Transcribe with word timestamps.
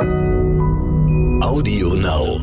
Audio 0.00 1.94
Now. 1.94 2.40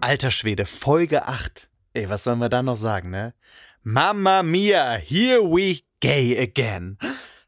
Alter 0.00 0.30
Schwede, 0.30 0.66
Folge 0.66 1.26
8. 1.28 1.68
Ey, 1.94 2.08
was 2.10 2.24
sollen 2.24 2.40
wir 2.40 2.48
da 2.48 2.62
noch 2.62 2.76
sagen, 2.76 3.10
ne? 3.10 3.34
Mamma 3.82 4.42
mia, 4.42 4.96
here 4.96 5.42
we 5.42 5.80
gay 6.00 6.36
again. 6.38 6.98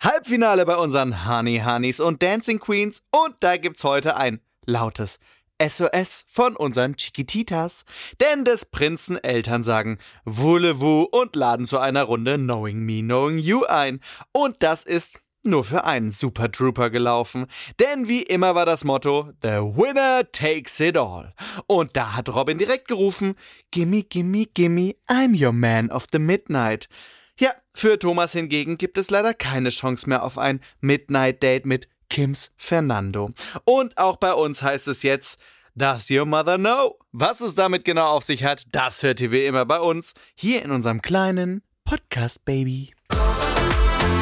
Halbfinale 0.00 0.64
bei 0.64 0.76
unseren 0.76 1.26
Honey 1.28 1.62
Honeys 1.64 1.98
und 2.00 2.22
Dancing 2.22 2.60
Queens 2.60 3.02
und 3.10 3.34
da 3.40 3.56
gibt's 3.56 3.82
heute 3.82 4.16
ein 4.16 4.40
lautes 4.66 5.18
SOS 5.60 6.24
von 6.28 6.56
unseren 6.56 6.96
Chiquititas. 6.96 7.84
Denn 8.20 8.44
des 8.44 8.66
Prinzen 8.66 9.22
Eltern 9.22 9.62
sagen 9.62 9.98
Voulez-vous 10.24 11.08
und 11.10 11.34
laden 11.34 11.66
zu 11.66 11.78
einer 11.78 12.04
Runde 12.04 12.36
Knowing 12.36 12.78
Me, 12.78 13.02
Knowing 13.02 13.38
You 13.38 13.64
ein. 13.64 14.00
Und 14.32 14.62
das 14.62 14.84
ist 14.84 15.20
nur 15.42 15.64
für 15.64 15.84
einen 15.84 16.10
Super 16.10 16.50
Trooper 16.50 16.90
gelaufen. 16.90 17.46
Denn 17.78 18.08
wie 18.08 18.22
immer 18.22 18.54
war 18.54 18.66
das 18.66 18.84
Motto: 18.84 19.30
The 19.42 19.48
winner 19.48 20.30
takes 20.30 20.80
it 20.80 20.96
all. 20.96 21.32
Und 21.66 21.96
da 21.96 22.16
hat 22.16 22.28
Robin 22.28 22.58
direkt 22.58 22.88
gerufen: 22.88 23.34
Gimme, 23.70 24.02
gimme, 24.02 24.46
gimme, 24.46 24.94
I'm 25.08 25.40
your 25.40 25.52
man 25.52 25.90
of 25.90 26.06
the 26.12 26.18
midnight. 26.18 26.88
Ja, 27.38 27.50
für 27.72 27.98
Thomas 27.98 28.32
hingegen 28.32 28.76
gibt 28.76 28.98
es 28.98 29.10
leider 29.10 29.32
keine 29.32 29.70
Chance 29.70 30.08
mehr 30.08 30.24
auf 30.24 30.36
ein 30.36 30.60
Midnight 30.80 31.42
Date 31.42 31.64
mit 31.64 31.88
Kims 32.10 32.52
Fernando. 32.56 33.30
Und 33.64 33.96
auch 33.96 34.16
bei 34.16 34.34
uns 34.34 34.62
heißt 34.62 34.88
es 34.88 35.02
jetzt, 35.02 35.40
Does 35.74 36.10
your 36.10 36.26
mother 36.26 36.58
know? 36.58 36.98
Was 37.12 37.40
es 37.40 37.54
damit 37.54 37.84
genau 37.84 38.08
auf 38.08 38.24
sich 38.24 38.44
hat, 38.44 38.64
das 38.72 39.02
hört 39.02 39.20
ihr 39.20 39.32
wie 39.32 39.46
immer 39.46 39.64
bei 39.64 39.80
uns, 39.80 40.12
hier 40.34 40.62
in 40.62 40.72
unserem 40.72 41.00
kleinen 41.00 41.62
Podcast 41.84 42.44
Baby. 42.44 42.92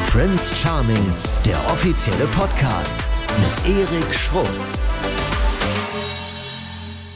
Prince 0.03 0.53
Charming, 0.55 1.13
der 1.45 1.57
offizielle 1.71 2.25
Podcast 2.27 3.05
mit 3.39 3.77
Erik 3.77 4.13
Schrotz. 4.13 4.77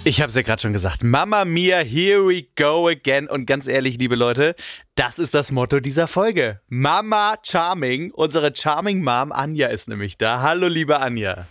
Ich 0.03 0.19
habe 0.21 0.29
es 0.29 0.35
ja 0.35 0.41
gerade 0.43 0.61
schon 0.61 0.73
gesagt. 0.73 1.03
Mama 1.03 1.43
Mia, 1.45 1.79
here 1.79 2.27
we 2.27 2.45
go 2.55 2.87
again. 2.87 3.27
Und 3.27 3.45
ganz 3.47 3.67
ehrlich, 3.67 3.97
liebe 3.97 4.15
Leute, 4.15 4.55
das 4.95 5.17
ist 5.17 5.33
das 5.33 5.51
Motto 5.51 5.79
dieser 5.79 6.07
Folge. 6.07 6.59
Mama 6.67 7.35
Charming. 7.43 8.11
Unsere 8.11 8.53
Charming 8.55 9.01
Mom 9.01 9.31
Anja 9.31 9.67
ist 9.67 9.87
nämlich 9.87 10.17
da. 10.17 10.41
Hallo, 10.41 10.67
liebe 10.67 10.99
Anja. 10.99 11.47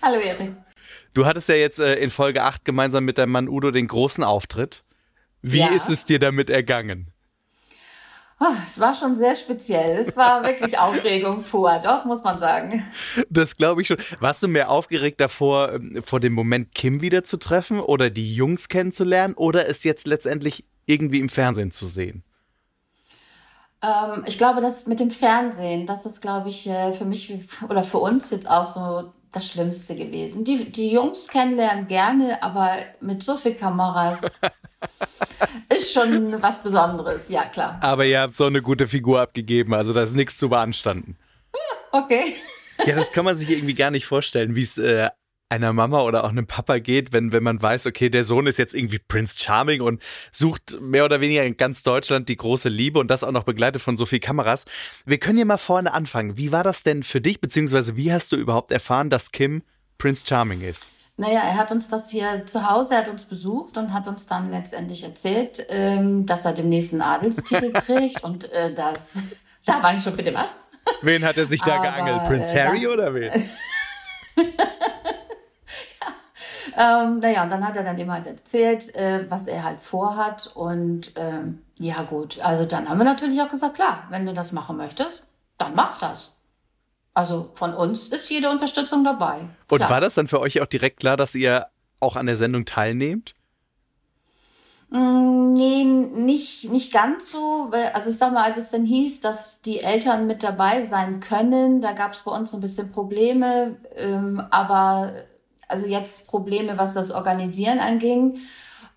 Hallo, 0.00 0.20
Erik. 0.20 0.52
Du 1.14 1.26
hattest 1.26 1.48
ja 1.48 1.56
jetzt 1.56 1.80
äh, 1.80 1.94
in 1.96 2.10
Folge 2.10 2.42
8 2.42 2.64
gemeinsam 2.64 3.04
mit 3.04 3.18
deinem 3.18 3.32
Mann 3.32 3.48
Udo 3.48 3.70
den 3.70 3.88
großen 3.88 4.22
Auftritt. 4.22 4.82
Wie 5.42 5.58
Ja. 5.58 5.68
ist 5.68 5.88
es 5.88 6.04
dir 6.04 6.18
damit 6.18 6.50
ergangen? 6.50 7.11
Oh, 8.44 8.56
es 8.64 8.80
war 8.80 8.92
schon 8.92 9.16
sehr 9.16 9.36
speziell. 9.36 9.98
Es 10.00 10.16
war 10.16 10.42
wirklich 10.44 10.76
Aufregung 10.76 11.44
pur, 11.44 11.80
doch, 11.84 12.04
muss 12.04 12.24
man 12.24 12.40
sagen. 12.40 12.84
Das 13.30 13.56
glaube 13.56 13.82
ich 13.82 13.88
schon. 13.88 13.98
Warst 14.18 14.42
du 14.42 14.48
mehr 14.48 14.68
aufgeregt 14.68 15.20
davor, 15.20 15.74
ähm, 15.74 16.02
vor 16.02 16.18
dem 16.18 16.32
Moment 16.32 16.74
Kim 16.74 17.02
wieder 17.02 17.22
zu 17.22 17.36
treffen 17.36 17.78
oder 17.78 18.10
die 18.10 18.34
Jungs 18.34 18.68
kennenzulernen 18.68 19.34
oder 19.34 19.68
es 19.68 19.84
jetzt 19.84 20.08
letztendlich 20.08 20.64
irgendwie 20.86 21.20
im 21.20 21.28
Fernsehen 21.28 21.70
zu 21.70 21.86
sehen? 21.86 22.24
Ähm, 23.80 24.24
ich 24.26 24.38
glaube, 24.38 24.60
das 24.60 24.86
mit 24.88 24.98
dem 24.98 25.12
Fernsehen, 25.12 25.86
das 25.86 26.04
ist, 26.04 26.20
glaube 26.20 26.48
ich, 26.48 26.68
äh, 26.68 26.92
für 26.92 27.04
mich 27.04 27.32
oder 27.68 27.84
für 27.84 27.98
uns 27.98 28.30
jetzt 28.30 28.50
auch 28.50 28.66
so 28.66 29.12
das 29.30 29.46
Schlimmste 29.46 29.94
gewesen. 29.94 30.42
Die, 30.42 30.72
die 30.72 30.90
Jungs 30.90 31.28
kennenlernen 31.28 31.86
gerne, 31.86 32.42
aber 32.42 32.78
mit 33.00 33.22
so 33.22 33.36
viel 33.36 33.54
Kameras 33.54 34.22
ist 35.68 35.92
schon 35.92 36.40
was 36.42 36.62
Besonderes, 36.62 37.28
ja 37.28 37.44
klar. 37.44 37.78
Aber 37.80 38.04
ihr 38.04 38.20
habt 38.20 38.36
so 38.36 38.44
eine 38.44 38.62
gute 38.62 38.88
Figur 38.88 39.20
abgegeben, 39.20 39.74
also 39.74 39.92
da 39.92 40.02
ist 40.02 40.14
nichts 40.14 40.38
zu 40.38 40.48
beanstanden. 40.48 41.16
Okay. 41.92 42.36
Ja, 42.86 42.96
das 42.96 43.12
kann 43.12 43.24
man 43.24 43.36
sich 43.36 43.50
irgendwie 43.50 43.74
gar 43.74 43.90
nicht 43.90 44.06
vorstellen, 44.06 44.54
wie 44.54 44.62
es 44.62 44.78
äh, 44.78 45.08
einer 45.52 45.74
Mama 45.74 46.02
oder 46.02 46.24
auch 46.24 46.30
einem 46.30 46.46
Papa 46.46 46.78
geht, 46.78 47.12
wenn, 47.12 47.30
wenn 47.30 47.42
man 47.42 47.60
weiß, 47.60 47.86
okay, 47.86 48.08
der 48.08 48.24
Sohn 48.24 48.46
ist 48.46 48.58
jetzt 48.58 48.74
irgendwie 48.74 48.98
Prince 48.98 49.36
Charming 49.38 49.82
und 49.82 50.02
sucht 50.32 50.80
mehr 50.80 51.04
oder 51.04 51.20
weniger 51.20 51.44
in 51.44 51.58
ganz 51.58 51.82
Deutschland 51.82 52.30
die 52.30 52.36
große 52.36 52.70
Liebe 52.70 52.98
und 52.98 53.08
das 53.08 53.22
auch 53.22 53.32
noch 53.32 53.44
begleitet 53.44 53.82
von 53.82 53.98
so 53.98 54.06
viel 54.06 54.18
Kameras. 54.18 54.64
Wir 55.04 55.18
können 55.18 55.38
ja 55.38 55.44
mal 55.44 55.58
vorne 55.58 55.92
anfangen. 55.92 56.38
Wie 56.38 56.52
war 56.52 56.64
das 56.64 56.82
denn 56.82 57.02
für 57.02 57.20
dich, 57.20 57.40
beziehungsweise 57.40 57.96
wie 57.96 58.12
hast 58.12 58.32
du 58.32 58.36
überhaupt 58.36 58.72
erfahren, 58.72 59.10
dass 59.10 59.30
Kim 59.30 59.62
Prince 59.98 60.24
Charming 60.26 60.62
ist? 60.62 60.90
Naja, 61.22 61.38
er 61.38 61.56
hat 61.56 61.70
uns 61.70 61.86
das 61.86 62.10
hier 62.10 62.46
zu 62.46 62.68
Hause, 62.68 62.94
er 62.94 63.02
hat 63.02 63.08
uns 63.08 63.24
besucht 63.24 63.78
und 63.78 63.92
hat 63.92 64.08
uns 64.08 64.26
dann 64.26 64.50
letztendlich 64.50 65.04
erzählt, 65.04 65.64
ähm, 65.68 66.26
dass 66.26 66.44
er 66.44 66.52
demnächst 66.52 66.92
einen 66.92 67.02
Adelstitel 67.02 67.70
kriegt 67.74 68.24
und 68.24 68.50
äh, 68.50 68.74
das, 68.74 69.12
da 69.64 69.80
war 69.80 69.94
ich 69.94 70.02
schon, 70.02 70.16
bitte 70.16 70.34
was? 70.34 70.68
Wen 71.00 71.24
hat 71.24 71.38
er 71.38 71.44
sich 71.44 71.62
da 71.62 71.76
Aber, 71.76 71.84
geangelt? 71.84 72.24
Prince 72.24 72.52
äh, 72.52 72.64
Harry 72.64 72.88
oder 72.88 73.14
wen? 73.14 73.48
Ähm, 76.74 77.18
naja, 77.18 77.42
und 77.42 77.50
dann 77.50 77.66
hat 77.66 77.76
er 77.76 77.84
dann 77.84 77.98
eben 77.98 78.10
halt 78.10 78.26
erzählt, 78.26 78.94
äh, 78.94 79.30
was 79.30 79.46
er 79.46 79.62
halt 79.62 79.80
vorhat. 79.80 80.50
Und 80.54 81.12
ähm, 81.16 81.62
ja 81.78 82.02
gut, 82.02 82.40
also 82.40 82.64
dann 82.64 82.88
haben 82.88 82.96
wir 82.96 83.04
natürlich 83.04 83.42
auch 83.42 83.50
gesagt, 83.50 83.74
klar, 83.74 84.04
wenn 84.08 84.24
du 84.24 84.32
das 84.32 84.52
machen 84.52 84.78
möchtest, 84.78 85.22
dann 85.58 85.74
mach 85.74 85.98
das. 85.98 86.32
Also 87.14 87.50
von 87.54 87.74
uns 87.74 88.08
ist 88.08 88.30
jede 88.30 88.50
Unterstützung 88.50 89.04
dabei. 89.04 89.40
Und 89.70 89.78
Klar. 89.78 89.90
war 89.90 90.00
das 90.00 90.14
dann 90.14 90.28
für 90.28 90.40
euch 90.40 90.60
auch 90.60 90.66
direkt 90.66 91.00
klar, 91.00 91.16
dass 91.16 91.34
ihr 91.34 91.66
auch 92.00 92.16
an 92.16 92.26
der 92.26 92.36
Sendung 92.36 92.64
teilnehmt? 92.64 93.34
Mm, 94.90 95.52
Nee, 95.54 95.84
nicht, 95.84 96.70
nicht 96.70 96.92
ganz 96.92 97.30
so. 97.30 97.66
weil- 97.70 97.88
Also 97.92 98.10
ich 98.10 98.16
sag 98.16 98.32
mal, 98.32 98.44
als 98.44 98.56
es 98.58 98.70
dann 98.70 98.84
hieß, 98.84 99.20
dass 99.20 99.60
die 99.60 99.80
Eltern 99.80 100.26
mit 100.26 100.42
dabei 100.42 100.84
sein 100.84 101.20
können, 101.20 101.82
da 101.82 101.92
gab 101.92 102.14
es 102.14 102.22
bei 102.22 102.32
uns 102.32 102.54
ein 102.54 102.60
bisschen 102.60 102.90
Probleme. 102.90 103.76
Ähm, 103.96 104.42
aber 104.50 105.12
also 105.68 105.86
jetzt 105.86 106.26
Probleme, 106.28 106.78
was 106.78 106.94
das 106.94 107.10
Organisieren 107.10 107.78
anging. 107.80 108.38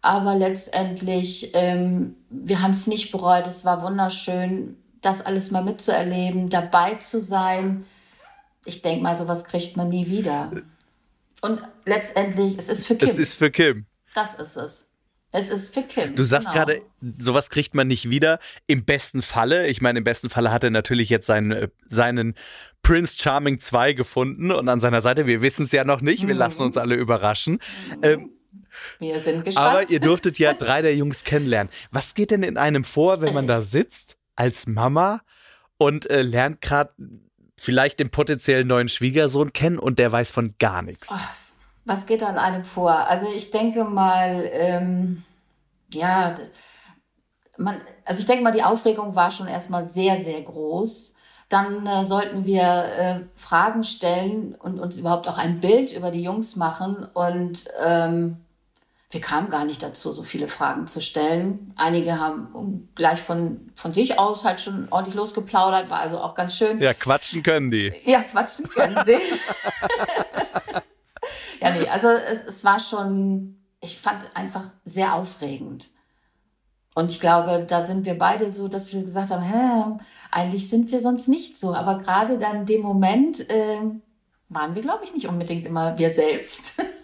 Aber 0.01 0.35
letztendlich, 0.35 1.51
ähm, 1.53 2.15
wir 2.29 2.61
haben 2.61 2.71
es 2.71 2.87
nicht 2.87 3.11
bereut. 3.11 3.47
Es 3.47 3.65
war 3.65 3.81
wunderschön, 3.81 4.77
das 5.01 5.25
alles 5.25 5.51
mal 5.51 5.63
mitzuerleben, 5.63 6.49
dabei 6.49 6.95
zu 6.95 7.21
sein. 7.21 7.85
Ich 8.65 8.81
denke 8.81 9.03
mal, 9.03 9.15
sowas 9.15 9.43
kriegt 9.45 9.77
man 9.77 9.89
nie 9.89 10.07
wieder. 10.07 10.51
Und 11.41 11.61
letztendlich, 11.85 12.57
es 12.57 12.69
ist 12.69 12.87
für 12.87 12.95
Kim. 12.95 13.09
Es 13.09 13.17
ist 13.17 13.35
für 13.35 13.51
Kim. 13.51 13.85
das 14.13 14.33
ist 14.33 14.55
es. 14.57 14.87
Es 15.31 15.49
ist 15.49 15.73
für 15.73 15.83
Kim. 15.83 16.15
Du 16.15 16.23
sagst 16.23 16.53
genau. 16.53 16.65
gerade, 16.65 16.81
sowas 17.19 17.49
kriegt 17.49 17.75
man 17.75 17.87
nicht 17.87 18.09
wieder. 18.09 18.39
Im 18.67 18.85
besten 18.85 19.21
Falle, 19.21 19.67
ich 19.67 19.81
meine, 19.81 19.97
im 19.97 20.05
besten 20.05 20.29
Falle 20.29 20.51
hat 20.51 20.63
er 20.63 20.69
natürlich 20.69 21.09
jetzt 21.09 21.25
seinen, 21.25 21.51
äh, 21.51 21.67
seinen 21.87 22.35
Prince 22.81 23.15
Charming 23.17 23.59
2 23.59 23.93
gefunden 23.93 24.51
und 24.51 24.69
an 24.69 24.79
seiner 24.79 25.01
Seite, 25.01 25.25
wir 25.25 25.41
wissen 25.41 25.65
es 25.65 25.73
ja 25.73 25.83
noch 25.83 25.99
nicht, 25.99 26.25
wir 26.25 26.35
lassen 26.35 26.63
uns 26.63 26.77
alle 26.77 26.95
überraschen. 26.95 27.59
Ähm, 28.01 28.31
Wir 28.99 29.21
sind 29.21 29.43
gespannt. 29.43 29.67
aber 29.67 29.89
ihr 29.89 29.99
durftet 29.99 30.39
ja 30.39 30.53
drei 30.59 30.81
der 30.81 30.95
Jungs 30.95 31.25
kennenlernen. 31.25 31.71
Was 31.91 32.13
geht 32.13 32.31
denn 32.31 32.43
in 32.43 32.57
einem 32.57 32.85
vor, 32.85 33.21
wenn 33.21 33.33
man 33.33 33.45
da 33.45 33.61
sitzt 33.61 34.15
als 34.37 34.67
Mama 34.67 35.21
und 35.77 36.09
äh, 36.09 36.21
lernt 36.21 36.61
gerade 36.61 36.93
vielleicht 37.57 37.99
den 37.99 38.09
potenziellen 38.09 38.67
neuen 38.67 38.89
Schwiegersohn 38.89 39.53
kennen 39.53 39.79
und 39.79 39.99
der 39.99 40.11
weiß 40.11 40.31
von 40.31 40.55
gar 40.59 40.81
nichts? 40.81 41.13
Was 41.85 42.05
geht 42.05 42.23
an 42.23 42.37
einem 42.37 42.63
vor? 42.63 42.91
Also 42.91 43.27
ich 43.33 43.51
denke 43.51 43.83
mal, 43.83 44.49
ähm, 44.51 45.23
ja, 45.91 46.31
das, 46.31 46.51
man, 47.57 47.81
also 48.03 48.19
ich 48.19 48.25
denke 48.25 48.43
mal, 48.43 48.51
die 48.51 48.63
Aufregung 48.63 49.15
war 49.15 49.31
schon 49.31 49.47
erstmal 49.47 49.85
sehr, 49.85 50.23
sehr 50.23 50.41
groß. 50.41 51.13
Dann 51.47 51.85
äh, 51.85 52.05
sollten 52.05 52.45
wir 52.45 52.61
äh, 52.63 53.19
Fragen 53.35 53.83
stellen 53.83 54.55
und 54.55 54.79
uns 54.79 54.97
überhaupt 54.97 55.27
auch 55.27 55.37
ein 55.37 55.59
Bild 55.59 55.93
über 55.93 56.09
die 56.11 56.23
Jungs 56.23 56.55
machen. 56.55 57.07
Und 57.13 57.65
ähm, 57.83 58.37
wir 59.15 59.21
kamen 59.21 59.49
gar 59.49 59.63
nicht 59.63 59.81
dazu, 59.81 60.11
so 60.11 60.23
viele 60.23 60.49
Fragen 60.49 60.87
zu 60.87 60.99
stellen. 60.99 61.71
Einige 61.77 62.19
haben 62.19 62.89
gleich 62.95 63.21
von, 63.21 63.71
von 63.73 63.93
sich 63.93 64.19
aus 64.19 64.43
halt 64.43 64.59
schon 64.59 64.89
ordentlich 64.91 65.15
losgeplaudert, 65.15 65.89
war 65.89 66.01
also 66.01 66.19
auch 66.19 66.35
ganz 66.35 66.57
schön. 66.57 66.81
Ja, 66.81 66.93
quatschen 66.93 67.41
können 67.41 67.71
die. 67.71 67.93
Ja, 68.03 68.23
quatschen 68.23 68.67
können 68.67 68.97
sie. 69.05 69.13
ja, 71.61 71.71
nee, 71.71 71.87
also 71.87 72.09
es, 72.09 72.43
es 72.43 72.65
war 72.65 72.77
schon, 72.77 73.63
ich 73.79 73.97
fand 73.97 74.29
einfach 74.33 74.65
sehr 74.83 75.13
aufregend. 75.13 75.91
Und 76.93 77.09
ich 77.09 77.21
glaube, 77.21 77.65
da 77.65 77.85
sind 77.85 78.05
wir 78.05 78.17
beide 78.17 78.51
so, 78.51 78.67
dass 78.67 78.91
wir 78.91 79.01
gesagt 79.01 79.31
haben, 79.31 79.43
hä, 79.43 79.97
eigentlich 80.29 80.69
sind 80.69 80.91
wir 80.91 80.99
sonst 80.99 81.29
nicht 81.29 81.57
so. 81.57 81.73
Aber 81.73 81.99
gerade 81.99 82.37
dann 82.37 82.57
in 82.57 82.65
dem 82.65 82.81
Moment 82.81 83.49
äh, 83.49 83.79
waren 84.49 84.75
wir, 84.75 84.81
glaube 84.81 85.05
ich, 85.05 85.13
nicht 85.13 85.29
unbedingt 85.29 85.65
immer 85.65 85.97
wir 85.97 86.11
selbst. 86.11 86.83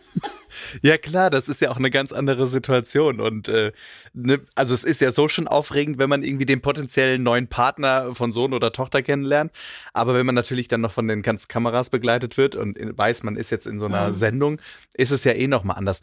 Ja 0.81 0.98
klar, 0.98 1.30
das 1.30 1.50
ist 1.50 1.62
ja 1.62 1.71
auch 1.71 1.77
eine 1.77 1.89
ganz 1.89 2.12
andere 2.12 2.48
Situation 2.48 3.19
und 3.19 3.48
äh, 3.48 3.71
ne, 4.13 4.42
also 4.56 4.74
es 4.74 4.83
ist 4.83 5.01
ja 5.01 5.12
so 5.12 5.27
schon 5.27 5.48
aufregend, 5.48 5.98
wenn 5.98 6.09
man 6.09 6.24
irgendwie 6.24 6.45
den 6.45 6.62
potenziellen 6.62 7.24
neuen 7.24 7.48
Partner 7.48 8.13
von 8.13 8.33
Sohn 8.33 8.53
oder 8.53 8.71
Tochter 8.71 9.01
kennenlernt, 9.01 9.51
aber 9.94 10.13
wenn 10.15 10.25
man 10.25 10.36
natürlich 10.36 10.68
dann 10.68 10.81
noch 10.81 10.92
von 10.92 11.07
den 11.07 11.21
ganzen 11.21 11.48
Kameras 11.48 11.89
begleitet 11.89 12.38
wird 12.38 12.56
und 12.56 12.77
weiß, 12.80 13.24
man 13.24 13.36
ist 13.36 13.50
jetzt 13.50 13.68
in 13.68 13.80
so 13.80 13.86
einer 13.86 14.13
Sendung, 14.13 14.59
ist 14.94 15.12
es 15.12 15.24
ja 15.24 15.33
eh 15.33 15.48
noch 15.48 15.63
mal 15.63 15.74
anders. 15.74 16.01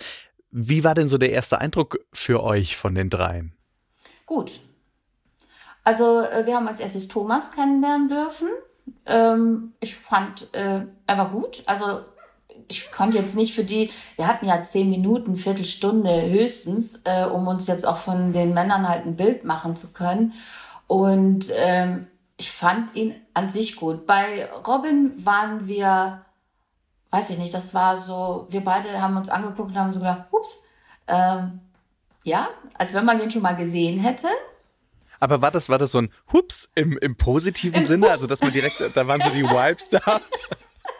Wie 0.50 0.84
war 0.84 0.94
denn 0.94 1.08
so 1.08 1.18
der 1.18 1.30
erste 1.30 1.60
Eindruck 1.60 2.00
für 2.12 2.42
euch 2.42 2.76
von 2.76 2.94
den 2.94 3.10
dreien? 3.10 3.52
Gut. 4.24 4.60
Also 5.84 6.20
äh, 6.20 6.46
wir 6.46 6.54
haben 6.54 6.68
als 6.68 6.80
erstes 6.80 7.08
Thomas 7.08 7.52
kennenlernen 7.52 8.08
dürfen. 8.08 8.48
Ähm, 9.06 9.72
ich 9.80 9.94
fand, 9.94 10.52
äh, 10.54 10.82
er 11.06 11.18
war 11.18 11.30
gut. 11.30 11.62
Also 11.66 12.00
ich 12.69 12.91
konnte 12.93 13.19
jetzt 13.19 13.35
nicht 13.35 13.55
für 13.55 13.65
die, 13.65 13.91
wir 14.17 14.26
hatten 14.26 14.47
ja 14.47 14.62
zehn 14.62 14.91
Minuten, 14.91 15.37
Viertelstunde 15.37 16.31
höchstens, 16.31 17.00
äh, 17.05 17.25
um 17.25 17.47
uns 17.47 17.67
jetzt 17.67 17.87
auch 17.87 17.97
von 17.97 18.32
den 18.32 18.55
Männern 18.55 18.88
halt 18.88 19.06
ein 19.06 19.17
Bild 19.17 19.44
machen 19.44 19.75
zu 19.75 19.93
können. 19.93 20.35
Und 20.87 21.50
ähm, 21.56 22.06
ich 22.37 22.50
fand 22.53 22.94
ihn 22.94 23.15
an 23.35 23.50
sich 23.50 23.76
gut. 23.76 24.06
Bei 24.06 24.49
Robin 24.67 25.12
waren 25.25 25.67
wir, 25.67 26.25
weiß 27.11 27.31
ich 27.31 27.38
nicht, 27.38 27.53
das 27.53 27.75
war 27.75 27.97
so, 27.97 28.47
wir 28.50 28.62
beide 28.62 29.00
haben 29.00 29.17
uns 29.17 29.29
angeguckt 29.29 29.70
und 29.70 29.79
haben 29.79 29.93
so 29.93 30.00
gedacht, 30.00 30.26
ups, 30.31 30.62
ähm, 31.09 31.61
ja, 32.25 32.49
als 32.75 32.94
wenn 32.94 33.05
man 33.05 33.19
den 33.19 33.31
schon 33.31 33.43
mal 33.43 33.56
gesehen 33.56 33.99
hätte. 33.99 34.29
Aber 35.20 35.43
war 35.43 35.50
das, 35.50 35.69
war 35.69 35.79
das 35.79 35.91
so 35.91 35.99
ein 35.99 36.11
Hups 36.32 36.69
im, 36.75 36.97
im 36.99 37.17
positiven 37.17 37.81
Im 37.81 37.87
Sinne? 37.87 38.06
Hups. 38.06 38.12
Also, 38.12 38.26
dass 38.29 38.41
man 38.41 38.53
direkt, 38.53 38.81
da 38.94 39.06
waren 39.06 39.20
so 39.20 39.31
die 39.31 39.43
Vibes 39.44 39.88
da. 39.91 40.20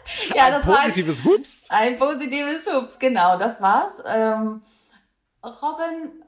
Ja, 0.35 0.47
ein 0.47 0.53
das 0.53 0.67
war 0.67 0.79
ein, 0.79 0.91
positives 0.91 1.25
Hups. 1.25 1.65
ein 1.69 1.97
positives 1.97 2.67
Hups, 2.67 2.99
genau, 2.99 3.39
das 3.39 3.61
war's. 3.61 4.03
Ähm, 4.07 4.63
Robin, 5.45 6.23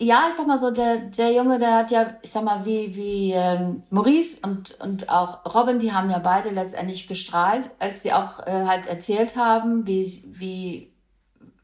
ja, 0.00 0.26
ich 0.28 0.34
sag 0.34 0.46
mal 0.46 0.58
so, 0.58 0.70
der, 0.70 0.96
der 0.96 1.32
Junge, 1.32 1.58
der 1.58 1.76
hat 1.76 1.90
ja, 1.90 2.18
ich 2.22 2.30
sag 2.30 2.44
mal, 2.44 2.64
wie, 2.64 2.94
wie 2.96 3.32
ähm, 3.32 3.84
Maurice 3.90 4.38
und, 4.42 4.80
und 4.80 5.08
auch 5.08 5.54
Robin, 5.54 5.78
die 5.78 5.92
haben 5.92 6.10
ja 6.10 6.18
beide 6.18 6.50
letztendlich 6.50 7.06
gestrahlt, 7.06 7.70
als 7.78 8.02
sie 8.02 8.12
auch 8.12 8.40
äh, 8.46 8.64
halt 8.66 8.86
erzählt 8.86 9.36
haben, 9.36 9.86
wie, 9.86 10.24
wie 10.26 10.92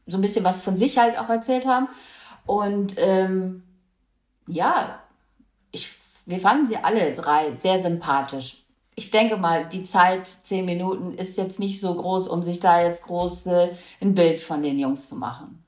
so 0.07 0.17
ein 0.17 0.21
bisschen 0.21 0.45
was 0.45 0.61
von 0.61 0.77
sich 0.77 0.97
halt 0.97 1.17
auch 1.19 1.29
erzählt 1.29 1.65
haben. 1.67 1.89
Und 2.45 2.95
ähm, 2.97 3.63
ja, 4.47 4.99
ich, 5.71 5.89
wir 6.25 6.39
fanden 6.39 6.67
sie 6.67 6.77
alle 6.77 7.13
drei 7.13 7.55
sehr 7.57 7.79
sympathisch. 7.79 8.63
Ich 8.95 9.09
denke 9.09 9.37
mal, 9.37 9.67
die 9.67 9.83
Zeit, 9.83 10.27
zehn 10.27 10.65
Minuten, 10.65 11.11
ist 11.13 11.37
jetzt 11.37 11.59
nicht 11.59 11.79
so 11.79 11.95
groß, 11.95 12.27
um 12.27 12.43
sich 12.43 12.59
da 12.59 12.83
jetzt 12.83 13.03
groß 13.03 13.47
äh, 13.47 13.69
ein 14.01 14.13
Bild 14.13 14.41
von 14.41 14.61
den 14.61 14.79
Jungs 14.79 15.07
zu 15.07 15.15
machen. 15.15 15.63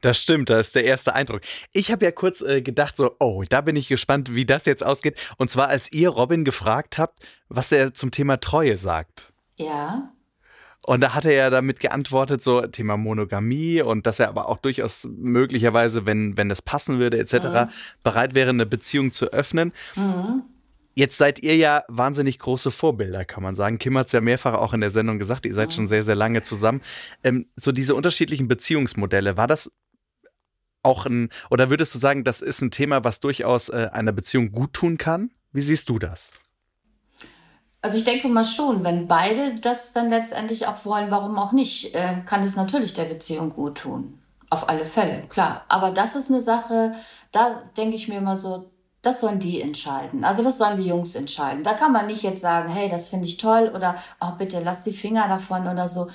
Das 0.00 0.18
stimmt, 0.18 0.50
das 0.50 0.68
ist 0.68 0.74
der 0.74 0.84
erste 0.84 1.14
Eindruck. 1.14 1.40
Ich 1.72 1.90
habe 1.90 2.04
ja 2.04 2.10
kurz 2.10 2.40
äh, 2.42 2.62
gedacht, 2.62 2.96
so, 2.96 3.16
oh, 3.20 3.42
da 3.48 3.60
bin 3.60 3.74
ich 3.74 3.88
gespannt, 3.88 4.34
wie 4.34 4.44
das 4.44 4.66
jetzt 4.66 4.84
ausgeht. 4.84 5.18
Und 5.38 5.50
zwar, 5.50 5.68
als 5.68 5.90
ihr 5.92 6.10
Robin 6.10 6.44
gefragt 6.44 6.98
habt, 6.98 7.20
was 7.48 7.72
er 7.72 7.94
zum 7.94 8.10
Thema 8.10 8.38
Treue 8.38 8.76
sagt. 8.76 9.32
Ja. 9.56 10.12
Und 10.82 11.00
da 11.00 11.14
hat 11.14 11.24
er 11.24 11.32
ja 11.32 11.50
damit 11.50 11.80
geantwortet, 11.80 12.42
so 12.42 12.66
Thema 12.66 12.98
Monogamie 12.98 13.80
und 13.80 14.06
dass 14.06 14.20
er 14.20 14.28
aber 14.28 14.50
auch 14.50 14.58
durchaus 14.58 15.08
möglicherweise, 15.10 16.04
wenn, 16.04 16.36
wenn 16.36 16.50
das 16.50 16.60
passen 16.60 16.98
würde, 16.98 17.18
etc., 17.18 17.72
bereit 18.02 18.34
wäre, 18.34 18.50
eine 18.50 18.66
Beziehung 18.66 19.10
zu 19.10 19.32
öffnen. 19.32 19.72
Jetzt 20.96 21.18
seid 21.18 21.40
ihr 21.42 21.56
ja 21.56 21.82
wahnsinnig 21.88 22.38
große 22.38 22.70
Vorbilder, 22.70 23.24
kann 23.24 23.42
man 23.42 23.56
sagen. 23.56 23.78
Kim 23.78 23.98
hat 23.98 24.06
es 24.06 24.12
ja 24.12 24.20
mehrfach 24.20 24.54
auch 24.54 24.72
in 24.72 24.80
der 24.80 24.92
Sendung 24.92 25.18
gesagt, 25.18 25.44
ihr 25.44 25.54
seid 25.54 25.74
schon 25.74 25.88
sehr, 25.88 26.04
sehr 26.04 26.14
lange 26.14 26.42
zusammen. 26.42 26.82
Ähm, 27.24 27.46
so 27.56 27.72
diese 27.72 27.96
unterschiedlichen 27.96 28.46
Beziehungsmodelle, 28.46 29.36
war 29.36 29.48
das 29.48 29.72
auch 30.84 31.06
ein, 31.06 31.30
oder 31.50 31.70
würdest 31.70 31.94
du 31.94 31.98
sagen, 31.98 32.22
das 32.22 32.42
ist 32.42 32.62
ein 32.62 32.70
Thema, 32.70 33.02
was 33.02 33.18
durchaus 33.18 33.70
äh, 33.70 33.88
einer 33.92 34.12
Beziehung 34.12 34.52
gut 34.52 34.72
tun 34.72 34.96
kann? 34.96 35.30
Wie 35.52 35.62
siehst 35.62 35.88
du 35.88 35.98
das? 35.98 36.32
Also 37.82 37.98
ich 37.98 38.04
denke 38.04 38.28
mal 38.28 38.44
schon, 38.44 38.84
wenn 38.84 39.08
beide 39.08 39.56
das 39.60 39.92
dann 39.92 40.08
letztendlich 40.10 40.66
auch 40.66 40.84
wollen, 40.84 41.10
warum 41.10 41.38
auch 41.38 41.52
nicht, 41.52 41.94
äh, 41.94 42.22
kann 42.24 42.42
es 42.44 42.56
natürlich 42.56 42.92
der 42.92 43.04
Beziehung 43.04 43.50
gut 43.50 43.78
tun. 43.78 44.20
Auf 44.48 44.68
alle 44.68 44.86
Fälle, 44.86 45.22
klar. 45.28 45.64
Aber 45.68 45.90
das 45.90 46.14
ist 46.14 46.30
eine 46.30 46.40
Sache, 46.40 46.94
da 47.32 47.62
denke 47.76 47.96
ich 47.96 48.08
mir 48.08 48.18
immer 48.18 48.36
so, 48.36 48.70
das 49.04 49.20
sollen 49.20 49.38
die 49.38 49.60
entscheiden. 49.60 50.24
Also 50.24 50.42
das 50.42 50.58
sollen 50.58 50.78
die 50.78 50.88
Jungs 50.88 51.14
entscheiden. 51.14 51.62
Da 51.62 51.74
kann 51.74 51.92
man 51.92 52.06
nicht 52.06 52.22
jetzt 52.22 52.40
sagen, 52.40 52.68
hey, 52.68 52.88
das 52.88 53.08
finde 53.08 53.26
ich 53.28 53.36
toll 53.36 53.70
oder 53.74 53.96
oh, 54.20 54.32
bitte 54.38 54.60
lass 54.60 54.84
die 54.84 54.92
Finger 54.92 55.28
davon 55.28 55.66
oder 55.66 55.88
so. 55.88 56.08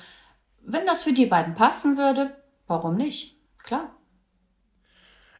Wenn 0.62 0.86
das 0.86 1.02
für 1.02 1.12
die 1.12 1.26
beiden 1.26 1.54
passen 1.54 1.96
würde, 1.96 2.36
warum 2.66 2.96
nicht? 2.96 3.36
Klar. 3.62 3.94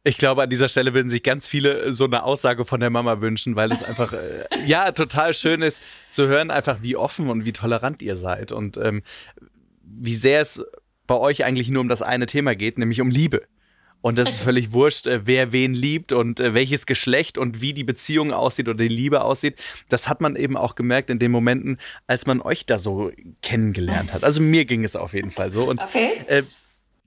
Ich 0.03 0.17
glaube, 0.17 0.41
an 0.41 0.49
dieser 0.49 0.67
Stelle 0.67 0.95
würden 0.95 1.11
sich 1.11 1.21
ganz 1.21 1.47
viele 1.47 1.79
äh, 1.79 1.93
so 1.93 2.05
eine 2.05 2.23
Aussage 2.23 2.65
von 2.65 2.79
der 2.79 2.89
Mama 2.89 3.21
wünschen, 3.21 3.55
weil 3.55 3.71
es 3.71 3.83
einfach, 3.83 4.13
äh, 4.13 4.45
ja, 4.65 4.91
total 4.91 5.33
schön 5.33 5.61
ist 5.61 5.81
zu 6.11 6.27
hören, 6.27 6.49
einfach 6.49 6.81
wie 6.81 6.95
offen 6.95 7.29
und 7.29 7.45
wie 7.45 7.53
tolerant 7.53 8.01
ihr 8.01 8.15
seid 8.15 8.51
und 8.51 8.77
ähm, 8.77 9.03
wie 9.83 10.15
sehr 10.15 10.41
es 10.41 10.63
bei 11.05 11.15
euch 11.15 11.43
eigentlich 11.43 11.69
nur 11.69 11.81
um 11.81 11.89
das 11.89 12.01
eine 12.01 12.25
Thema 12.25 12.55
geht, 12.55 12.79
nämlich 12.79 13.01
um 13.01 13.11
Liebe. 13.11 13.43
Und 14.01 14.17
das 14.17 14.29
ist 14.29 14.41
völlig 14.41 14.71
wurscht, 14.73 15.05
äh, 15.07 15.21
wer 15.25 15.51
wen 15.51 15.73
liebt 15.73 16.11
und 16.11 16.39
äh, 16.39 16.53
welches 16.53 16.85
Geschlecht 16.85 17.37
und 17.37 17.61
wie 17.61 17.73
die 17.73 17.83
Beziehung 17.83 18.33
aussieht 18.33 18.67
oder 18.67 18.77
die 18.79 18.87
Liebe 18.87 19.21
aussieht. 19.23 19.55
Das 19.89 20.09
hat 20.09 20.21
man 20.21 20.35
eben 20.35 20.57
auch 20.57 20.75
gemerkt 20.75 21.09
in 21.09 21.19
den 21.19 21.31
Momenten, 21.31 21.77
als 22.07 22.25
man 22.25 22.41
euch 22.41 22.65
da 22.65 22.77
so 22.79 23.11
kennengelernt 23.41 24.11
hat. 24.13 24.23
Also 24.23 24.41
mir 24.41 24.65
ging 24.65 24.83
es 24.83 24.95
auf 24.95 25.13
jeden 25.13 25.31
Fall 25.31 25.51
so. 25.51 25.65
Und 25.69 25.79
Okay. 25.81 26.11
äh, 26.27 26.43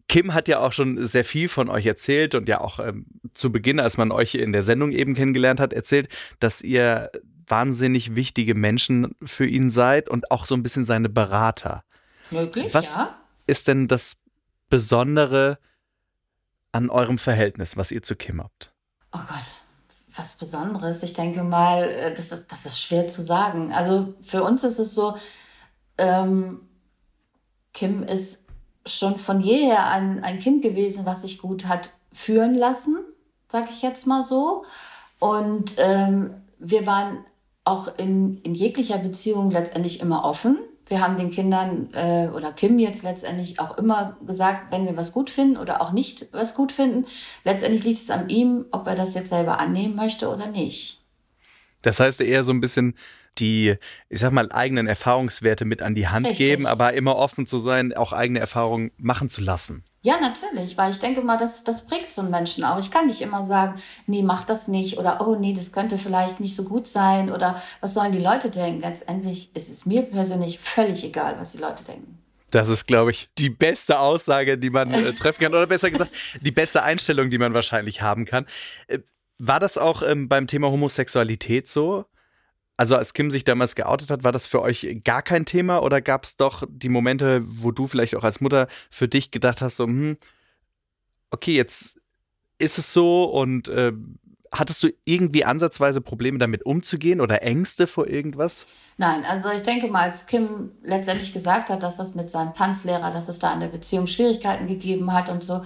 Kim 0.09 0.35
hat 0.35 0.49
ja 0.49 0.61
auch 0.61 0.73
schon 0.73 1.05
sehr 1.07 1.25
viel 1.25 1.49
von 1.49 1.69
euch 1.69 1.87
erzählt 1.87 2.35
und 2.35 2.49
ja 2.49 2.61
auch 2.61 2.79
ähm, 2.79 3.07
zu 3.33 3.51
Beginn, 3.51 3.81
als 3.81 3.97
man 3.97 4.13
euch 4.13 4.35
in 4.35 4.53
der 4.53 4.63
Sendung 4.63 4.93
eben 4.93 5.15
kennengelernt 5.15 5.59
hat, 5.61 5.73
erzählt, 5.73 6.09
dass 6.41 6.61
ihr 6.61 7.11
wahnsinnig 7.49 8.15
wichtige 8.15 8.55
Menschen 8.55 9.17
für 9.25 9.47
ihn 9.47 9.69
seid 9.71 10.09
und 10.09 10.31
auch 10.31 10.47
so 10.47 10.55
ein 10.55 10.63
bisschen 10.63 10.85
seine 10.85 11.09
Berater. 11.09 11.85
Möglich, 12.31 12.73
Was 12.73 12.95
ja. 12.95 13.19
ist 13.47 13.67
denn 13.69 13.89
das 13.89 14.17
Besondere 14.71 15.59
an 16.75 16.91
eurem 16.91 17.19
Verhältnis, 17.19 17.77
was 17.77 17.93
ihr 17.93 18.03
zu 18.03 18.17
Kim 18.17 18.43
habt? 18.43 18.73
Oh 19.13 19.21
Gott, 19.29 19.63
was 20.17 20.35
Besonderes. 20.35 21.03
Ich 21.05 21.13
denke 21.13 21.45
mal, 21.45 21.85
äh, 21.85 22.15
das 22.15 22.33
ist, 22.33 22.51
das 22.51 22.67
ist 22.67 22.81
schwer 22.81 23.07
zu 23.07 23.23
sagen. 23.23 23.73
Also 23.73 24.15
für 24.21 24.43
uns 24.43 24.65
ist 24.65 24.81
es 24.81 24.93
so, 24.93 25.17
ähm, 25.99 26.61
Kim 27.73 28.03
ist 28.03 28.45
schon 28.85 29.17
von 29.17 29.41
jeher 29.41 29.87
ein, 29.89 30.23
ein 30.25 30.41
Kind 30.41 30.63
gewesen, 30.63 31.07
was 31.07 31.23
sich 31.23 31.39
gut 31.39 31.67
hat 31.67 31.93
führen 32.13 32.55
lassen, 32.55 32.99
sag 33.49 33.71
ich 33.71 33.83
jetzt 33.83 34.07
mal 34.07 34.25
so. 34.25 34.65
Und 35.21 35.77
ähm, 35.79 36.35
wir 36.59 36.87
waren 36.87 37.25
auch 37.63 37.97
in, 37.99 38.39
in 38.39 38.55
jeglicher 38.55 38.99
Beziehung 38.99 39.51
letztendlich 39.51 40.01
immer 40.01 40.25
offen. 40.25 40.59
Wir 40.87 41.01
haben 41.01 41.17
den 41.17 41.31
Kindern 41.31 41.89
äh, 41.95 42.29
oder 42.35 42.53
Kim 42.53 42.79
jetzt 42.79 43.03
letztendlich 43.03 43.59
auch 43.59 43.79
immer 43.79 44.19
gesagt, 44.27 44.71
wenn 44.71 44.87
wir 44.87 44.97
was 44.97 45.13
gut 45.13 45.31
finden 45.31 45.57
oder 45.57 45.81
auch 45.81 45.93
nicht 45.93 46.29
was 46.33 46.55
gut 46.55 46.73
finden, 46.73 47.07
letztendlich 47.45 47.85
liegt 47.85 47.99
es 47.99 48.11
an 48.11 48.29
ihm, 48.29 48.67
ob 48.71 48.87
er 48.87 48.95
das 48.95 49.15
jetzt 49.15 49.31
selber 49.31 49.61
annehmen 49.61 49.97
möchte 49.97 50.29
oder 50.29 50.47
nicht. 50.47 51.01
Das 51.83 52.01
heißt 52.01 52.21
eher 52.21 52.45
so 52.45 52.53
ein 52.53 52.61
bisschen 52.61 52.95
die, 53.39 53.77
ich 54.09 54.21
sag 54.21 54.33
mal, 54.33 54.51
eigenen 54.53 54.87
Erfahrungswerte 54.87 55.65
mit 55.65 55.83
an 55.83 55.95
die 55.95 56.09
Hand 56.09 56.27
Richtig. 56.27 56.47
geben, 56.47 56.67
aber 56.67 56.93
immer 56.93 57.17
offen 57.17 57.47
zu 57.47 57.59
sein, 57.59 57.93
auch 57.95 58.13
eigene 58.13 58.39
Erfahrungen 58.39 58.91
machen 58.97 59.29
zu 59.29 59.41
lassen. 59.41 59.85
Ja, 60.03 60.21
natürlich, 60.21 60.77
weil 60.77 60.91
ich 60.91 60.99
denke 60.99 61.23
mal, 61.23 61.39
das, 61.39 61.65
das 61.65 61.87
prägt 61.87 62.13
so 62.13 62.21
einen 62.21 62.31
Menschen 62.31 62.63
auch. 62.63 62.79
Ich 62.79 62.91
kann 62.91 63.07
nicht 63.07 63.23
immer 63.23 63.43
sagen, 63.43 63.81
nee, 64.07 64.23
mach 64.23 64.45
das 64.45 64.69
nicht 64.69 64.99
oder 64.99 65.27
oh 65.27 65.35
nee, 65.35 65.55
das 65.55 65.73
könnte 65.73 65.97
vielleicht 65.97 66.41
nicht 66.41 66.55
so 66.55 66.65
gut 66.65 66.87
sein 66.87 67.33
oder 67.33 67.63
was 67.81 67.95
sollen 67.95 68.13
die 68.13 68.19
Leute 68.19 68.51
denken. 68.51 68.83
Letztendlich 68.83 69.51
ist 69.57 69.71
es 69.71 69.87
mir 69.87 70.03
persönlich 70.03 70.59
völlig 70.59 71.05
egal, 71.05 71.37
was 71.39 71.53
die 71.53 71.59
Leute 71.59 71.85
denken. 71.85 72.19
Das 72.51 72.69
ist, 72.69 72.87
glaube 72.87 73.13
ich, 73.13 73.31
die 73.39 73.49
beste 73.51 73.99
Aussage, 73.99 74.59
die 74.59 74.71
man 74.71 74.93
äh, 74.93 75.13
treffen 75.15 75.43
kann. 75.43 75.55
Oder 75.55 75.67
besser 75.67 75.91
gesagt, 75.91 76.13
die 76.41 76.53
beste 76.53 76.83
Einstellung, 76.83 77.31
die 77.31 77.39
man 77.39 77.55
wahrscheinlich 77.55 78.03
haben 78.03 78.27
kann. 78.27 78.47
Äh, 78.87 78.99
war 79.39 79.59
das 79.59 79.79
auch 79.79 80.03
ähm, 80.03 80.29
beim 80.29 80.47
Thema 80.47 80.71
Homosexualität 80.71 81.67
so? 81.67 82.05
Also 82.77 82.97
als 82.97 83.15
Kim 83.15 83.31
sich 83.31 83.45
damals 83.45 83.77
geoutet 83.77 84.11
hat, 84.11 84.25
war 84.25 84.33
das 84.33 84.47
für 84.47 84.61
euch 84.61 85.01
gar 85.05 85.23
kein 85.23 85.45
Thema 85.45 85.83
oder 85.83 86.01
gab 86.01 86.25
es 86.25 86.37
doch 86.37 86.65
die 86.69 86.89
Momente, 86.89 87.43
wo 87.45 87.71
du 87.71 87.87
vielleicht 87.87 88.17
auch 88.17 88.25
als 88.25 88.41
Mutter 88.41 88.67
für 88.91 89.07
dich 89.07 89.31
gedacht 89.31 89.63
hast, 89.63 89.77
so, 89.77 89.85
hm, 89.85 90.17
okay, 91.31 91.55
jetzt 91.55 92.01
ist 92.59 92.79
es 92.79 92.93
so 92.93 93.25
und 93.25 93.69
äh, 93.69 93.93
hattest 94.59 94.83
du 94.83 94.89
irgendwie 95.05 95.45
ansatzweise 95.45 96.01
Probleme 96.01 96.39
damit 96.39 96.65
umzugehen 96.65 97.21
oder 97.21 97.43
Ängste 97.43 97.87
vor 97.87 98.07
irgendwas? 98.07 98.67
Nein, 98.97 99.25
also 99.25 99.51
ich 99.51 99.63
denke 99.63 99.89
mal, 99.89 100.03
als 100.03 100.27
Kim 100.27 100.71
letztendlich 100.83 101.33
gesagt 101.33 101.71
hat, 101.71 101.83
dass 101.83 101.97
das 101.97 102.15
mit 102.15 102.31
seinem 102.31 102.55
Tanzlehrer, 102.55 103.11
dass 103.13 103.29
es 103.29 103.39
da 103.39 103.53
in 103.53 103.61
der 103.61 103.69
Beziehung 103.69 104.07
Schwierigkeiten 104.07 104.67
gegeben 104.67 105.13
hat 105.13 105.29
und 105.29 105.43
so, 105.43 105.63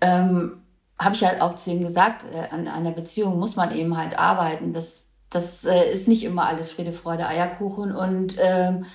ähm, 0.00 0.62
habe 0.98 1.14
ich 1.14 1.24
halt 1.24 1.40
auch 1.40 1.56
zu 1.56 1.70
ihm 1.70 1.82
gesagt, 1.82 2.24
äh, 2.32 2.48
an 2.50 2.68
einer 2.68 2.92
Beziehung 2.92 3.38
muss 3.38 3.56
man 3.56 3.74
eben 3.74 3.96
halt 3.96 4.18
arbeiten. 4.18 4.72
Das, 4.72 5.08
das 5.34 5.64
äh, 5.64 5.92
ist 5.92 6.08
nicht 6.08 6.24
immer 6.24 6.46
alles 6.46 6.70
Friede, 6.70 6.92
Freude, 6.92 7.26
Eierkuchen 7.26 7.92
und 7.92 8.36
ähm, 8.38 8.86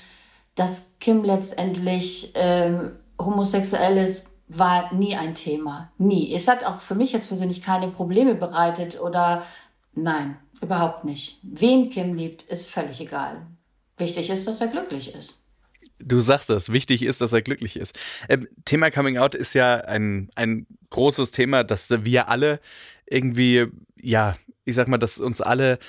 dass 0.55 0.93
Kim 0.99 1.23
letztendlich 1.23 2.31
ähm, 2.35 2.91
homosexuell 3.19 3.97
ist, 3.97 4.31
war 4.47 4.93
nie 4.93 5.15
ein 5.15 5.35
Thema. 5.35 5.91
Nie. 5.97 6.33
Es 6.33 6.47
hat 6.47 6.63
auch 6.63 6.81
für 6.81 6.95
mich 6.95 7.11
jetzt 7.11 7.27
persönlich 7.27 7.61
keine 7.61 7.89
Probleme 7.89 8.35
bereitet 8.35 8.99
oder 8.99 9.43
nein, 9.93 10.37
überhaupt 10.61 11.03
nicht. 11.03 11.39
Wen 11.43 11.89
Kim 11.89 12.15
liebt, 12.15 12.43
ist 12.43 12.69
völlig 12.69 13.01
egal. 13.01 13.45
Wichtig 13.97 14.29
ist, 14.29 14.47
dass 14.47 14.61
er 14.61 14.67
glücklich 14.67 15.13
ist. 15.13 15.41
Du 15.99 16.19
sagst 16.19 16.49
es, 16.51 16.71
wichtig 16.71 17.01
ist, 17.01 17.21
dass 17.21 17.33
er 17.33 17.41
glücklich 17.41 17.75
ist. 17.75 17.97
Ähm, 18.29 18.47
Thema 18.65 18.91
Coming 18.91 19.17
Out 19.17 19.35
ist 19.35 19.53
ja 19.53 19.77
ein, 19.77 20.29
ein 20.35 20.67
großes 20.91 21.31
Thema, 21.31 21.63
das 21.63 21.89
wir 21.89 22.29
alle 22.29 22.59
irgendwie, 23.07 23.65
ja, 23.99 24.35
ich 24.63 24.75
sag 24.75 24.87
mal, 24.87 24.97
dass 24.97 25.17
uns 25.17 25.41
alle 25.41 25.79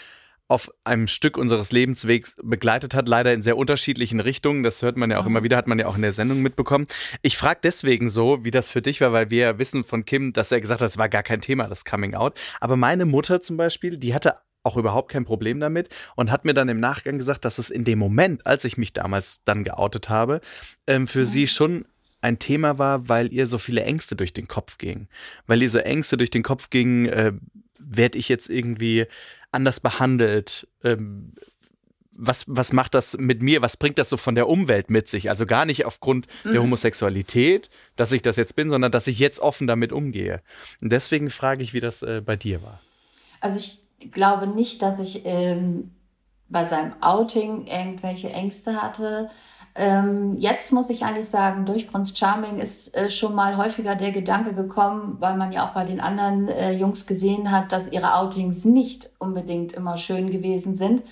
auf 0.49 0.71
einem 0.83 1.07
Stück 1.07 1.37
unseres 1.37 1.73
Lebenswegs 1.73 2.37
begleitet 2.43 2.95
hat, 2.95 3.07
leider 3.07 3.35
in 3.35 3.43
sehr 3.43 3.59
unterschiedlichen 3.59 4.19
Richtungen. 4.19 4.63
Das 4.63 4.81
hört 4.81 4.97
man 4.97 5.11
ja 5.11 5.19
auch 5.19 5.27
immer 5.27 5.43
wieder, 5.43 5.59
hat 5.59 5.69
man 5.69 5.79
ja 5.79 5.87
auch 5.87 5.97
in 5.97 6.03
der 6.03 6.15
Sendung 6.15 6.41
mitbekommen. 6.41 6.87
Ich 7.21 7.37
frage 7.37 7.61
deswegen 7.63 8.09
so, 8.09 8.45
wie 8.45 8.51
das 8.51 8.71
für 8.71 8.81
dich 8.81 9.03
war, 9.03 9.13
weil 9.13 9.29
wir 9.29 9.39
ja 9.39 9.59
wissen 9.59 9.85
von 9.85 10.07
Kim, 10.07 10.33
dass 10.33 10.51
er 10.51 10.63
gesagt 10.63 10.81
hat, 10.81 10.89
es 10.89 10.97
war 10.97 11.11
gar 11.11 11.23
kein 11.23 11.43
Thema, 11.43 11.69
das 11.69 11.85
Coming 11.85 12.15
Out. 12.15 12.39
Aber 12.61 12.77
meine 12.77 13.05
Mutter 13.05 13.43
zum 13.43 13.59
Beispiel, 13.59 13.99
die 13.99 14.15
hatte 14.15 14.37
auch 14.63 14.77
überhaupt 14.77 15.13
kein 15.13 15.25
Problem 15.25 15.61
damit 15.61 15.91
und 16.17 16.31
hat 16.31 16.45
mir 16.45 16.55
dann 16.55 16.69
im 16.69 16.81
Nachgang 16.81 17.19
gesagt, 17.19 17.45
dass 17.45 17.59
es 17.59 17.71
in 17.71 17.85
dem 17.85 17.99
Moment, 17.99 18.47
als 18.47 18.65
ich 18.65 18.77
mich 18.77 18.93
damals 18.93 19.43
dann 19.45 19.65
geoutet 19.65 20.09
habe, 20.09 20.41
ähm, 20.87 21.07
für 21.07 21.21
mhm. 21.21 21.27
sie 21.27 21.47
schon 21.47 21.85
ein 22.21 22.39
Thema 22.39 22.79
war, 22.79 23.09
weil 23.09 23.33
ihr 23.33 23.47
so 23.47 23.59
viele 23.59 23.85
Ängste 23.85 24.17
durch 24.17 24.33
den 24.33 24.49
Kopf 24.49 24.79
gingen. 24.79 25.09
Weil 25.47 25.63
ihr 25.63 25.71
so 25.71 25.79
Ängste 25.79 26.17
durch 26.17 26.31
den 26.31 26.43
Kopf 26.43 26.71
gingen, 26.71 27.07
äh, 27.07 27.33
werde 27.79 28.19
ich 28.19 28.29
jetzt 28.29 28.51
irgendwie 28.51 29.07
anders 29.53 29.81
behandelt? 29.81 30.69
Ähm, 30.85 31.35
was, 32.19 32.45
was 32.49 32.73
macht 32.73 32.95
das 32.95 33.17
mit 33.17 33.43
mir? 33.43 33.63
Was 33.63 33.77
bringt 33.77 33.97
das 33.97 34.11
so 34.11 34.17
von 34.17 34.35
der 34.35 34.49
Umwelt 34.49 34.91
mit 34.91 35.09
sich? 35.09 35.31
Also 35.31 35.47
gar 35.47 35.65
nicht 35.65 35.87
aufgrund 35.87 36.27
mhm. 36.45 36.53
der 36.53 36.63
Homosexualität, 36.63 37.71
dass 37.95 38.11
ich 38.11 38.23
das 38.23 38.37
jetzt 38.37 38.57
bin, 38.57 38.69
sondern 38.69 38.91
dass 38.91 39.07
ich 39.07 39.21
jetzt 39.21 39.39
offen 39.39 39.69
damit 39.69 39.93
umgehe. 39.93 40.43
Und 40.83 40.91
deswegen 40.91 41.31
frage 41.31 41.63
ich, 41.63 41.75
wie 41.75 41.81
das 41.81 42.03
äh, 42.03 42.21
bei 42.25 42.37
dir 42.37 42.63
war. 42.63 42.81
Also 43.41 43.59
ich 43.59 44.11
glaube 44.11 44.49
nicht, 44.49 44.83
dass 44.83 44.99
ich 44.99 45.23
ähm, 45.25 45.93
bei 46.49 46.65
seinem 46.65 47.01
Outing 47.03 47.67
irgendwelche 47.67 48.31
Ängste 48.31 48.83
hatte. 48.83 49.31
Ähm, 49.79 50.37
jetzt 50.39 50.73
muss 50.73 50.91
ich 50.91 51.05
eigentlich 51.05 51.29
sagen, 51.29 51.65
durch 51.65 51.87
Prince 51.87 52.15
Charming 52.17 52.59
ist 52.59 52.97
äh, 52.97 53.09
schon 53.11 53.37
mal 53.37 53.57
häufiger 53.57 53.95
der 53.95 54.11
Gedanke 54.11 54.53
gekommen, 54.53 55.19
weil 55.21 55.37
man 55.37 55.53
ja 55.53 55.67
auch 55.69 55.73
bei 55.73 55.85
den 55.85 56.01
anderen 56.01 56.49
äh, 56.49 56.73
Jungs 56.73 57.07
gesehen 57.07 57.53
hat, 57.53 57.71
dass 57.71 57.93
ihre 57.93 58.15
Outings 58.15 58.65
nicht 58.65 59.09
unbedingt 59.21 59.73
immer 59.73 59.97
schön 59.97 60.31
gewesen 60.33 60.77
sind. 60.77 61.03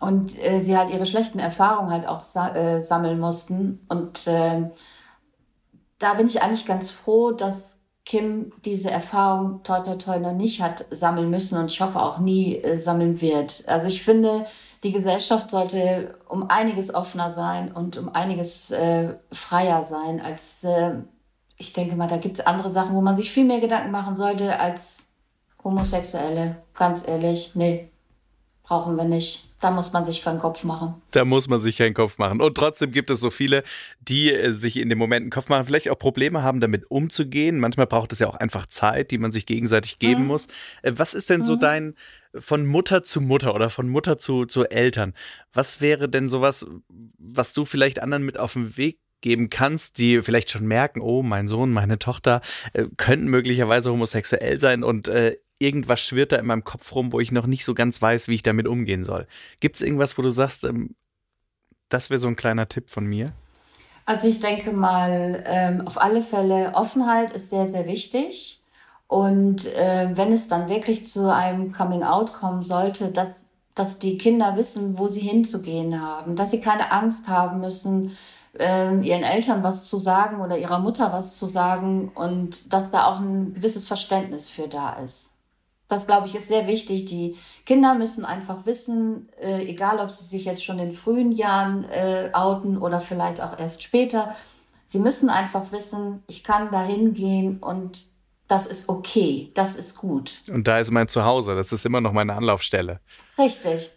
Und 0.00 0.42
äh, 0.42 0.60
sie 0.62 0.76
halt 0.76 0.88
ihre 0.88 1.04
schlechten 1.04 1.38
Erfahrungen 1.38 1.92
halt 1.92 2.08
auch 2.08 2.22
sa 2.22 2.48
äh, 2.54 2.82
sammeln 2.82 3.20
mussten. 3.20 3.84
Und 3.90 4.24
ähm, 4.26 4.70
da 5.98 6.14
bin 6.14 6.26
ich 6.26 6.40
eigentlich 6.40 6.64
ganz 6.64 6.90
froh, 6.90 7.32
dass 7.32 7.78
Kim 8.06 8.52
diese 8.64 8.90
Erfahrung 8.90 9.62
toi 9.64 9.80
toi 9.80 9.96
toi 9.96 10.18
noch 10.18 10.32
nicht 10.32 10.62
hat 10.62 10.86
sammeln 10.90 11.30
müssen 11.30 11.58
und 11.58 11.70
ich 11.70 11.80
hoffe 11.80 12.00
auch 12.00 12.18
nie 12.18 12.56
äh, 12.56 12.78
sammeln 12.78 13.20
wird. 13.20 13.64
Also 13.66 13.86
ich 13.86 14.02
finde, 14.02 14.46
die 14.82 14.92
Gesellschaft 14.92 15.50
sollte 15.50 16.18
um 16.28 16.50
einiges 16.50 16.94
offener 16.94 17.30
sein 17.30 17.70
und 17.70 17.96
um 17.96 18.08
einiges 18.08 18.70
äh, 18.72 19.14
freier 19.30 19.84
sein, 19.84 20.20
als 20.20 20.64
äh, 20.64 20.94
ich 21.56 21.72
denke 21.72 21.94
mal, 21.94 22.08
da 22.08 22.16
gibt 22.16 22.38
es 22.38 22.46
andere 22.46 22.70
Sachen, 22.70 22.94
wo 22.96 23.00
man 23.00 23.16
sich 23.16 23.30
viel 23.30 23.44
mehr 23.44 23.60
Gedanken 23.60 23.92
machen 23.92 24.16
sollte 24.16 24.58
als 24.58 25.12
Homosexuelle. 25.62 26.56
Ganz 26.74 27.06
ehrlich, 27.06 27.52
nee, 27.54 27.91
brauchen 28.62 28.96
wir 28.96 29.04
nicht. 29.04 29.54
Da 29.60 29.70
muss 29.70 29.92
man 29.92 30.04
sich 30.04 30.22
keinen 30.22 30.38
Kopf 30.38 30.64
machen. 30.64 30.94
Da 31.12 31.24
muss 31.24 31.48
man 31.48 31.60
sich 31.60 31.78
keinen 31.78 31.94
Kopf 31.94 32.18
machen. 32.18 32.40
Und 32.40 32.56
trotzdem 32.56 32.92
gibt 32.92 33.10
es 33.10 33.20
so 33.20 33.30
viele, 33.30 33.62
die 34.00 34.32
äh, 34.32 34.52
sich 34.52 34.78
in 34.78 34.88
dem 34.88 34.98
Moment 34.98 35.22
einen 35.22 35.30
Kopf 35.30 35.48
machen, 35.48 35.64
vielleicht 35.64 35.90
auch 35.90 35.98
Probleme 35.98 36.42
haben, 36.42 36.60
damit 36.60 36.90
umzugehen. 36.90 37.58
Manchmal 37.58 37.86
braucht 37.86 38.12
es 38.12 38.18
ja 38.18 38.28
auch 38.28 38.36
einfach 38.36 38.66
Zeit, 38.66 39.10
die 39.10 39.18
man 39.18 39.32
sich 39.32 39.46
gegenseitig 39.46 39.98
geben 39.98 40.22
mhm. 40.22 40.28
muss. 40.28 40.46
Äh, 40.82 40.92
was 40.96 41.14
ist 41.14 41.30
denn 41.30 41.42
so 41.42 41.56
mhm. 41.56 41.60
dein 41.60 41.94
von 42.38 42.64
Mutter 42.64 43.02
zu 43.02 43.20
Mutter 43.20 43.54
oder 43.54 43.68
von 43.68 43.88
Mutter 43.88 44.18
zu, 44.18 44.46
zu 44.46 44.64
Eltern? 44.64 45.14
Was 45.52 45.80
wäre 45.80 46.08
denn 46.08 46.28
sowas, 46.28 46.66
was 47.18 47.52
du 47.52 47.64
vielleicht 47.64 48.02
anderen 48.02 48.24
mit 48.24 48.38
auf 48.38 48.54
den 48.54 48.76
Weg 48.76 48.98
geben 49.20 49.50
kannst, 49.50 49.98
die 49.98 50.20
vielleicht 50.20 50.50
schon 50.50 50.66
merken, 50.66 51.00
oh, 51.00 51.22
mein 51.22 51.48
Sohn, 51.48 51.70
meine 51.72 51.98
Tochter 51.98 52.42
äh, 52.74 52.86
könnten 52.96 53.28
möglicherweise 53.28 53.90
homosexuell 53.90 54.60
sein 54.60 54.82
und 54.82 55.08
äh, 55.08 55.36
irgendwas 55.62 56.00
schwirrt 56.00 56.32
da 56.32 56.36
in 56.36 56.46
meinem 56.46 56.64
Kopf 56.64 56.94
rum, 56.94 57.12
wo 57.12 57.20
ich 57.20 57.32
noch 57.32 57.46
nicht 57.46 57.64
so 57.64 57.74
ganz 57.74 58.00
weiß, 58.02 58.28
wie 58.28 58.34
ich 58.34 58.42
damit 58.42 58.66
umgehen 58.66 59.04
soll. 59.04 59.26
Gibt 59.60 59.76
es 59.76 59.82
irgendwas, 59.82 60.18
wo 60.18 60.22
du 60.22 60.30
sagst, 60.30 60.64
ähm, 60.64 60.94
das 61.88 62.10
wäre 62.10 62.20
so 62.20 62.28
ein 62.28 62.36
kleiner 62.36 62.68
Tipp 62.68 62.90
von 62.90 63.04
mir? 63.04 63.32
Also 64.04 64.28
ich 64.28 64.40
denke 64.40 64.72
mal, 64.72 65.44
ähm, 65.46 65.86
auf 65.86 66.00
alle 66.00 66.22
Fälle, 66.22 66.72
Offenheit 66.74 67.32
ist 67.32 67.50
sehr, 67.50 67.68
sehr 67.68 67.86
wichtig. 67.86 68.60
Und 69.06 69.66
äh, 69.74 70.10
wenn 70.14 70.32
es 70.32 70.48
dann 70.48 70.68
wirklich 70.68 71.04
zu 71.06 71.32
einem 71.32 71.72
Coming-out 71.72 72.32
kommen 72.32 72.62
sollte, 72.62 73.10
dass, 73.10 73.44
dass 73.74 73.98
die 73.98 74.16
Kinder 74.16 74.56
wissen, 74.56 74.98
wo 74.98 75.08
sie 75.08 75.20
hinzugehen 75.20 76.00
haben, 76.00 76.34
dass 76.34 76.50
sie 76.50 76.60
keine 76.60 76.90
Angst 76.90 77.28
haben 77.28 77.60
müssen, 77.60 78.16
äh, 78.58 78.98
ihren 79.00 79.22
Eltern 79.22 79.62
was 79.62 79.84
zu 79.84 79.98
sagen 79.98 80.40
oder 80.40 80.56
ihrer 80.58 80.78
Mutter 80.78 81.12
was 81.12 81.36
zu 81.36 81.46
sagen 81.46 82.10
und 82.14 82.72
dass 82.72 82.90
da 82.90 83.06
auch 83.06 83.20
ein 83.20 83.54
gewisses 83.54 83.86
Verständnis 83.86 84.48
für 84.48 84.66
da 84.66 84.94
ist. 84.94 85.34
Das, 85.92 86.06
glaube 86.06 86.26
ich, 86.26 86.34
ist 86.34 86.48
sehr 86.48 86.66
wichtig. 86.66 87.04
Die 87.04 87.36
Kinder 87.66 87.94
müssen 87.94 88.24
einfach 88.24 88.64
wissen, 88.64 89.28
äh, 89.38 89.62
egal 89.66 89.98
ob 89.98 90.10
sie 90.10 90.24
sich 90.24 90.46
jetzt 90.46 90.64
schon 90.64 90.78
in 90.78 90.90
frühen 90.92 91.32
Jahren 91.32 91.84
äh, 91.84 92.30
outen 92.32 92.78
oder 92.78 92.98
vielleicht 92.98 93.42
auch 93.42 93.58
erst 93.58 93.82
später, 93.82 94.34
sie 94.86 95.00
müssen 95.00 95.28
einfach 95.28 95.70
wissen, 95.70 96.22
ich 96.28 96.44
kann 96.44 96.70
da 96.70 96.82
hingehen 96.82 97.58
und 97.58 98.04
das 98.48 98.64
ist 98.64 98.88
okay, 98.88 99.50
das 99.52 99.76
ist 99.76 99.98
gut. 99.98 100.40
Und 100.48 100.66
da 100.66 100.78
ist 100.78 100.90
mein 100.90 101.08
Zuhause, 101.08 101.54
das 101.54 101.72
ist 101.72 101.84
immer 101.84 102.00
noch 102.00 102.12
meine 102.12 102.32
Anlaufstelle. 102.32 103.00
Richtig, 103.36 103.90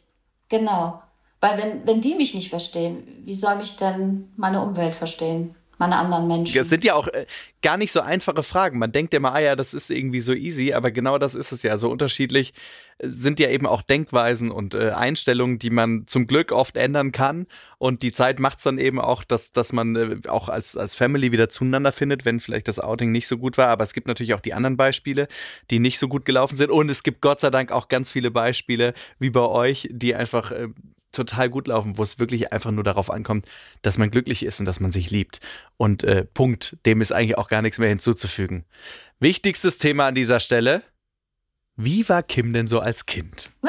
genau. 0.49 1.01
Weil 1.39 1.57
wenn, 1.63 1.87
wenn 1.87 2.01
die 2.01 2.15
mich 2.15 2.35
nicht 2.35 2.49
verstehen, 2.49 3.07
wie 3.23 3.35
soll 3.35 3.55
mich 3.55 3.77
denn 3.77 4.33
meine 4.35 4.61
Umwelt 4.61 4.95
verstehen? 4.95 5.55
Meine 5.77 5.97
anderen 5.97 6.27
Menschen. 6.27 6.57
Das 6.57 6.69
sind 6.69 6.83
ja 6.83 6.95
auch 6.95 7.07
äh, 7.07 7.25
gar 7.61 7.77
nicht 7.77 7.91
so 7.91 8.01
einfache 8.01 8.43
Fragen. 8.43 8.79
Man 8.79 8.91
denkt 8.91 9.13
ja 9.13 9.19
mal, 9.19 9.31
ah 9.31 9.39
ja, 9.39 9.55
das 9.55 9.73
ist 9.73 9.89
irgendwie 9.89 10.19
so 10.19 10.33
easy, 10.33 10.73
aber 10.73 10.91
genau 10.91 11.17
das 11.17 11.35
ist 11.35 11.51
es 11.51 11.63
ja. 11.63 11.77
So 11.77 11.89
unterschiedlich 11.89 12.53
äh, 12.99 13.07
sind 13.09 13.39
ja 13.39 13.49
eben 13.49 13.65
auch 13.65 13.81
Denkweisen 13.81 14.51
und 14.51 14.75
äh, 14.75 14.91
Einstellungen, 14.91 15.59
die 15.59 15.69
man 15.69 16.05
zum 16.07 16.27
Glück 16.27 16.51
oft 16.51 16.77
ändern 16.77 17.11
kann. 17.11 17.47
Und 17.77 18.03
die 18.03 18.11
Zeit 18.11 18.39
macht 18.39 18.59
es 18.59 18.63
dann 18.63 18.77
eben 18.77 18.99
auch, 18.99 19.23
dass, 19.23 19.51
dass 19.51 19.73
man 19.73 19.95
äh, 19.95 20.27
auch 20.27 20.49
als, 20.49 20.77
als 20.77 20.95
Family 20.95 21.31
wieder 21.31 21.49
zueinander 21.49 21.91
findet, 21.91 22.25
wenn 22.25 22.39
vielleicht 22.39 22.67
das 22.67 22.79
Outing 22.79 23.11
nicht 23.11 23.27
so 23.27 23.37
gut 23.37 23.57
war. 23.57 23.67
Aber 23.67 23.83
es 23.83 23.93
gibt 23.93 24.07
natürlich 24.07 24.33
auch 24.33 24.41
die 24.41 24.53
anderen 24.53 24.77
Beispiele, 24.77 25.27
die 25.71 25.79
nicht 25.79 25.99
so 25.99 26.07
gut 26.07 26.25
gelaufen 26.25 26.57
sind. 26.57 26.71
Und 26.71 26.89
es 26.89 27.03
gibt 27.03 27.21
Gott 27.21 27.39
sei 27.39 27.49
Dank 27.49 27.71
auch 27.71 27.87
ganz 27.87 28.11
viele 28.11 28.31
Beispiele, 28.31 28.93
wie 29.19 29.29
bei 29.29 29.41
euch, 29.41 29.89
die 29.91 30.15
einfach 30.15 30.51
äh, 30.51 30.69
total 31.15 31.49
gut 31.49 31.67
laufen, 31.67 31.97
wo 31.97 32.03
es 32.03 32.19
wirklich 32.19 32.53
einfach 32.53 32.71
nur 32.71 32.83
darauf 32.83 33.09
ankommt, 33.09 33.47
dass 33.81 33.97
man 33.97 34.11
glücklich 34.11 34.43
ist 34.43 34.59
und 34.59 34.65
dass 34.65 34.79
man 34.79 34.91
sich 34.91 35.11
liebt. 35.11 35.39
Und 35.77 36.03
äh, 36.03 36.25
Punkt, 36.25 36.77
dem 36.85 37.01
ist 37.01 37.11
eigentlich 37.11 37.37
auch 37.37 37.47
gar 37.47 37.61
nichts 37.61 37.79
mehr 37.79 37.89
hinzuzufügen. 37.89 38.65
Wichtigstes 39.19 39.77
Thema 39.77 40.07
an 40.07 40.15
dieser 40.15 40.39
Stelle. 40.39 40.83
Wie 41.75 42.07
war 42.07 42.23
Kim 42.23 42.53
denn 42.53 42.67
so 42.67 42.79
als 42.79 43.05
Kind? 43.05 43.49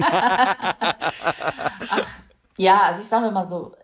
Ach, 0.00 2.06
ja, 2.56 2.82
also 2.82 3.02
ich 3.02 3.08
sage 3.08 3.30
mal 3.30 3.44
so, 3.44 3.74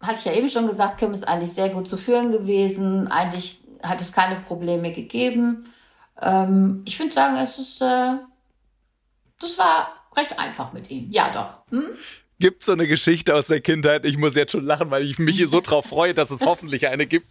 hatte 0.00 0.20
ich 0.20 0.24
ja 0.24 0.32
eben 0.32 0.48
schon 0.48 0.66
gesagt, 0.66 0.98
Kim 0.98 1.12
ist 1.12 1.26
eigentlich 1.26 1.52
sehr 1.52 1.70
gut 1.70 1.86
zu 1.86 1.96
führen 1.96 2.32
gewesen. 2.32 3.08
Eigentlich 3.08 3.60
hat 3.82 4.00
es 4.00 4.12
keine 4.12 4.40
Probleme 4.40 4.92
gegeben. 4.92 5.72
Ähm, 6.20 6.82
ich 6.84 6.98
würde 6.98 7.12
sagen, 7.12 7.36
es 7.36 7.58
ist, 7.58 7.80
äh, 7.80 8.14
das 9.40 9.58
war 9.58 9.97
recht 10.18 10.38
einfach 10.38 10.72
mit 10.72 10.90
ihm. 10.90 11.10
Ja, 11.10 11.30
doch. 11.32 11.72
Hm? 11.72 11.88
Gibt 12.40 12.60
es 12.60 12.66
so 12.66 12.72
eine 12.72 12.86
Geschichte 12.86 13.34
aus 13.34 13.48
der 13.48 13.60
Kindheit? 13.60 14.04
Ich 14.04 14.16
muss 14.16 14.36
jetzt 14.36 14.52
schon 14.52 14.64
lachen, 14.64 14.92
weil 14.92 15.02
ich 15.02 15.18
mich 15.18 15.44
so 15.48 15.60
drauf 15.60 15.86
freue, 15.86 16.14
dass 16.14 16.30
es 16.30 16.40
hoffentlich 16.42 16.86
eine 16.86 17.06
gibt, 17.06 17.26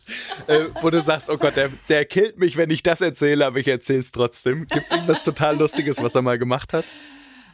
äh, 0.47 0.65
wo 0.81 0.89
du 0.89 0.99
sagst, 0.99 1.29
oh 1.29 1.37
Gott, 1.37 1.55
der, 1.55 1.69
der 1.87 2.03
killt 2.03 2.37
mich, 2.37 2.57
wenn 2.57 2.69
ich 2.69 2.83
das 2.83 2.99
erzähle, 2.99 3.45
aber 3.45 3.59
ich 3.59 3.69
erzähle 3.69 3.99
es 3.99 4.11
trotzdem. 4.11 4.67
Gibt 4.67 4.87
es 4.87 4.91
irgendwas 4.91 5.23
total 5.23 5.57
Lustiges, 5.57 6.03
was 6.03 6.13
er 6.13 6.23
mal 6.23 6.37
gemacht 6.37 6.73
hat? 6.73 6.83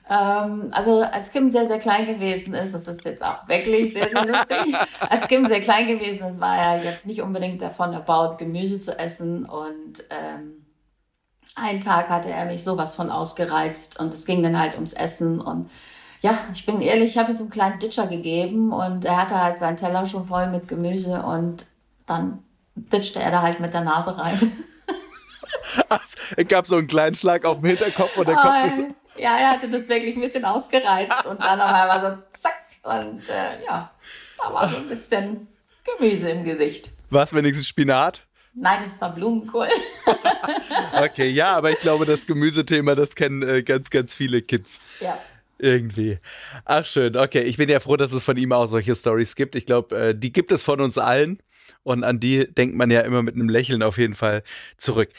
Ähm, 0.09 0.69
also 0.71 1.01
als 1.01 1.31
Kim 1.31 1.51
sehr, 1.51 1.67
sehr 1.67 1.77
klein 1.77 2.07
gewesen 2.07 2.55
ist, 2.55 2.73
das 2.73 2.87
ist 2.87 3.05
jetzt 3.05 3.23
auch 3.23 3.47
wirklich 3.47 3.93
sehr, 3.93 4.09
sehr 4.09 4.25
lustig. 4.25 4.75
als 4.99 5.27
Kim 5.27 5.47
sehr 5.47 5.61
klein 5.61 5.87
gewesen 5.87 6.27
ist, 6.27 6.41
war 6.41 6.57
er 6.57 6.83
jetzt 6.83 7.05
nicht 7.05 7.21
unbedingt 7.21 7.61
davon 7.61 7.93
erbaut, 7.93 8.39
Gemüse 8.39 8.81
zu 8.81 8.97
essen 8.97 9.45
und 9.45 10.03
ähm, 10.09 10.62
einen 11.55 11.81
Tag 11.81 12.09
hatte 12.09 12.29
er 12.29 12.45
mich 12.45 12.63
sowas 12.63 12.95
von 12.95 13.09
ausgereizt 13.09 13.99
und 13.99 14.13
es 14.13 14.25
ging 14.25 14.41
dann 14.43 14.59
halt 14.59 14.75
ums 14.75 14.93
Essen 14.93 15.39
und 15.39 15.69
ja, 16.21 16.37
ich 16.53 16.65
bin 16.65 16.81
ehrlich, 16.81 17.09
ich 17.09 17.17
habe 17.17 17.31
ihm 17.31 17.37
so 17.37 17.43
einen 17.43 17.51
kleinen 17.51 17.79
Ditcher 17.79 18.07
gegeben 18.07 18.71
und 18.71 19.03
er 19.03 19.17
hatte 19.17 19.41
halt 19.41 19.59
seinen 19.59 19.75
Teller 19.75 20.07
schon 20.07 20.25
voll 20.25 20.47
mit 20.47 20.69
Gemüse 20.69 21.21
und 21.21 21.65
dann 22.05 22.43
ditchte 22.75 23.19
er 23.21 23.29
da 23.29 23.41
halt 23.41 23.59
mit 23.59 23.73
der 23.73 23.81
Nase 23.81 24.17
rein. 24.17 24.65
es 26.37 26.47
gab 26.47 26.65
so 26.65 26.77
einen 26.77 26.87
kleinen 26.87 27.13
Schlag 27.13 27.43
auf 27.43 27.59
dem 27.59 27.65
Hinterkopf 27.65 28.17
und 28.17 28.27
der 28.27 28.35
Kopf 28.35 28.53
oh, 28.63 28.67
ist. 28.67 28.95
Ja, 29.17 29.37
er 29.37 29.51
hatte 29.51 29.69
das 29.69 29.89
wirklich 29.89 30.15
ein 30.15 30.21
bisschen 30.21 30.45
ausgereizt 30.45 31.25
und 31.25 31.43
dann 31.43 31.59
auf 31.59 31.71
einmal 31.71 32.01
so 32.01 32.39
zack 32.39 32.63
und 32.83 33.29
äh, 33.29 33.63
ja, 33.65 33.91
da 34.41 34.53
war 34.53 34.69
so 34.69 34.77
ein 34.77 34.87
bisschen 34.87 35.47
Gemüse 35.83 36.29
im 36.29 36.45
Gesicht. 36.45 36.89
War 37.09 37.23
es 37.25 37.33
wenigstens 37.33 37.67
Spinat? 37.67 38.23
Nein, 38.55 38.83
es 38.87 38.99
war 39.01 39.13
Blumenkohl. 39.13 39.67
okay, 41.03 41.29
ja, 41.29 41.55
aber 41.55 41.71
ich 41.71 41.79
glaube, 41.79 42.05
das 42.05 42.27
Gemüsethema, 42.27 42.93
das 42.95 43.15
kennen 43.15 43.41
äh, 43.41 43.63
ganz, 43.63 43.89
ganz 43.89 44.13
viele 44.13 44.41
Kids. 44.41 44.79
Ja. 44.99 45.17
Irgendwie. 45.57 46.19
Ach 46.65 46.85
schön, 46.85 47.15
okay. 47.15 47.41
Ich 47.43 47.57
bin 47.57 47.69
ja 47.69 47.79
froh, 47.79 47.95
dass 47.95 48.11
es 48.11 48.23
von 48.23 48.37
ihm 48.37 48.51
auch 48.51 48.67
solche 48.67 48.95
Stories 48.95 49.35
gibt. 49.35 49.55
Ich 49.55 49.65
glaube, 49.65 49.97
äh, 49.97 50.15
die 50.15 50.33
gibt 50.33 50.51
es 50.51 50.63
von 50.63 50.81
uns 50.81 50.97
allen. 50.97 51.39
Und 51.83 52.03
an 52.03 52.19
die 52.19 52.47
denkt 52.53 52.75
man 52.75 52.91
ja 52.91 53.01
immer 53.01 53.23
mit 53.23 53.35
einem 53.35 53.49
Lächeln 53.49 53.81
auf 53.81 53.97
jeden 53.97 54.15
Fall 54.15 54.43
zurück. 54.77 55.09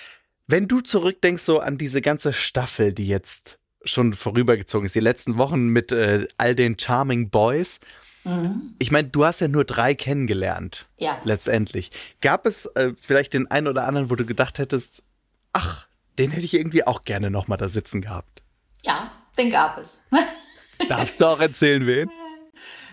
Wenn 0.46 0.68
du 0.68 0.80
zurückdenkst 0.80 1.42
so 1.42 1.60
an 1.60 1.78
diese 1.78 2.02
ganze 2.02 2.32
Staffel, 2.32 2.92
die 2.92 3.08
jetzt 3.08 3.58
schon 3.84 4.12
vorübergezogen 4.12 4.86
ist, 4.86 4.94
die 4.94 5.00
letzten 5.00 5.38
Wochen 5.38 5.68
mit 5.68 5.92
äh, 5.92 6.26
all 6.36 6.54
den 6.54 6.78
Charming 6.78 7.30
Boys. 7.30 7.80
Mhm. 8.24 8.74
Ich 8.78 8.90
meine, 8.90 9.08
du 9.08 9.24
hast 9.24 9.40
ja 9.40 9.48
nur 9.48 9.64
drei 9.64 9.94
kennengelernt. 9.94 10.86
Ja. 10.98 11.18
Letztendlich. 11.24 11.90
Gab 12.20 12.46
es 12.46 12.66
äh, 12.74 12.92
vielleicht 13.00 13.34
den 13.34 13.50
einen 13.50 13.68
oder 13.68 13.86
anderen, 13.86 14.10
wo 14.10 14.16
du 14.16 14.24
gedacht 14.24 14.58
hättest, 14.58 15.04
ach, 15.52 15.86
den 16.18 16.30
hätte 16.30 16.44
ich 16.44 16.54
irgendwie 16.54 16.86
auch 16.86 17.02
gerne 17.02 17.30
nochmal 17.30 17.58
da 17.58 17.68
sitzen 17.68 18.00
gehabt? 18.00 18.42
Ja, 18.84 19.10
den 19.38 19.50
gab 19.50 19.78
es. 19.78 20.02
Darfst 20.88 21.20
du 21.20 21.26
auch 21.26 21.40
erzählen, 21.40 21.86
wen? 21.86 22.10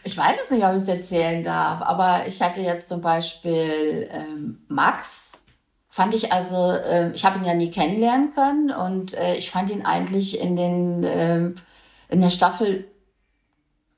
Ich 0.03 0.17
weiß 0.17 0.37
es 0.43 0.51
nicht, 0.51 0.63
ob 0.63 0.71
ich 0.71 0.81
es 0.81 0.87
erzählen 0.87 1.43
darf, 1.43 1.81
aber 1.81 2.27
ich 2.27 2.41
hatte 2.41 2.61
jetzt 2.61 2.89
zum 2.89 3.01
Beispiel 3.01 4.09
ähm, 4.11 4.63
Max. 4.67 5.33
Fand 5.89 6.15
ich 6.15 6.31
also, 6.31 6.71
äh, 6.71 7.11
ich 7.11 7.25
habe 7.25 7.37
ihn 7.37 7.45
ja 7.45 7.53
nie 7.53 7.69
kennenlernen 7.69 8.33
können 8.33 8.71
und 8.71 9.13
äh, 9.13 9.35
ich 9.35 9.51
fand 9.51 9.69
ihn 9.69 9.85
eigentlich 9.85 10.39
in 10.39 10.55
den 10.55 11.03
äh, 11.03 11.51
in 12.09 12.21
der 12.21 12.29
Staffel 12.29 12.85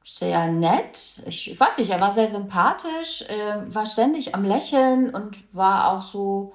sehr 0.04 0.48
nett. 0.48 1.24
Ich 1.26 1.58
weiß 1.58 1.78
nicht, 1.78 1.90
er 1.90 2.02
war 2.02 2.12
sehr 2.12 2.30
sympathisch, 2.30 3.24
äh, 3.24 3.74
war 3.74 3.86
ständig 3.86 4.36
am 4.36 4.44
Lächeln 4.44 5.10
und 5.10 5.44
war 5.54 5.92
auch 5.92 6.02
so, 6.02 6.54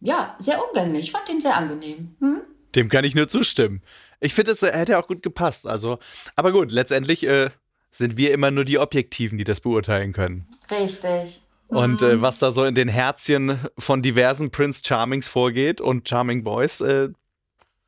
ja, 0.00 0.36
sehr 0.38 0.62
umgänglich. 0.66 1.04
Ich 1.04 1.12
fand 1.12 1.28
ihn 1.30 1.40
sehr 1.40 1.56
angenehm. 1.56 2.14
Hm? 2.20 2.42
Dem 2.74 2.88
kann 2.88 3.04
ich 3.04 3.14
nur 3.14 3.28
zustimmen. 3.28 3.82
Ich 4.20 4.34
finde, 4.34 4.52
es 4.52 4.62
hätte 4.62 4.98
auch 4.98 5.06
gut 5.06 5.22
gepasst. 5.22 5.66
Also, 5.66 5.98
aber 6.36 6.52
gut, 6.52 6.72
letztendlich 6.72 7.26
äh, 7.26 7.50
sind 7.90 8.16
wir 8.16 8.32
immer 8.32 8.50
nur 8.50 8.64
die 8.64 8.78
Objektiven, 8.78 9.38
die 9.38 9.44
das 9.44 9.60
beurteilen 9.60 10.12
können. 10.12 10.46
Richtig. 10.70 11.40
Und 11.68 12.02
äh, 12.02 12.16
mhm. 12.16 12.22
was 12.22 12.38
da 12.38 12.52
so 12.52 12.64
in 12.64 12.74
den 12.74 12.88
Herzchen 12.88 13.58
von 13.78 14.02
diversen 14.02 14.50
Prince 14.50 14.82
Charmings 14.84 15.28
vorgeht 15.28 15.80
und 15.80 16.08
Charming 16.08 16.44
Boys, 16.44 16.80
äh, 16.80 17.08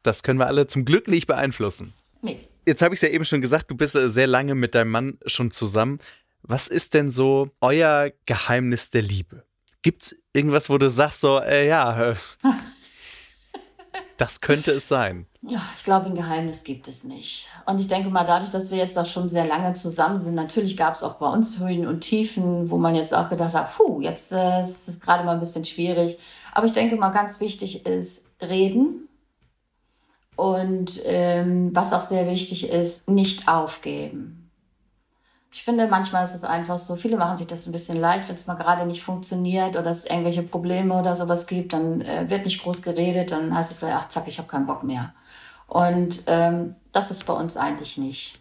das 0.02 0.22
können 0.22 0.38
wir 0.38 0.46
alle 0.46 0.66
zum 0.66 0.84
Glück 0.84 1.08
nicht 1.08 1.26
beeinflussen. 1.26 1.92
Nee. 2.22 2.48
Jetzt 2.66 2.82
habe 2.82 2.94
ich 2.94 2.98
es 2.98 3.08
ja 3.08 3.14
eben 3.14 3.24
schon 3.24 3.40
gesagt, 3.40 3.70
du 3.70 3.76
bist 3.76 3.94
äh, 3.94 4.08
sehr 4.08 4.26
lange 4.26 4.56
mit 4.56 4.74
deinem 4.74 4.90
Mann 4.90 5.18
schon 5.26 5.52
zusammen. 5.52 6.00
Was 6.42 6.66
ist 6.66 6.94
denn 6.94 7.10
so 7.10 7.50
euer 7.60 8.10
Geheimnis 8.26 8.90
der 8.90 9.02
Liebe? 9.02 9.44
Gibt 9.82 10.02
es 10.02 10.16
irgendwas, 10.32 10.68
wo 10.68 10.76
du 10.76 10.90
sagst, 10.90 11.20
so, 11.20 11.38
äh, 11.38 11.68
ja, 11.68 12.10
äh, 12.10 12.16
das 14.16 14.40
könnte 14.40 14.72
es 14.72 14.88
sein? 14.88 15.26
Ja, 15.42 15.62
ich 15.76 15.84
glaube, 15.84 16.06
ein 16.06 16.16
Geheimnis 16.16 16.64
gibt 16.64 16.88
es 16.88 17.04
nicht. 17.04 17.46
Und 17.66 17.78
ich 17.78 17.86
denke 17.86 18.10
mal, 18.10 18.24
dadurch, 18.24 18.50
dass 18.50 18.72
wir 18.72 18.78
jetzt 18.78 18.98
auch 18.98 19.06
schon 19.06 19.28
sehr 19.28 19.46
lange 19.46 19.74
zusammen 19.74 20.20
sind, 20.20 20.34
natürlich 20.34 20.76
gab 20.76 20.96
es 20.96 21.04
auch 21.04 21.14
bei 21.14 21.28
uns 21.28 21.60
Höhen 21.60 21.86
und 21.86 22.00
Tiefen, 22.00 22.68
wo 22.68 22.78
man 22.78 22.96
jetzt 22.96 23.14
auch 23.14 23.28
gedacht 23.28 23.54
hat, 23.54 23.76
puh, 23.76 24.00
jetzt 24.00 24.32
äh, 24.32 24.64
ist 24.64 24.88
es 24.88 24.98
gerade 24.98 25.22
mal 25.22 25.34
ein 25.34 25.40
bisschen 25.40 25.64
schwierig. 25.64 26.18
Aber 26.52 26.66
ich 26.66 26.72
denke 26.72 26.96
mal, 26.96 27.10
ganz 27.10 27.38
wichtig 27.38 27.86
ist 27.86 28.26
reden. 28.42 29.08
Und 30.36 31.00
ähm, 31.04 31.74
was 31.74 31.92
auch 31.92 32.02
sehr 32.02 32.26
wichtig 32.26 32.68
ist, 32.70 33.08
nicht 33.08 33.48
aufgeben. 33.48 34.50
Ich 35.50 35.64
finde, 35.64 35.88
manchmal 35.88 36.22
ist 36.24 36.34
es 36.34 36.44
einfach 36.44 36.78
so, 36.78 36.96
viele 36.96 37.16
machen 37.16 37.38
sich 37.38 37.46
das 37.46 37.66
ein 37.66 37.72
bisschen 37.72 37.98
leicht, 37.98 38.28
wenn 38.28 38.34
es 38.34 38.46
mal 38.46 38.54
gerade 38.56 38.84
nicht 38.84 39.02
funktioniert 39.02 39.76
oder 39.76 39.90
es 39.90 40.04
irgendwelche 40.04 40.42
Probleme 40.42 40.94
oder 40.94 41.16
sowas 41.16 41.46
gibt, 41.46 41.72
dann 41.72 42.02
äh, 42.02 42.28
wird 42.28 42.44
nicht 42.44 42.62
groß 42.62 42.82
geredet, 42.82 43.30
dann 43.30 43.56
heißt 43.56 43.72
es 43.72 43.78
gleich, 43.78 43.94
ach 43.94 44.08
zack, 44.08 44.28
ich 44.28 44.36
habe 44.36 44.48
keinen 44.48 44.66
Bock 44.66 44.82
mehr. 44.82 45.14
Und 45.66 46.24
ähm, 46.26 46.76
das 46.92 47.10
ist 47.10 47.24
bei 47.24 47.32
uns 47.32 47.56
eigentlich 47.56 47.96
nicht. 47.96 48.40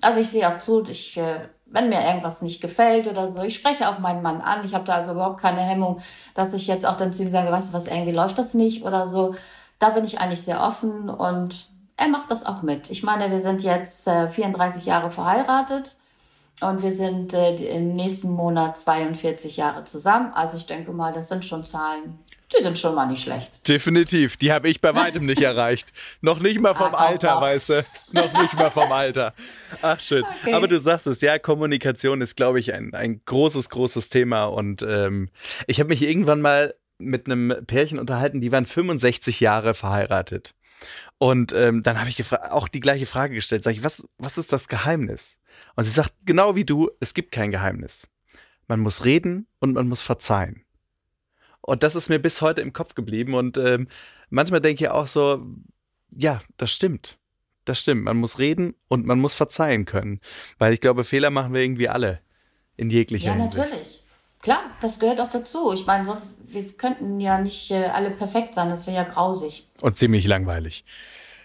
Also 0.00 0.20
ich 0.20 0.30
sehe 0.30 0.48
auch 0.48 0.58
zu, 0.58 0.84
ich, 0.88 1.18
äh, 1.18 1.48
wenn 1.66 1.90
mir 1.90 2.00
irgendwas 2.00 2.40
nicht 2.40 2.60
gefällt 2.60 3.08
oder 3.08 3.28
so, 3.28 3.42
ich 3.42 3.54
spreche 3.54 3.88
auch 3.88 3.98
meinen 3.98 4.22
Mann 4.22 4.40
an. 4.40 4.64
Ich 4.64 4.74
habe 4.74 4.84
da 4.84 4.94
also 4.94 5.12
überhaupt 5.12 5.40
keine 5.40 5.60
Hemmung, 5.60 6.00
dass 6.34 6.54
ich 6.54 6.66
jetzt 6.66 6.86
auch 6.86 6.96
dann 6.96 7.12
zu 7.12 7.22
ihm 7.22 7.30
sage, 7.30 7.50
weißt 7.50 7.70
du 7.70 7.72
was, 7.74 7.86
irgendwie 7.86 8.12
läuft 8.12 8.38
das 8.38 8.54
nicht 8.54 8.84
oder 8.84 9.06
so. 9.06 9.34
Da 9.84 9.90
bin 9.90 10.06
ich 10.06 10.18
eigentlich 10.18 10.40
sehr 10.40 10.62
offen 10.62 11.10
und 11.10 11.66
er 11.98 12.08
macht 12.08 12.30
das 12.30 12.46
auch 12.46 12.62
mit. 12.62 12.88
Ich 12.88 13.02
meine, 13.02 13.30
wir 13.30 13.42
sind 13.42 13.62
jetzt 13.62 14.06
äh, 14.06 14.30
34 14.30 14.86
Jahre 14.86 15.10
verheiratet 15.10 15.96
und 16.62 16.82
wir 16.82 16.94
sind 16.94 17.34
äh, 17.34 17.54
im 17.54 17.94
nächsten 17.94 18.30
Monat 18.30 18.78
42 18.78 19.58
Jahre 19.58 19.84
zusammen. 19.84 20.32
Also 20.32 20.56
ich 20.56 20.64
denke 20.64 20.90
mal, 20.92 21.12
das 21.12 21.28
sind 21.28 21.44
schon 21.44 21.66
Zahlen, 21.66 22.18
die 22.56 22.62
sind 22.62 22.78
schon 22.78 22.94
mal 22.94 23.04
nicht 23.04 23.24
schlecht. 23.24 23.52
Definitiv. 23.68 24.38
Die 24.38 24.54
habe 24.54 24.70
ich 24.70 24.80
bei 24.80 24.94
weitem 24.94 25.26
nicht 25.26 25.42
erreicht. 25.42 25.92
Noch 26.22 26.40
nicht 26.40 26.62
mal 26.62 26.74
vom 26.74 26.94
ah, 26.94 27.08
Alter, 27.08 27.38
weißt 27.42 27.68
du. 27.68 27.86
Noch 28.12 28.32
nicht 28.40 28.54
mal 28.54 28.70
vom 28.70 28.90
Alter. 28.90 29.34
Ach, 29.82 30.00
schön. 30.00 30.24
Okay. 30.40 30.54
Aber 30.54 30.66
du 30.66 30.80
sagst 30.80 31.06
es, 31.06 31.20
ja, 31.20 31.38
Kommunikation 31.38 32.22
ist, 32.22 32.36
glaube 32.36 32.58
ich, 32.58 32.72
ein, 32.72 32.94
ein 32.94 33.20
großes, 33.26 33.68
großes 33.68 34.08
Thema. 34.08 34.44
Und 34.44 34.82
ähm, 34.82 35.28
ich 35.66 35.78
habe 35.78 35.90
mich 35.90 36.00
irgendwann 36.00 36.40
mal 36.40 36.74
mit 36.98 37.26
einem 37.26 37.54
Pärchen 37.66 37.98
unterhalten, 37.98 38.40
die 38.40 38.52
waren 38.52 38.66
65 38.66 39.40
Jahre 39.40 39.74
verheiratet. 39.74 40.54
Und 41.18 41.52
ähm, 41.52 41.82
dann 41.82 41.98
habe 42.00 42.10
ich 42.10 42.22
auch 42.32 42.68
die 42.68 42.80
gleiche 42.80 43.06
Frage 43.06 43.34
gestellt. 43.34 43.62
Sag 43.64 43.72
ich, 43.72 43.82
was, 43.84 44.06
was 44.18 44.38
ist 44.38 44.52
das 44.52 44.68
Geheimnis? 44.68 45.36
Und 45.76 45.84
sie 45.84 45.90
sagt, 45.90 46.12
genau 46.24 46.56
wie 46.56 46.64
du, 46.64 46.90
es 47.00 47.14
gibt 47.14 47.32
kein 47.32 47.50
Geheimnis. 47.50 48.08
Man 48.66 48.80
muss 48.80 49.04
reden 49.04 49.46
und 49.60 49.74
man 49.74 49.88
muss 49.88 50.02
verzeihen. 50.02 50.64
Und 51.60 51.82
das 51.82 51.94
ist 51.94 52.08
mir 52.08 52.18
bis 52.18 52.42
heute 52.42 52.60
im 52.60 52.72
Kopf 52.72 52.94
geblieben. 52.94 53.34
Und 53.34 53.56
ähm, 53.56 53.88
manchmal 54.30 54.60
denke 54.60 54.84
ich 54.84 54.90
auch 54.90 55.06
so, 55.06 55.46
ja, 56.10 56.40
das 56.56 56.70
stimmt. 56.72 57.18
Das 57.64 57.80
stimmt. 57.80 58.04
Man 58.04 58.18
muss 58.18 58.38
reden 58.38 58.74
und 58.88 59.06
man 59.06 59.18
muss 59.18 59.34
verzeihen 59.34 59.86
können. 59.86 60.20
Weil 60.58 60.74
ich 60.74 60.80
glaube, 60.80 61.04
Fehler 61.04 61.30
machen 61.30 61.54
wir 61.54 61.62
irgendwie 61.62 61.88
alle. 61.88 62.20
In 62.76 62.90
jeglicher 62.90 63.28
Ja, 63.28 63.34
Hinsicht. 63.34 63.56
natürlich. 63.56 64.03
Klar, 64.44 64.60
das 64.82 64.98
gehört 64.98 65.22
auch 65.22 65.30
dazu. 65.30 65.72
Ich 65.72 65.86
meine, 65.86 66.04
sonst, 66.04 66.26
wir 66.38 66.68
könnten 66.74 67.18
ja 67.18 67.38
nicht 67.38 67.70
äh, 67.70 67.86
alle 67.86 68.10
perfekt 68.10 68.54
sein. 68.54 68.68
Das 68.68 68.86
wäre 68.86 68.98
ja 68.98 69.04
grausig. 69.04 69.66
Und 69.80 69.96
ziemlich 69.96 70.26
langweilig. 70.26 70.84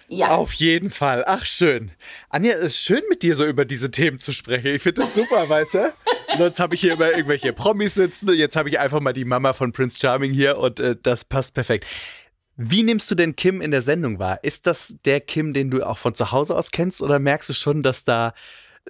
Ja. 0.09 0.35
Auf 0.35 0.51
jeden 0.51 0.89
Fall. 0.89 1.23
Ach, 1.25 1.45
schön. 1.45 1.91
Anja, 2.29 2.51
es 2.51 2.65
ist 2.65 2.79
schön 2.79 3.01
mit 3.09 3.23
dir 3.23 3.37
so 3.37 3.45
über 3.45 3.63
diese 3.63 3.89
Themen 3.89 4.19
zu 4.19 4.33
sprechen. 4.33 4.75
Ich 4.75 4.81
finde 4.81 4.99
das 4.99 5.15
super, 5.15 5.47
weißt 5.49 5.75
du? 5.75 5.93
Sonst 6.37 6.59
habe 6.59 6.75
ich 6.75 6.81
hier 6.81 6.91
immer 6.91 7.09
irgendwelche 7.09 7.53
Promis 7.53 7.93
sitzen. 7.93 8.33
Jetzt 8.33 8.57
habe 8.57 8.67
ich 8.67 8.79
einfach 8.79 8.99
mal 8.99 9.13
die 9.13 9.23
Mama 9.23 9.53
von 9.53 9.71
Prince 9.71 9.97
Charming 9.97 10.33
hier 10.33 10.57
und 10.57 10.81
äh, 10.81 10.97
das 11.01 11.23
passt 11.23 11.53
perfekt. 11.53 11.85
Wie 12.57 12.83
nimmst 12.83 13.09
du 13.09 13.15
denn 13.15 13.37
Kim 13.37 13.61
in 13.61 13.71
der 13.71 13.81
Sendung 13.81 14.19
wahr? 14.19 14.43
Ist 14.43 14.67
das 14.67 14.95
der 15.05 15.21
Kim, 15.21 15.53
den 15.53 15.71
du 15.71 15.87
auch 15.87 15.97
von 15.97 16.15
zu 16.15 16.33
Hause 16.33 16.57
aus 16.57 16.71
kennst 16.71 17.01
oder 17.01 17.17
merkst 17.17 17.47
du 17.47 17.53
schon, 17.53 17.81
dass 17.81 18.03
da 18.03 18.33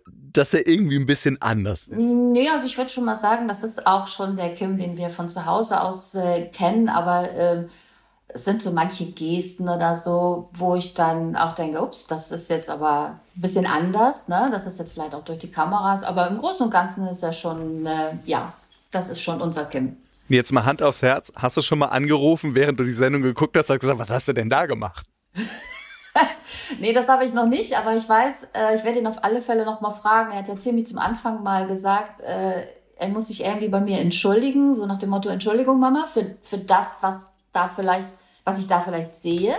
dass 0.06 0.54
er 0.54 0.68
irgendwie 0.68 0.98
ein 0.98 1.06
bisschen 1.06 1.42
anders 1.42 1.88
ist. 1.88 1.98
Nee, 1.98 2.50
also 2.50 2.66
ich 2.66 2.78
würde 2.78 2.90
schon 2.90 3.06
mal 3.06 3.18
sagen, 3.18 3.48
das 3.48 3.64
ist 3.64 3.86
auch 3.88 4.08
schon 4.08 4.36
der 4.36 4.54
Kim, 4.54 4.78
den 4.78 4.98
wir 4.98 5.10
von 5.10 5.30
zu 5.30 5.46
Hause 5.46 5.82
aus 5.82 6.16
äh, 6.16 6.46
kennen, 6.48 6.90
aber 6.90 7.32
äh, 7.32 7.66
es 8.28 8.46
sind 8.46 8.62
so 8.62 8.72
manche 8.72 9.08
Gesten 9.08 9.68
oder 9.68 9.96
so, 9.96 10.50
wo 10.54 10.76
ich 10.76 10.94
dann 10.94 11.36
auch 11.36 11.54
denke, 11.54 11.82
ups, 11.82 12.06
das 12.06 12.32
ist 12.32 12.50
jetzt 12.50 12.70
aber 12.70 13.20
ein 13.36 13.42
bisschen 13.42 13.66
anders, 13.66 14.28
ne? 14.28 14.50
Das 14.52 14.68
ist 14.68 14.78
jetzt 14.78 14.94
vielleicht 14.94 15.16
auch 15.16 15.26
durch 15.26 15.40
die 15.40 15.52
Kameras, 15.52 16.04
aber 16.04 16.28
im 16.28 16.38
Großen 16.38 16.68
und 16.68 16.72
Ganzen 16.72 17.08
ist 17.08 17.24
er 17.24 17.34
schon, 17.34 17.88
äh, 17.88 18.18
ja, 18.26 18.54
das 18.92 19.10
ist 19.10 19.22
schon 19.22 19.42
unser 19.42 19.66
Kim. 19.66 19.98
Jetzt 20.28 20.54
mal 20.54 20.64
Hand 20.64 20.84
aufs 20.84 21.02
Herz, 21.02 21.34
hast 21.36 21.58
du 21.58 21.64
schon 21.64 21.80
mal 21.80 21.88
angerufen, 21.88 22.54
während 22.54 22.80
du 22.80 22.84
die 22.84 22.94
Sendung 22.94 23.24
geguckt 23.24 23.58
hast, 23.58 23.70
hast 23.70 23.80
gesagt, 23.80 23.98
was 23.98 24.10
hast 24.10 24.28
du 24.28 24.34
denn 24.34 24.50
da 24.50 24.68
gemacht? 24.68 25.06
nee, 26.80 26.94
das 26.94 27.08
habe 27.08 27.26
ich 27.26 27.34
noch 27.34 27.48
nicht, 27.48 27.78
aber 27.78 27.96
ich 27.96 28.08
weiß, 28.08 28.50
äh, 28.54 28.76
ich 28.76 28.84
werde 28.84 29.00
ihn 29.00 29.08
auf 29.08 29.24
alle 29.24 29.42
Fälle 29.42 29.66
noch 29.66 29.82
mal 29.82 29.92
fragen. 29.92 30.32
Er 30.32 30.40
hat 30.40 30.48
ja 30.48 30.58
ziemlich 30.58 30.88
zum 30.88 30.98
Anfang 30.98 31.44
mal 31.44 31.68
gesagt, 31.68 32.22
äh, 32.22 32.66
er 32.96 33.08
muss 33.08 33.28
sich 33.28 33.44
irgendwie 33.44 33.70
bei 33.70 33.80
mir 33.80 34.00
entschuldigen, 34.00 34.74
so 34.74 34.86
nach 34.86 35.00
dem 35.00 35.10
Motto, 35.10 35.30
Entschuldigung, 35.30 35.80
Mama, 35.80 36.06
für, 36.06 36.36
für 36.44 36.58
das, 36.58 36.98
was 37.02 37.30
da 37.54 37.68
vielleicht 37.68 38.10
was 38.50 38.60
ich 38.60 38.68
da 38.68 38.82
vielleicht 38.82 39.16
sehe. 39.16 39.56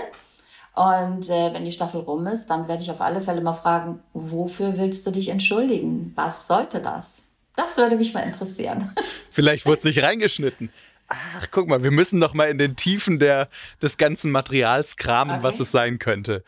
Und 0.74 1.28
äh, 1.28 1.52
wenn 1.52 1.64
die 1.64 1.72
Staffel 1.72 2.00
rum 2.00 2.26
ist, 2.26 2.46
dann 2.46 2.68
werde 2.68 2.82
ich 2.82 2.90
auf 2.90 3.00
alle 3.00 3.22
Fälle 3.22 3.40
mal 3.40 3.52
fragen, 3.52 4.00
wofür 4.12 4.78
willst 4.78 5.06
du 5.06 5.10
dich 5.10 5.28
entschuldigen? 5.28 6.12
Was 6.14 6.46
sollte 6.46 6.80
das? 6.80 7.22
Das 7.56 7.76
würde 7.76 7.96
mich 7.96 8.14
mal 8.14 8.20
interessieren. 8.20 8.92
Vielleicht 9.30 9.66
wurde 9.66 9.78
es 9.78 9.84
nicht 9.84 10.02
reingeschnitten. 10.02 10.70
Ach, 11.10 11.48
guck 11.50 11.68
mal, 11.68 11.82
wir 11.82 11.90
müssen 11.90 12.20
noch 12.20 12.34
mal 12.34 12.48
in 12.48 12.58
den 12.58 12.76
Tiefen 12.76 13.18
der, 13.18 13.48
des 13.82 13.96
ganzen 13.96 14.30
Materials 14.30 14.96
kramen, 14.96 15.36
okay. 15.36 15.42
was 15.42 15.58
es 15.58 15.72
sein 15.72 15.98
könnte. 15.98 16.44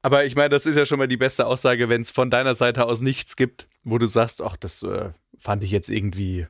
Aber 0.00 0.24
ich 0.24 0.36
meine, 0.36 0.50
das 0.50 0.64
ist 0.64 0.76
ja 0.76 0.86
schon 0.86 0.98
mal 0.98 1.08
die 1.08 1.16
beste 1.16 1.44
Aussage, 1.44 1.88
wenn 1.88 2.02
es 2.02 2.12
von 2.12 2.30
deiner 2.30 2.54
Seite 2.54 2.86
aus 2.86 3.00
nichts 3.00 3.34
gibt, 3.34 3.66
wo 3.82 3.98
du 3.98 4.06
sagst, 4.06 4.40
ach, 4.40 4.56
das 4.56 4.84
äh, 4.84 5.10
fand 5.36 5.64
ich 5.64 5.72
jetzt 5.72 5.90
irgendwie 5.90 6.46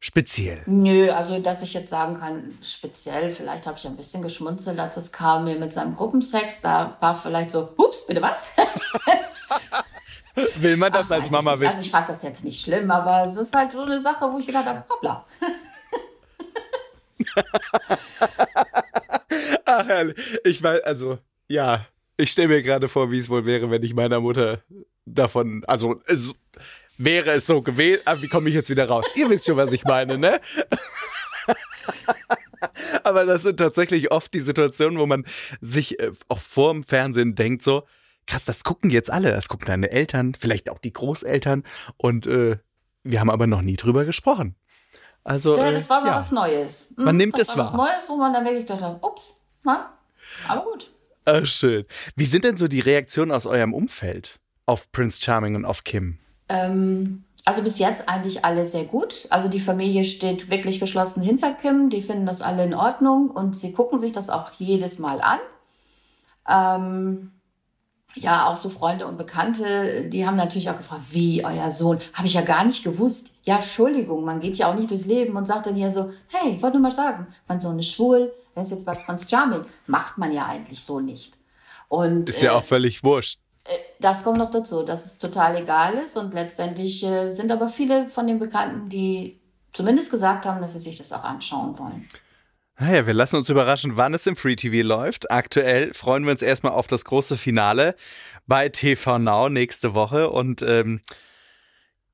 speziell? 0.00 0.62
Nö, 0.66 1.10
also 1.10 1.38
dass 1.40 1.62
ich 1.62 1.72
jetzt 1.72 1.88
sagen 1.88 2.18
kann, 2.18 2.58
speziell, 2.62 3.32
vielleicht 3.32 3.66
habe 3.66 3.78
ich 3.78 3.86
ein 3.86 3.96
bisschen 3.96 4.20
geschmunzelt, 4.22 4.78
als 4.78 4.98
es 4.98 5.10
kam 5.10 5.44
mir 5.44 5.56
mit 5.56 5.72
seinem 5.72 5.96
Gruppensex. 5.96 6.60
Da 6.60 6.98
war 7.00 7.14
vielleicht 7.14 7.50
so, 7.50 7.72
ups, 7.78 8.06
bitte 8.06 8.20
was? 8.20 8.52
Will 10.56 10.76
man 10.76 10.92
das 10.92 11.10
Ach, 11.10 11.16
als 11.16 11.30
Mama 11.30 11.54
ich, 11.54 11.60
wissen? 11.60 11.70
Also 11.70 11.80
ich 11.80 11.90
fand 11.90 12.08
das 12.08 12.22
jetzt 12.22 12.44
nicht 12.44 12.62
schlimm, 12.62 12.90
aber 12.90 13.24
es 13.24 13.36
ist 13.36 13.54
halt 13.54 13.72
so 13.72 13.80
eine 13.80 14.00
Sache, 14.00 14.30
wo 14.32 14.38
ich 14.38 14.46
gedacht 14.46 14.66
habe, 14.66 14.84
hoppla. 14.88 15.24
Ach, 19.64 19.86
herrlich. 19.86 20.38
Ich 20.44 20.62
weiß, 20.62 20.82
also, 20.82 21.18
ja, 21.48 21.86
ich 22.16 22.30
stelle 22.30 22.48
mir 22.48 22.62
gerade 22.62 22.88
vor, 22.88 23.10
wie 23.10 23.18
es 23.18 23.28
wohl 23.28 23.44
wäre, 23.44 23.70
wenn 23.70 23.82
ich 23.82 23.94
meiner 23.94 24.20
Mutter 24.20 24.62
davon, 25.06 25.64
also, 25.66 26.00
es, 26.06 26.34
wäre 26.98 27.30
es 27.30 27.46
so 27.46 27.62
gewesen. 27.62 28.02
Aber 28.04 28.20
wie 28.22 28.28
komme 28.28 28.48
ich 28.48 28.54
jetzt 28.54 28.70
wieder 28.70 28.88
raus? 28.88 29.06
Ihr 29.14 29.30
wisst 29.30 29.46
schon, 29.46 29.56
was 29.56 29.72
ich 29.72 29.84
meine, 29.84 30.18
ne? 30.18 30.40
Aber 33.04 33.24
das 33.24 33.44
sind 33.44 33.56
tatsächlich 33.56 34.10
oft 34.10 34.34
die 34.34 34.40
Situationen, 34.40 34.98
wo 34.98 35.06
man 35.06 35.24
sich 35.60 35.98
äh, 36.00 36.10
auch 36.28 36.40
vor 36.40 36.72
dem 36.72 36.82
Fernsehen 36.82 37.34
denkt 37.34 37.62
so, 37.62 37.84
krass, 38.26 38.44
das 38.44 38.64
gucken 38.64 38.90
jetzt 38.90 39.10
alle. 39.10 39.30
Das 39.30 39.48
gucken 39.48 39.66
deine 39.66 39.90
Eltern, 39.90 40.34
vielleicht 40.34 40.68
auch 40.68 40.78
die 40.78 40.92
Großeltern. 40.92 41.62
Und 41.96 42.26
äh, 42.26 42.58
wir 43.04 43.20
haben 43.20 43.30
aber 43.30 43.46
noch 43.46 43.62
nie 43.62 43.76
drüber 43.76 44.04
gesprochen. 44.04 44.56
Also, 45.28 45.54
ja, 45.58 45.70
das 45.70 45.90
war 45.90 46.00
mal 46.00 46.08
ja. 46.08 46.14
was 46.14 46.32
Neues. 46.32 46.94
Hm, 46.96 47.04
man 47.04 47.16
nimmt 47.16 47.34
das 47.34 47.50
es 47.50 47.56
war 47.56 47.58
wahr. 47.58 47.64
Was 47.66 47.76
Neues, 47.76 48.08
wo 48.08 48.16
man 48.16 48.32
dann 48.32 48.46
wirklich 48.46 48.64
dachte, 48.64 48.98
ups, 49.02 49.42
na, 49.62 49.92
aber 50.48 50.62
gut. 50.62 50.90
Ah, 51.26 51.44
schön. 51.44 51.84
Wie 52.16 52.24
sind 52.24 52.46
denn 52.46 52.56
so 52.56 52.66
die 52.66 52.80
Reaktionen 52.80 53.30
aus 53.30 53.44
eurem 53.44 53.74
Umfeld 53.74 54.38
auf 54.64 54.90
Prince 54.90 55.20
Charming 55.20 55.54
und 55.54 55.66
auf 55.66 55.84
Kim? 55.84 56.16
Ähm, 56.48 57.24
also 57.44 57.60
bis 57.62 57.78
jetzt 57.78 58.08
eigentlich 58.08 58.46
alle 58.46 58.66
sehr 58.66 58.84
gut. 58.84 59.26
Also 59.28 59.48
die 59.48 59.60
Familie 59.60 60.04
steht 60.04 60.50
wirklich 60.50 60.80
geschlossen 60.80 61.22
hinter 61.22 61.52
Kim. 61.52 61.90
Die 61.90 62.00
finden 62.00 62.24
das 62.24 62.40
alle 62.40 62.64
in 62.64 62.72
Ordnung 62.72 63.30
und 63.30 63.54
sie 63.54 63.74
gucken 63.74 63.98
sich 63.98 64.12
das 64.12 64.30
auch 64.30 64.52
jedes 64.52 64.98
Mal 64.98 65.20
an. 65.20 65.40
Ähm, 66.48 67.32
ja, 68.14 68.46
auch 68.46 68.56
so 68.56 68.68
Freunde 68.68 69.06
und 69.06 69.16
Bekannte, 69.18 70.08
die 70.08 70.26
haben 70.26 70.36
natürlich 70.36 70.70
auch 70.70 70.76
gefragt, 70.76 71.02
wie 71.10 71.44
euer 71.44 71.70
Sohn? 71.70 71.98
Habe 72.14 72.26
ich 72.26 72.34
ja 72.34 72.40
gar 72.42 72.64
nicht 72.64 72.82
gewusst. 72.82 73.32
Ja, 73.44 73.56
Entschuldigung, 73.56 74.24
man 74.24 74.40
geht 74.40 74.56
ja 74.56 74.70
auch 74.70 74.74
nicht 74.74 74.90
durchs 74.90 75.06
Leben 75.06 75.36
und 75.36 75.46
sagt 75.46 75.66
dann 75.66 75.74
hier 75.74 75.90
so, 75.90 76.10
hey, 76.28 76.54
ich 76.56 76.62
wollte 76.62 76.78
nur 76.78 76.88
mal 76.88 76.94
sagen, 76.94 77.26
mein 77.46 77.60
Sohn 77.60 77.78
ist 77.78 77.92
schwul, 77.92 78.32
er 78.54 78.62
ist 78.62 78.70
jetzt 78.70 78.86
bei 78.86 78.94
Prince 78.94 79.28
Charming. 79.28 79.64
Macht 79.86 80.18
man 80.18 80.32
ja 80.32 80.46
eigentlich 80.46 80.82
so 80.82 81.00
nicht. 81.00 81.36
Und, 81.88 82.28
Ist 82.28 82.42
ja 82.42 82.52
äh, 82.52 82.54
auch 82.54 82.64
völlig 82.64 83.02
wurscht. 83.04 83.38
das 84.00 84.22
kommt 84.22 84.38
noch 84.38 84.50
dazu, 84.50 84.82
dass 84.82 85.06
es 85.06 85.18
total 85.18 85.56
egal 85.56 85.94
ist 85.94 86.16
und 86.16 86.34
letztendlich 86.34 87.04
äh, 87.04 87.30
sind 87.30 87.52
aber 87.52 87.68
viele 87.68 88.08
von 88.08 88.26
den 88.26 88.38
Bekannten, 88.38 88.88
die 88.88 89.38
zumindest 89.72 90.10
gesagt 90.10 90.44
haben, 90.44 90.60
dass 90.60 90.72
sie 90.72 90.80
sich 90.80 90.96
das 90.96 91.12
auch 91.12 91.24
anschauen 91.24 91.78
wollen. 91.78 92.08
Naja, 92.80 93.08
wir 93.08 93.14
lassen 93.14 93.36
uns 93.36 93.48
überraschen, 93.48 93.96
wann 93.96 94.14
es 94.14 94.26
im 94.28 94.36
Free 94.36 94.54
TV 94.54 94.86
läuft. 94.86 95.32
Aktuell 95.32 95.92
freuen 95.94 96.24
wir 96.24 96.30
uns 96.30 96.42
erstmal 96.42 96.72
auf 96.72 96.86
das 96.86 97.04
große 97.04 97.36
Finale 97.36 97.96
bei 98.46 98.68
TV 98.68 99.18
Now 99.18 99.48
nächste 99.48 99.94
Woche. 99.94 100.30
Und 100.30 100.62
ähm, 100.62 101.00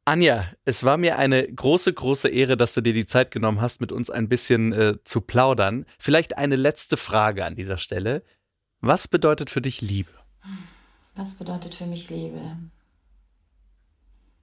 Anja, 0.06 0.46
es 0.64 0.82
war 0.82 0.96
mir 0.96 1.18
eine 1.18 1.46
große, 1.46 1.92
große 1.92 2.30
Ehre, 2.30 2.56
dass 2.56 2.72
du 2.72 2.80
dir 2.80 2.94
die 2.94 3.04
Zeit 3.04 3.30
genommen 3.30 3.60
hast, 3.60 3.82
mit 3.82 3.92
uns 3.92 4.08
ein 4.08 4.30
bisschen 4.30 4.72
äh, 4.72 4.96
zu 5.04 5.20
plaudern. 5.20 5.84
Vielleicht 5.98 6.38
eine 6.38 6.56
letzte 6.56 6.96
Frage 6.96 7.44
an 7.44 7.56
dieser 7.56 7.76
Stelle. 7.76 8.22
Was 8.80 9.06
bedeutet 9.06 9.50
für 9.50 9.60
dich 9.60 9.82
Liebe? 9.82 10.12
Was 11.14 11.34
bedeutet 11.34 11.74
für 11.74 11.86
mich 11.86 12.08
Liebe? 12.08 12.40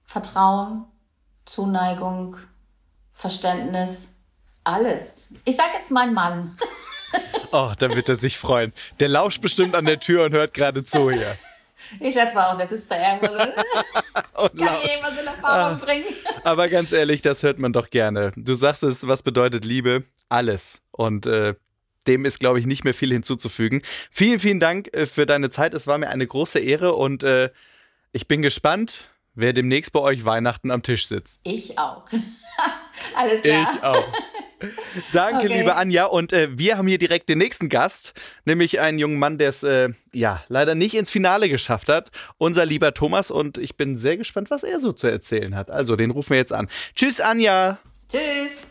Vertrauen, 0.04 0.84
Zuneigung, 1.46 2.36
Verständnis, 3.10 4.14
alles. 4.64 5.28
Ich 5.44 5.56
sag 5.56 5.72
jetzt 5.74 5.90
mein 5.90 6.14
Mann. 6.14 6.56
Oh, 7.54 7.72
da 7.78 7.94
wird 7.94 8.08
er 8.08 8.16
sich 8.16 8.38
freuen. 8.38 8.72
Der 8.98 9.08
lauscht 9.08 9.42
bestimmt 9.42 9.74
an 9.74 9.84
der 9.84 10.00
Tür 10.00 10.24
und 10.24 10.32
hört 10.32 10.54
gerade 10.54 10.84
zu 10.84 11.10
hier. 11.10 11.36
Ich 12.00 12.14
schätze 12.14 12.34
mal 12.34 12.50
auch, 12.50 12.56
der 12.56 12.66
sitzt 12.66 12.90
da 12.90 12.96
irgendwo 12.96 13.26
so. 13.26 13.38
Und 14.44 14.58
Kann 14.58 14.76
irgendwas 14.82 15.20
in 15.20 15.26
Erfahrung 15.26 15.78
bringen? 15.80 16.04
Aber 16.44 16.68
ganz 16.68 16.92
ehrlich, 16.92 17.20
das 17.20 17.42
hört 17.42 17.58
man 17.58 17.74
doch 17.74 17.90
gerne. 17.90 18.32
Du 18.36 18.54
sagst 18.54 18.82
es, 18.82 19.06
was 19.06 19.22
bedeutet 19.22 19.66
Liebe? 19.66 20.04
Alles. 20.30 20.80
Und 20.92 21.26
äh, 21.26 21.54
dem 22.06 22.24
ist, 22.24 22.40
glaube 22.40 22.58
ich, 22.60 22.66
nicht 22.66 22.84
mehr 22.84 22.94
viel 22.94 23.12
hinzuzufügen. 23.12 23.82
Vielen, 24.10 24.38
vielen 24.38 24.60
Dank 24.60 24.94
äh, 24.96 25.04
für 25.04 25.26
deine 25.26 25.50
Zeit. 25.50 25.74
Es 25.74 25.86
war 25.86 25.98
mir 25.98 26.08
eine 26.08 26.26
große 26.26 26.60
Ehre 26.60 26.94
und 26.94 27.24
äh, 27.24 27.50
ich 28.12 28.26
bin 28.26 28.40
gespannt, 28.40 29.10
wer 29.34 29.52
demnächst 29.52 29.92
bei 29.92 30.00
euch 30.00 30.24
Weihnachten 30.24 30.70
am 30.70 30.82
Tisch 30.82 31.06
sitzt. 31.06 31.40
Ich 31.42 31.78
auch. 31.78 32.04
Alles 33.16 33.42
klar. 33.42 33.68
Ich 33.74 33.82
auch. 33.82 34.12
Danke, 35.12 35.46
Okay. 35.46 35.58
liebe 35.58 35.74
Anja. 35.74 36.04
Und 36.04 36.32
äh, 36.32 36.48
wir 36.56 36.78
haben 36.78 36.86
hier 36.88 36.98
direkt 36.98 37.28
den 37.28 37.38
nächsten 37.38 37.68
Gast, 37.68 38.12
nämlich 38.44 38.80
einen 38.80 38.98
jungen 38.98 39.18
Mann, 39.18 39.38
der 39.38 39.48
es 39.50 39.62
äh, 39.62 39.90
ja 40.12 40.42
leider 40.48 40.74
nicht 40.74 40.94
ins 40.94 41.10
Finale 41.10 41.48
geschafft 41.48 41.88
hat. 41.88 42.10
Unser 42.38 42.66
lieber 42.66 42.94
Thomas. 42.94 43.30
Und 43.30 43.58
ich 43.58 43.76
bin 43.76 43.96
sehr 43.96 44.16
gespannt, 44.16 44.50
was 44.50 44.62
er 44.62 44.80
so 44.80 44.92
zu 44.92 45.06
erzählen 45.06 45.54
hat. 45.56 45.70
Also, 45.70 45.96
den 45.96 46.10
rufen 46.10 46.30
wir 46.30 46.38
jetzt 46.38 46.52
an. 46.52 46.68
Tschüss, 46.94 47.20
Anja. 47.20 47.78
Tschüss. 48.08 48.64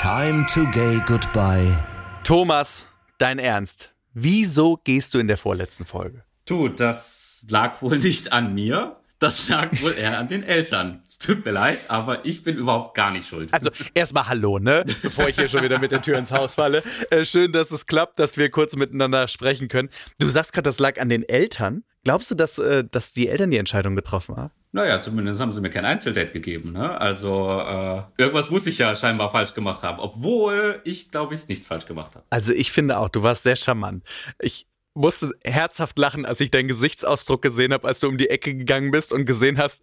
Time 0.00 0.46
to 0.52 0.66
gay 0.72 1.00
goodbye. 1.06 1.76
Thomas, 2.24 2.86
dein 3.18 3.38
Ernst. 3.38 3.92
Wieso 4.14 4.78
gehst 4.82 5.14
du 5.14 5.18
in 5.18 5.28
der 5.28 5.36
vorletzten 5.36 5.84
Folge? 5.84 6.24
Du, 6.46 6.68
das 6.68 7.44
lag 7.48 7.80
wohl 7.82 7.98
nicht 7.98 8.32
an 8.32 8.54
mir. 8.54 8.96
Das 9.20 9.50
lag 9.50 9.68
wohl 9.82 9.92
eher 9.92 10.18
an 10.18 10.28
den 10.28 10.42
Eltern. 10.42 11.02
Es 11.06 11.18
tut 11.18 11.44
mir 11.44 11.50
leid, 11.50 11.78
aber 11.88 12.24
ich 12.24 12.42
bin 12.42 12.56
überhaupt 12.56 12.94
gar 12.94 13.10
nicht 13.10 13.28
schuld. 13.28 13.52
Also 13.52 13.68
erstmal 13.92 14.28
Hallo, 14.28 14.58
ne? 14.58 14.82
Bevor 15.02 15.28
ich 15.28 15.36
hier 15.36 15.48
schon 15.48 15.62
wieder 15.62 15.78
mit 15.78 15.92
der 15.92 16.00
Tür 16.00 16.16
ins 16.16 16.32
Haus 16.32 16.54
falle. 16.54 16.82
Äh, 17.10 17.26
schön, 17.26 17.52
dass 17.52 17.70
es 17.70 17.84
klappt, 17.86 18.18
dass 18.18 18.38
wir 18.38 18.50
kurz 18.50 18.76
miteinander 18.76 19.28
sprechen 19.28 19.68
können. 19.68 19.90
Du 20.18 20.28
sagst 20.30 20.54
gerade, 20.54 20.64
das 20.64 20.78
lag 20.78 20.98
an 20.98 21.10
den 21.10 21.22
Eltern. 21.22 21.84
Glaubst 22.02 22.30
du, 22.30 22.34
dass, 22.34 22.58
äh, 22.58 22.82
dass 22.90 23.12
die 23.12 23.28
Eltern 23.28 23.50
die 23.50 23.58
Entscheidung 23.58 23.94
getroffen 23.94 24.36
haben? 24.36 24.52
Naja, 24.72 25.02
zumindest 25.02 25.38
haben 25.38 25.52
sie 25.52 25.60
mir 25.60 25.68
kein 25.68 25.84
Einzeldate 25.84 26.32
gegeben. 26.32 26.72
Ne? 26.72 26.98
Also 26.98 27.60
äh, 27.60 28.02
irgendwas 28.16 28.48
muss 28.48 28.66
ich 28.66 28.78
ja 28.78 28.96
scheinbar 28.96 29.30
falsch 29.30 29.52
gemacht 29.52 29.82
haben, 29.82 29.98
obwohl 29.98 30.80
ich, 30.84 31.10
glaube 31.10 31.34
ich, 31.34 31.46
nichts 31.46 31.68
falsch 31.68 31.84
gemacht 31.84 32.14
habe. 32.14 32.24
Also 32.30 32.54
ich 32.54 32.72
finde 32.72 32.96
auch, 32.96 33.10
du 33.10 33.22
warst 33.22 33.42
sehr 33.42 33.56
charmant. 33.56 34.02
Ich 34.38 34.66
musste 34.94 35.32
herzhaft 35.44 35.98
lachen, 35.98 36.26
als 36.26 36.40
ich 36.40 36.50
deinen 36.50 36.68
Gesichtsausdruck 36.68 37.42
gesehen 37.42 37.72
habe, 37.72 37.86
als 37.86 38.00
du 38.00 38.08
um 38.08 38.18
die 38.18 38.30
Ecke 38.30 38.54
gegangen 38.54 38.90
bist 38.90 39.12
und 39.12 39.24
gesehen 39.24 39.58
hast, 39.58 39.82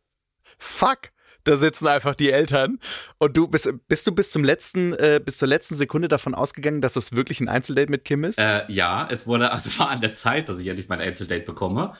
fuck, 0.57 1.11
da 1.43 1.55
sitzen 1.55 1.87
einfach 1.87 2.15
die 2.15 2.31
Eltern. 2.31 2.79
Und 3.17 3.37
du 3.37 3.47
bist, 3.47 3.69
bist 3.87 4.05
du 4.05 4.11
bis 4.11 4.31
zum 4.31 4.43
letzten, 4.43 4.93
äh, 4.93 5.21
bis 5.23 5.37
zur 5.37 5.47
letzten 5.47 5.75
Sekunde 5.75 6.07
davon 6.07 6.35
ausgegangen, 6.35 6.81
dass 6.81 6.95
es 6.95 7.13
wirklich 7.13 7.39
ein 7.39 7.47
Einzeldate 7.47 7.89
mit 7.89 8.03
Kim 8.05 8.23
ist? 8.23 8.37
Äh, 8.37 8.63
ja, 8.67 9.07
es 9.09 9.27
wurde, 9.27 9.51
also 9.53 9.79
war 9.79 9.89
an 9.89 10.01
der 10.01 10.13
Zeit, 10.13 10.49
dass 10.49 10.59
ich 10.59 10.67
endlich 10.67 10.89
mein 10.89 10.99
Einzeldate 10.99 11.45
bekomme. 11.45 11.93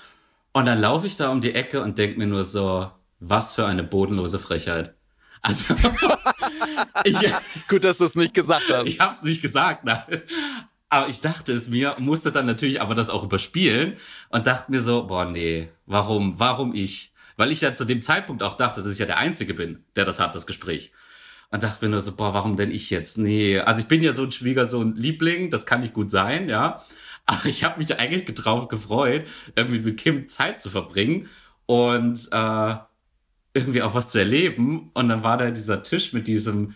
Und 0.51 0.65
dann 0.65 0.79
laufe 0.79 1.07
ich 1.07 1.17
da 1.17 1.31
um 1.31 1.41
die 1.41 1.53
Ecke 1.53 1.81
und 1.81 1.97
denke 1.97 2.17
mir 2.17 2.27
nur 2.27 2.43
so, 2.43 2.91
was 3.19 3.55
für 3.55 3.65
eine 3.65 3.83
bodenlose 3.83 4.39
Frechheit. 4.39 4.95
Also, 5.41 5.75
ich, 7.03 7.15
Gut, 7.69 7.83
dass 7.83 7.99
du 7.99 8.05
es 8.05 8.15
nicht 8.15 8.33
gesagt 8.33 8.65
hast. 8.69 8.87
ich 8.87 8.99
hab's 8.99 9.21
nicht 9.23 9.41
gesagt, 9.41 9.85
nein. 9.85 10.23
Aber 10.89 11.09
ich 11.09 11.19
dachte 11.19 11.51
es 11.53 11.67
mir, 11.67 11.95
musste 11.99 12.31
dann 12.31 12.45
natürlich 12.45 12.81
aber 12.81 12.95
das 12.95 13.09
auch 13.09 13.23
überspielen 13.23 13.97
und 14.29 14.47
dachte 14.47 14.71
mir 14.71 14.81
so, 14.81 15.05
boah, 15.05 15.25
nee, 15.25 15.69
warum, 15.85 16.39
warum 16.39 16.73
ich? 16.73 17.11
Weil 17.35 17.51
ich 17.51 17.61
ja 17.61 17.75
zu 17.75 17.85
dem 17.85 18.01
Zeitpunkt 18.01 18.41
auch 18.41 18.55
dachte, 18.55 18.81
dass 18.81 18.91
ich 18.91 18.99
ja 18.99 19.05
der 19.05 19.17
Einzige 19.17 19.53
bin, 19.53 19.83
der 19.95 20.05
das 20.05 20.19
hat, 20.19 20.33
das 20.33 20.47
Gespräch. 20.47 20.91
Und 21.49 21.63
dachte 21.63 21.85
mir 21.85 21.91
nur 21.91 22.01
so, 22.01 22.15
boah, 22.15 22.33
warum 22.33 22.57
denn 22.57 22.71
ich 22.71 22.89
jetzt? 22.89 23.17
Nee, 23.17 23.59
also 23.59 23.81
ich 23.81 23.87
bin 23.87 24.01
ja 24.01 24.13
so 24.13 24.23
ein 24.23 24.31
Schwiegersohn-Liebling, 24.31 25.49
das 25.49 25.65
kann 25.65 25.81
nicht 25.81 25.93
gut 25.93 26.11
sein, 26.11 26.49
ja. 26.49 26.81
Aber 27.25 27.45
ich 27.45 27.63
habe 27.63 27.79
mich 27.79 27.99
eigentlich 27.99 28.25
drauf 28.35 28.69
gefreut, 28.69 29.25
irgendwie 29.55 29.79
mit 29.79 29.97
Kim 29.97 30.29
Zeit 30.29 30.61
zu 30.61 30.69
verbringen 30.69 31.29
und 31.65 32.29
äh, 32.31 32.75
irgendwie 33.53 33.81
auch 33.81 33.93
was 33.93 34.09
zu 34.09 34.17
erleben. 34.17 34.91
Und 34.93 35.09
dann 35.09 35.23
war 35.23 35.37
da 35.37 35.51
dieser 35.51 35.83
Tisch 35.83 36.13
mit 36.13 36.27
diesem 36.27 36.75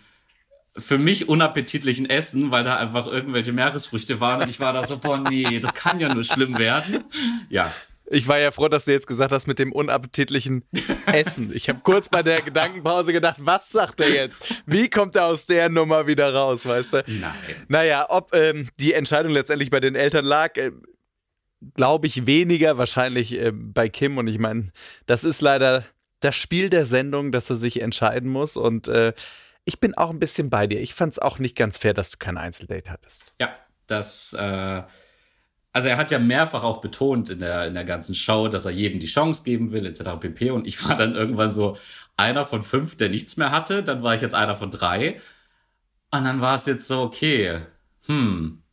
für 0.78 0.98
mich 0.98 1.28
unappetitlichen 1.28 2.10
Essen, 2.10 2.52
weil 2.52 2.64
da 2.64 2.78
einfach 2.78 3.06
irgendwelche 3.08 3.52
Meeresfrüchte 3.52 4.22
waren 4.22 4.42
und 4.42 4.50
ich 4.50 4.60
war 4.60 4.74
da 4.74 4.86
so, 4.88 4.98
boah, 4.98 5.18
nee, 5.18 5.60
das 5.60 5.74
kann 5.74 6.00
ja 6.00 6.14
nur 6.14 6.24
schlimm 6.24 6.58
werden. 6.58 7.04
Ja, 7.50 7.74
Ich 8.10 8.28
war 8.28 8.40
ja 8.40 8.52
froh, 8.52 8.68
dass 8.68 8.86
du 8.86 8.92
jetzt 8.92 9.08
gesagt 9.08 9.32
hast 9.32 9.48
mit 9.48 9.60
dem 9.60 9.72
unappetitlichen 9.72 10.64
Essen. 11.06 11.52
Ich 11.54 11.70
habe 11.70 11.80
kurz 11.84 12.10
bei 12.10 12.24
der 12.24 12.42
Gedankenpause 12.42 13.14
gedacht, 13.14 13.38
was 13.40 13.70
sagt 13.70 14.02
er 14.02 14.10
jetzt? 14.10 14.64
Wie 14.66 14.90
kommt 14.90 15.16
er 15.16 15.26
aus 15.26 15.46
der 15.46 15.70
Nummer 15.70 16.08
wieder 16.08 16.34
raus, 16.34 16.66
weißt 16.66 16.94
du? 16.94 17.04
nein. 17.08 17.34
Naja, 17.68 18.06
ob 18.10 18.34
ähm, 18.36 18.70
die 18.80 18.94
Entscheidung 18.94 19.32
letztendlich 19.32 19.70
bei 19.70 19.80
den 19.80 19.96
Eltern 19.96 20.26
lag, 20.26 20.58
äh, 20.58 20.72
glaube 21.76 22.08
ich 22.08 22.26
weniger 22.26 22.78
wahrscheinlich 22.78 23.34
äh, 23.34 23.52
bei 23.54 23.88
Kim. 23.88 24.18
Und 24.18 24.28
ich 24.28 24.40
meine, 24.40 24.72
das 25.06 25.24
ist 25.24 25.42
leider 25.42 25.86
das 26.20 26.36
Spiel 26.36 26.70
der 26.70 26.86
Sendung, 26.86 27.32
dass 27.32 27.50
er 27.50 27.56
sich 27.56 27.82
entscheiden 27.82 28.30
muss. 28.30 28.58
Und 28.58 28.88
äh, 28.88 29.14
ich 29.66 29.80
bin 29.80 29.96
auch 29.96 30.10
ein 30.10 30.20
bisschen 30.20 30.50
bei 30.50 30.68
dir. 30.68 30.82
Ich 30.82 30.94
fand 30.94 31.14
es 31.14 31.20
auch 31.20 31.40
nicht 31.40 31.56
ganz 31.56 31.78
fair, 31.78 31.94
dass 31.94 32.12
du 32.12 32.18
kein 32.18 32.38
Einzeldate 32.38 32.90
hattest. 32.90 33.34
Ja, 33.40 33.56
das, 33.88 34.34
äh, 34.34 34.84
also 35.74 35.88
er 35.88 35.98
hat 35.98 36.12
ja 36.12 36.20
mehrfach 36.20 36.64
auch 36.64 36.82
betont 36.82 37.30
in 37.30 37.40
der, 37.40 37.68
in 37.68 37.74
der 37.74 37.86
ganzen 37.86 38.16
Show, 38.16 38.48
dass 38.48 38.66
er 38.66 38.72
jedem 38.72 39.00
die 39.00 39.08
Chance 39.08 39.44
geben 39.44 39.72
will, 39.72 39.86
etc. 39.86 40.20
pp. 40.20 40.52
Und 40.52 40.68
ich 40.68 40.88
war 40.88 40.98
dann 40.98 41.16
irgendwann 41.16 41.52
so 41.52 41.78
einer 42.18 42.46
von 42.46 42.64
fünf, 42.64 42.98
der 42.98 43.10
nichts 43.10 43.38
mehr 43.38 43.52
hatte. 43.52 43.84
Dann 43.84 44.04
war 44.04 44.16
ich 44.16 44.22
jetzt 44.22 44.36
einer 44.36 44.56
von 44.56 44.72
drei. 44.72 45.22
Und 46.12 46.26
dann 46.26 46.42
war 46.42 46.56
es 46.56 46.66
jetzt 46.66 46.88
so, 46.88 47.02
okay, 47.02 47.62
hm. 48.08 48.64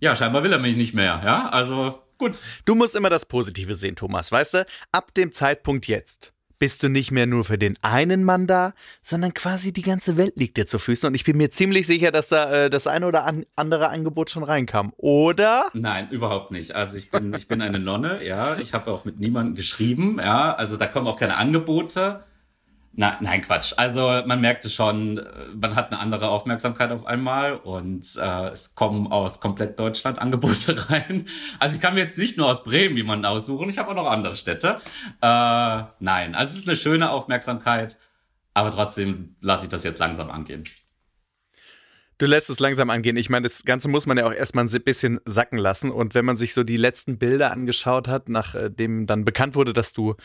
Ja, 0.00 0.16
scheinbar 0.16 0.42
will 0.42 0.52
er 0.52 0.58
mich 0.58 0.76
nicht 0.76 0.94
mehr, 0.94 1.22
ja. 1.24 1.48
Also, 1.50 2.02
gut. 2.18 2.38
Du 2.64 2.74
musst 2.74 2.96
immer 2.96 3.10
das 3.10 3.26
Positive 3.26 3.74
sehen, 3.74 3.96
Thomas, 3.96 4.32
weißt 4.32 4.54
du? 4.54 4.66
Ab 4.92 5.14
dem 5.14 5.32
Zeitpunkt 5.32 5.86
jetzt 5.86 6.32
bist 6.60 6.84
du 6.84 6.88
nicht 6.88 7.10
mehr 7.10 7.26
nur 7.26 7.44
für 7.44 7.58
den 7.58 7.76
einen 7.82 8.22
Mann 8.22 8.46
da, 8.46 8.74
sondern 9.02 9.34
quasi 9.34 9.72
die 9.72 9.82
ganze 9.82 10.16
Welt 10.16 10.36
liegt 10.36 10.58
dir 10.58 10.66
zu 10.66 10.78
Füßen. 10.78 11.08
Und 11.08 11.14
ich 11.14 11.24
bin 11.24 11.36
mir 11.36 11.50
ziemlich 11.50 11.86
sicher, 11.88 12.12
dass 12.12 12.28
da 12.28 12.52
äh, 12.52 12.70
das 12.70 12.86
eine 12.86 13.06
oder 13.06 13.24
an 13.24 13.44
andere 13.56 13.88
Angebot 13.88 14.30
schon 14.30 14.44
reinkam. 14.44 14.92
Oder? 14.98 15.70
Nein, 15.72 16.08
überhaupt 16.10 16.52
nicht. 16.52 16.76
Also 16.76 16.96
ich 16.96 17.10
bin, 17.10 17.34
ich 17.34 17.48
bin 17.48 17.62
eine 17.62 17.80
Nonne, 17.80 18.24
ja. 18.24 18.58
Ich 18.58 18.74
habe 18.74 18.92
auch 18.92 19.04
mit 19.04 19.18
niemandem 19.18 19.56
geschrieben, 19.56 20.18
ja. 20.20 20.54
Also 20.54 20.76
da 20.76 20.86
kommen 20.86 21.08
auch 21.08 21.18
keine 21.18 21.36
Angebote. 21.36 22.22
Na, 22.92 23.18
nein, 23.20 23.40
Quatsch. 23.42 23.72
Also 23.76 24.22
man 24.26 24.40
merkte 24.40 24.68
schon, 24.68 25.18
äh, 25.18 25.22
man 25.54 25.76
hat 25.76 25.92
eine 25.92 26.00
andere 26.00 26.28
Aufmerksamkeit 26.28 26.90
auf 26.90 27.06
einmal 27.06 27.54
und 27.54 28.04
äh, 28.16 28.48
es 28.48 28.74
kommen 28.74 29.06
aus 29.06 29.40
komplett 29.40 29.78
Deutschland 29.78 30.18
Angebote 30.18 30.76
rein. 30.90 31.26
Also 31.60 31.76
ich 31.76 31.80
kann 31.80 31.94
mir 31.94 32.00
jetzt 32.00 32.18
nicht 32.18 32.36
nur 32.36 32.48
aus 32.48 32.64
Bremen 32.64 32.96
jemanden 32.96 33.26
aussuchen, 33.26 33.70
ich 33.70 33.78
habe 33.78 33.90
auch 33.90 33.94
noch 33.94 34.10
andere 34.10 34.34
Städte. 34.34 34.78
Äh, 35.22 35.82
nein, 36.00 36.34
also 36.34 36.50
es 36.50 36.58
ist 36.58 36.68
eine 36.68 36.76
schöne 36.76 37.10
Aufmerksamkeit, 37.10 37.96
aber 38.54 38.72
trotzdem 38.72 39.36
lasse 39.40 39.64
ich 39.64 39.70
das 39.70 39.84
jetzt 39.84 40.00
langsam 40.00 40.30
angehen. 40.30 40.64
Du 42.18 42.26
lässt 42.26 42.50
es 42.50 42.60
langsam 42.60 42.90
angehen. 42.90 43.16
Ich 43.16 43.30
meine, 43.30 43.44
das 43.44 43.64
Ganze 43.64 43.88
muss 43.88 44.06
man 44.06 44.18
ja 44.18 44.26
auch 44.26 44.34
erstmal 44.34 44.66
ein 44.66 44.82
bisschen 44.82 45.20
sacken 45.24 45.56
lassen. 45.56 45.90
Und 45.90 46.14
wenn 46.14 46.26
man 46.26 46.36
sich 46.36 46.52
so 46.52 46.64
die 46.64 46.76
letzten 46.76 47.16
Bilder 47.16 47.50
angeschaut 47.50 48.08
hat, 48.08 48.28
nachdem 48.28 49.06
dann 49.06 49.24
bekannt 49.24 49.54
wurde, 49.54 49.72
dass 49.72 49.94
du 49.94 50.16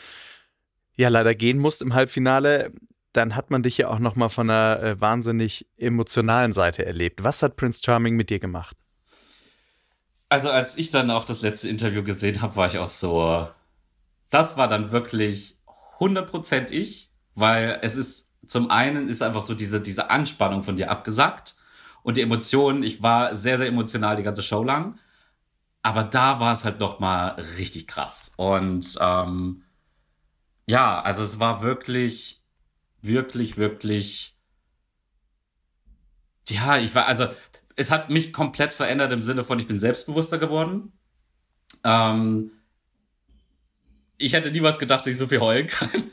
ja 0.96 1.08
leider 1.08 1.34
gehen 1.34 1.58
musst 1.58 1.82
im 1.82 1.94
Halbfinale, 1.94 2.72
dann 3.12 3.34
hat 3.34 3.50
man 3.50 3.62
dich 3.62 3.78
ja 3.78 3.88
auch 3.88 3.98
nochmal 3.98 4.28
von 4.28 4.50
einer 4.50 4.82
äh, 4.82 5.00
wahnsinnig 5.00 5.66
emotionalen 5.76 6.52
Seite 6.52 6.84
erlebt. 6.84 7.24
Was 7.24 7.42
hat 7.42 7.56
Prince 7.56 7.80
Charming 7.82 8.16
mit 8.16 8.30
dir 8.30 8.38
gemacht? 8.38 8.76
Also 10.28 10.50
als 10.50 10.76
ich 10.76 10.90
dann 10.90 11.10
auch 11.10 11.24
das 11.24 11.42
letzte 11.42 11.68
Interview 11.68 12.02
gesehen 12.02 12.42
habe, 12.42 12.56
war 12.56 12.66
ich 12.66 12.78
auch 12.78 12.90
so, 12.90 13.48
das 14.28 14.56
war 14.56 14.68
dann 14.68 14.90
wirklich 14.90 15.58
100% 15.98 16.70
ich, 16.70 17.10
weil 17.34 17.78
es 17.82 17.96
ist, 17.96 18.32
zum 18.46 18.70
einen 18.70 19.08
ist 19.08 19.22
einfach 19.22 19.42
so 19.42 19.54
diese, 19.54 19.80
diese 19.80 20.10
Anspannung 20.10 20.62
von 20.62 20.76
dir 20.76 20.90
abgesagt 20.90 21.54
und 22.02 22.16
die 22.16 22.22
Emotionen, 22.22 22.82
ich 22.82 23.02
war 23.02 23.34
sehr, 23.34 23.56
sehr 23.56 23.68
emotional 23.68 24.16
die 24.16 24.22
ganze 24.22 24.42
Show 24.42 24.62
lang, 24.62 24.98
aber 25.82 26.04
da 26.04 26.40
war 26.40 26.52
es 26.52 26.64
halt 26.64 26.80
nochmal 26.80 27.36
richtig 27.58 27.86
krass 27.86 28.32
und 28.36 28.98
ähm, 29.00 29.62
ja, 30.66 31.00
also 31.00 31.22
es 31.22 31.38
war 31.38 31.62
wirklich, 31.62 32.42
wirklich, 33.00 33.56
wirklich, 33.56 34.36
ja, 36.48 36.78
ich 36.78 36.94
war, 36.94 37.06
also 37.06 37.28
es 37.76 37.90
hat 37.90 38.10
mich 38.10 38.32
komplett 38.32 38.72
verändert 38.72 39.12
im 39.12 39.22
Sinne 39.22 39.44
von, 39.44 39.58
ich 39.58 39.68
bin 39.68 39.78
selbstbewusster 39.78 40.38
geworden. 40.38 40.92
Ähm, 41.84 42.50
ich 44.18 44.32
hätte 44.32 44.50
niemals 44.50 44.78
gedacht, 44.78 45.00
dass 45.00 45.12
ich 45.12 45.18
so 45.18 45.26
viel 45.26 45.40
heulen 45.40 45.66
kann. 45.66 45.90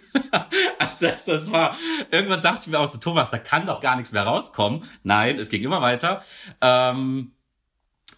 also 0.80 1.08
das, 1.08 1.26
das 1.26 1.52
war, 1.52 1.78
irgendwann 2.12 2.42
dachte 2.42 2.62
ich 2.64 2.68
mir 2.68 2.80
auch 2.80 2.90
so, 2.90 3.00
Thomas, 3.00 3.32
da 3.32 3.38
kann 3.38 3.66
doch 3.66 3.80
gar 3.82 3.96
nichts 3.96 4.12
mehr 4.12 4.24
rauskommen. 4.24 4.84
Nein, 5.04 5.40
es 5.40 5.50
ging 5.50 5.64
immer 5.64 5.82
weiter. 5.82 6.22
Ähm, 6.62 7.34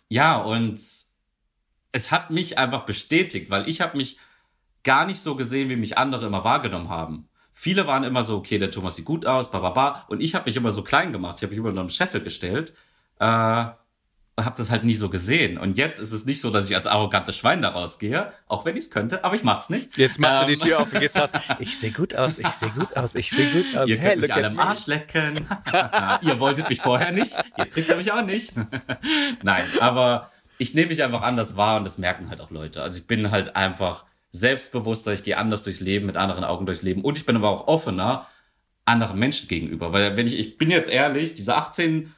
ja, 0.09 0.37
und 0.37 0.79
es 1.91 2.11
hat 2.11 2.31
mich 2.31 2.57
einfach 2.57 2.85
bestätigt, 2.85 3.49
weil 3.49 3.69
ich 3.69 3.79
habe 3.81 3.95
mich 3.95 4.17
gar 4.85 5.05
nicht 5.05 5.19
so 5.19 5.35
gesehen, 5.35 5.67
wie 5.67 5.75
mich 5.75 5.97
andere 5.97 6.27
immer 6.27 6.45
wahrgenommen 6.45 6.87
haben. 6.87 7.27
Viele 7.51 7.87
waren 7.87 8.05
immer 8.05 8.23
so, 8.23 8.37
okay, 8.37 8.57
der 8.57 8.71
Thomas 8.71 8.95
sieht 8.95 9.05
gut 9.05 9.25
aus, 9.25 9.51
ba, 9.51 9.59
ba, 9.59 9.69
ba. 9.71 10.05
Und 10.07 10.21
ich 10.21 10.35
habe 10.35 10.45
mich 10.49 10.55
immer 10.55 10.71
so 10.71 10.83
klein 10.83 11.11
gemacht. 11.11 11.37
Ich 11.37 11.43
habe 11.43 11.51
mich 11.53 11.59
immer 11.59 11.69
einem 11.69 11.89
Scheffel 11.89 12.21
gestellt. 12.21 12.73
Äh, 13.19 13.65
und 14.37 14.43
habe 14.43 14.57
das 14.57 14.69
halt 14.69 14.83
nie 14.83 14.95
so 14.95 15.09
gesehen. 15.09 15.57
Und 15.57 15.77
jetzt 15.77 15.97
ist 15.97 16.11
es 16.11 16.25
nicht 16.25 16.41
so, 16.41 16.49
dass 16.49 16.69
ich 16.69 16.75
als 16.75 16.87
arrogantes 16.87 17.37
Schwein 17.37 17.61
da 17.61 17.69
rausgehe, 17.69 18.33
auch 18.47 18.65
wenn 18.65 18.75
ich 18.75 18.85
es 18.85 18.91
könnte, 18.91 19.23
aber 19.23 19.35
ich 19.35 19.43
mach's 19.43 19.69
nicht. 19.69 19.97
Jetzt 19.97 20.19
machst 20.19 20.41
ähm, 20.41 20.49
du 20.49 20.57
die 20.57 20.65
Tür 20.65 20.81
auf 20.81 20.91
und 20.91 20.99
gehst 20.99 21.17
raus. 21.17 21.29
Ich 21.59 21.77
sehe 21.77 21.91
gut 21.91 22.15
aus, 22.15 22.37
ich 22.37 22.47
sehe 22.49 22.69
gut 22.71 22.97
aus, 22.97 23.15
ich 23.15 23.29
sehe 23.29 23.49
gut 23.51 23.77
aus. 23.77 23.87
Ihr 23.87 23.97
hey, 23.97 24.09
könnt 24.09 24.21
mich 24.23 24.33
alle 24.33 24.47
im 24.47 24.59
Arsch 24.59 24.87
lecken. 24.87 25.47
ihr 26.21 26.39
wolltet 26.39 26.67
mich 26.67 26.81
vorher 26.81 27.13
nicht, 27.13 27.33
jetzt 27.57 27.73
kriegt 27.73 27.87
ihr 27.87 27.95
mich 27.95 28.11
auch 28.11 28.23
nicht. 28.23 28.53
Nein, 29.43 29.63
aber 29.79 30.31
ich 30.57 30.73
nehme 30.73 30.87
mich 30.87 31.01
einfach 31.01 31.21
anders 31.21 31.55
wahr 31.55 31.77
und 31.77 31.85
das 31.85 31.97
merken 31.97 32.29
halt 32.29 32.41
auch 32.41 32.51
Leute. 32.51 32.83
Also 32.83 32.97
ich 32.97 33.07
bin 33.07 33.31
halt 33.31 33.55
einfach 33.55 34.03
selbstbewusster, 34.35 35.13
ich 35.13 35.23
gehe 35.23 35.37
anders 35.37 35.63
durchs 35.63 35.79
Leben, 35.79 36.05
mit 36.05 36.17
anderen 36.17 36.43
Augen 36.43 36.65
durchs 36.65 36.83
Leben 36.83 37.01
und 37.01 37.17
ich 37.17 37.25
bin 37.25 37.35
aber 37.35 37.49
auch 37.49 37.67
offener 37.67 38.27
anderen 38.85 39.17
Menschen 39.17 39.47
gegenüber. 39.47 39.93
Weil 39.93 40.15
wenn 40.15 40.27
ich, 40.27 40.37
ich 40.37 40.57
bin 40.57 40.69
jetzt 40.69 40.89
ehrlich, 40.89 41.33
diese 41.33 41.55
18 41.55 42.13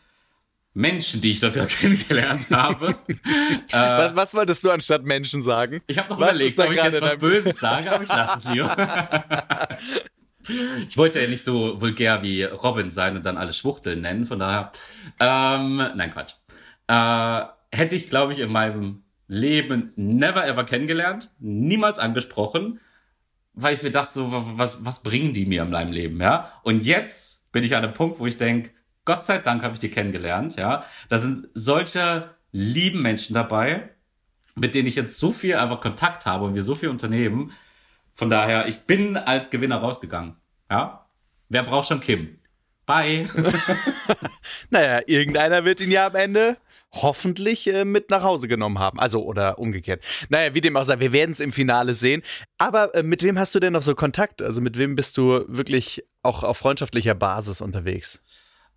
Menschen, 0.74 1.22
die 1.22 1.32
ich 1.32 1.40
dort 1.40 1.56
kennengelernt 1.70 2.48
habe. 2.52 2.96
äh, 3.08 3.74
was, 3.74 4.16
was 4.16 4.34
wolltest 4.36 4.64
du 4.64 4.70
anstatt 4.70 5.04
Menschen 5.04 5.42
sagen? 5.42 5.82
Ich 5.88 5.98
habe 5.98 6.10
noch 6.10 6.20
was 6.20 6.32
überlegt, 6.32 6.60
ob 6.60 6.72
ich 6.72 6.84
jetzt 6.84 7.02
was 7.02 7.18
Böses 7.18 7.60
sage, 7.60 7.92
aber 7.92 8.04
ich 8.04 8.10
lasse 8.10 8.48
es 8.48 8.54
lieber. 8.54 9.68
ich 10.88 10.98
wollte 10.98 11.20
ja 11.20 11.28
nicht 11.28 11.44
so 11.44 11.82
vulgär 11.82 12.22
wie 12.22 12.44
Robin 12.44 12.92
sein 12.92 13.16
und 13.16 13.26
dann 13.26 13.38
alle 13.38 13.54
Schwuchteln 13.54 14.02
nennen, 14.02 14.26
von 14.26 14.40
daher. 14.40 14.72
Ähm, 15.20 15.78
nein, 15.78 16.14
Quatsch. 16.14 16.34
Äh, 16.88 17.76
hätte 17.76 17.96
ich, 17.96 18.10
glaube 18.10 18.34
ich, 18.34 18.40
in 18.40 18.52
meinem 18.52 19.04
Leben 19.28 19.92
never 19.96 20.46
ever 20.46 20.64
kennengelernt, 20.64 21.30
niemals 21.40 22.00
angesprochen, 22.00 22.80
weil 23.54 23.74
ich 23.74 23.84
mir 23.84 23.92
dachte, 23.92 24.14
so, 24.14 24.30
was, 24.32 24.86
was 24.86 25.04
bringen 25.04 25.34
die 25.34 25.46
mir 25.46 25.64
in 25.64 25.72
meinem 25.72 25.92
Leben, 25.92 26.22
ja? 26.22 26.52
Und 26.64 26.84
jetzt 26.84 27.52
bin 27.52 27.64
ich 27.64 27.76
an 27.76 27.84
einem 27.84 27.94
Punkt, 27.94 28.20
wo 28.20 28.26
ich 28.26 28.38
denke, 28.38 28.70
Gott 29.04 29.26
sei 29.26 29.40
Dank 29.40 29.64
habe 29.64 29.74
ich 29.74 29.80
die 29.80 29.90
kennengelernt, 29.90 30.56
ja? 30.56 30.86
Da 31.10 31.18
sind 31.18 31.48
solche 31.54 32.30
lieben 32.52 33.02
Menschen 33.02 33.34
dabei, 33.34 33.90
mit 34.56 34.76
denen 34.76 34.88
ich 34.88 34.96
jetzt 34.96 35.20
so 35.20 35.32
viel 35.32 35.56
einfach 35.56 35.82
Kontakt 35.82 36.26
habe 36.26 36.46
und 36.46 36.56
wir 36.56 36.64
so 36.64 36.76
viel 36.76 36.90
unternehmen. 36.90 37.52
Von 38.14 38.30
daher, 38.30 38.68
ich 38.68 38.82
bin 38.82 39.18
als 39.18 39.50
Gewinner 39.50 39.78
rausgegangen, 39.78 40.36
ja? 40.70 41.06
Wer 41.50 41.64
braucht 41.64 41.88
schon 41.88 42.00
Kim? 42.00 42.40
Bye. 42.86 43.28
naja, 44.70 45.02
irgendeiner 45.08 45.66
wird 45.66 45.82
ihn 45.82 45.92
ja 45.92 46.08
am 46.08 46.16
Ende 46.16 46.58
hoffentlich 46.94 47.68
äh, 47.68 47.86
mit 47.86 48.10
nach 48.10 48.24
Hause 48.24 48.48
genommen 48.48 48.80
haben. 48.80 49.00
Also 49.00 49.24
oder 49.24 49.60
umgekehrt. 49.60 50.04
Naja, 50.30 50.54
wie 50.54 50.62
dem 50.62 50.78
auch 50.78 50.86
sei, 50.86 51.00
wir 51.00 51.14
werden 51.14 51.32
es 51.32 51.40
im 51.40 51.52
Finale 51.52 51.96
sehen. 51.96 52.22
Aber 52.58 52.94
äh, 52.96 53.04
mit 53.04 53.24
wem 53.24 53.38
hast 53.40 53.54
du 53.56 53.60
denn 53.60 53.74
noch 53.74 53.82
so 53.84 53.96
Kontakt? 53.96 54.42
Also 54.42 54.62
mit 54.62 54.78
wem 54.78 54.96
bist 54.96 55.18
du 55.18 55.44
wirklich 55.48 56.04
auch 56.24 56.44
auf 56.44 56.58
freundschaftlicher 56.58 57.16
Basis 57.16 57.62
unterwegs? 57.62 58.22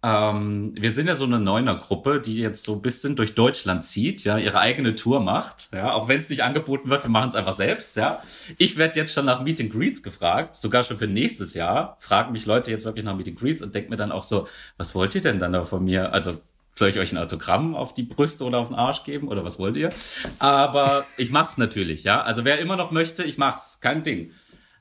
Ähm, 0.03 0.73
wir 0.79 0.90
sind 0.90 1.09
ja 1.09 1.14
so 1.14 1.25
eine 1.25 1.38
Neuner-Gruppe, 1.38 2.23
die 2.23 2.38
jetzt 2.38 2.64
so 2.64 2.75
ein 2.77 2.81
bisschen 2.81 3.16
durch 3.16 3.35
Deutschland 3.35 3.85
zieht, 3.85 4.25
ja, 4.25 4.38
ihre 4.38 4.59
eigene 4.59 4.94
Tour 4.94 5.20
macht, 5.20 5.68
ja, 5.75 5.92
auch 5.92 6.09
wenn 6.09 6.20
es 6.20 6.31
nicht 6.31 6.42
angeboten 6.42 6.88
wird, 6.88 7.05
wir 7.05 7.11
machen 7.11 7.29
es 7.29 7.35
einfach 7.35 7.53
selbst, 7.53 7.96
ja. 7.96 8.23
Ich 8.57 8.79
werde 8.79 8.99
jetzt 8.99 9.12
schon 9.12 9.27
nach 9.27 9.42
Meet 9.42 9.61
and 9.61 9.73
Greets 9.73 10.03
gefragt, 10.03 10.57
sogar 10.57 10.85
schon 10.85 10.96
für 10.96 11.07
nächstes 11.07 11.53
Jahr, 11.53 11.99
fragen 12.01 12.33
mich 12.33 12.46
Leute 12.46 12.70
jetzt 12.70 12.87
wirklich 12.87 13.05
nach 13.05 13.14
Meet 13.14 13.29
and 13.29 13.38
Greets 13.38 13.61
und 13.61 13.75
denken 13.75 13.90
mir 13.90 13.99
dann 13.99 14.11
auch 14.11 14.23
so, 14.23 14.49
was 14.79 14.94
wollt 14.94 15.14
ihr 15.14 15.20
denn 15.20 15.38
dann 15.38 15.53
da 15.53 15.66
von 15.66 15.85
mir? 15.85 16.14
Also 16.14 16.40
soll 16.81 16.90
ich 16.90 16.99
euch 16.99 17.12
ein 17.12 17.19
Autogramm 17.19 17.77
auf 17.77 17.95
die 17.95 18.03
Brüste 18.03 18.43
oder 18.43 18.59
auf 18.59 18.66
den 18.66 18.77
Arsch 18.77 19.05
geben 19.05 19.29
oder 19.29 19.45
was 19.45 19.61
wollt 19.61 19.77
ihr? 19.77 19.90
Aber 20.40 21.05
ich 21.16 21.31
mach's 21.31 21.57
natürlich, 21.57 22.03
ja. 22.03 22.23
Also 22.23 22.45
wer 22.45 22.59
immer 22.59 22.75
noch 22.77 22.90
möchte, 22.90 23.23
ich 23.23 23.38
mach's, 23.38 23.79
kein 23.81 24.03
Ding. 24.03 24.33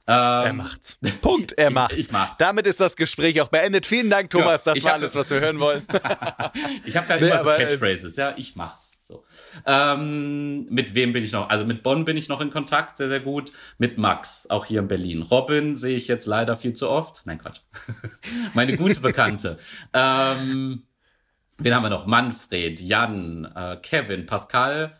Ähm, 0.08 0.16
er 0.46 0.54
macht's. 0.54 0.98
Punkt, 1.22 1.52
er 1.52 1.70
macht's. 1.70 1.94
Ich, 1.94 2.08
ich, 2.08 2.12
mach's. 2.12 2.38
Damit 2.38 2.66
ist 2.66 2.80
das 2.80 2.96
Gespräch 2.96 3.40
auch 3.42 3.50
beendet. 3.50 3.86
Vielen 3.86 4.10
Dank, 4.10 4.32
Thomas. 4.32 4.66
Ja, 4.66 4.74
das 4.74 4.84
war 4.84 4.94
alles, 4.94 5.16
was 5.16 5.30
wir 5.30 5.40
hören 5.40 5.60
wollen. 5.60 5.86
ich 6.86 6.98
habe 6.98 7.08
ja 7.10 7.16
immer 7.18 7.36
nee, 7.36 7.44
so 7.44 7.50
äh, 7.52 7.58
Catchphrases, 7.58 8.16
ja. 8.16 8.34
Ich 8.36 8.56
mach's. 8.56 8.94
So. 9.04 9.24
Ähm, 9.68 10.66
mit 10.70 10.96
wem 10.96 11.14
bin 11.14 11.24
ich 11.24 11.32
noch? 11.32 11.50
Also 11.50 11.64
mit 11.64 11.84
Bonn 11.84 12.06
bin 12.06 12.18
ich 12.18 12.28
noch 12.28 12.42
in 12.42 12.50
Kontakt, 12.50 12.98
sehr, 12.98 13.10
sehr 13.10 13.20
gut. 13.20 13.52
Mit 13.78 14.00
Max, 14.00 14.50
auch 14.50 14.66
hier 14.66 14.80
in 14.80 14.88
Berlin. 14.88 15.22
Robin 15.22 15.76
sehe 15.76 15.96
ich 15.96 16.08
jetzt 16.08 16.26
leider 16.26 16.58
viel 16.58 16.74
zu 16.74 16.90
oft. 16.90 17.22
Nein, 17.26 17.40
Quatsch. 17.40 17.60
Meine 18.56 18.78
gute 18.78 19.02
Bekannte. 19.02 19.60
ähm, 19.94 20.84
Wen 21.60 21.76
haben 21.76 21.84
wir 21.84 21.90
noch? 21.90 22.06
Manfred, 22.06 22.80
Jan, 22.80 23.46
äh, 23.54 23.78
Kevin, 23.82 24.26
Pascal. 24.26 24.98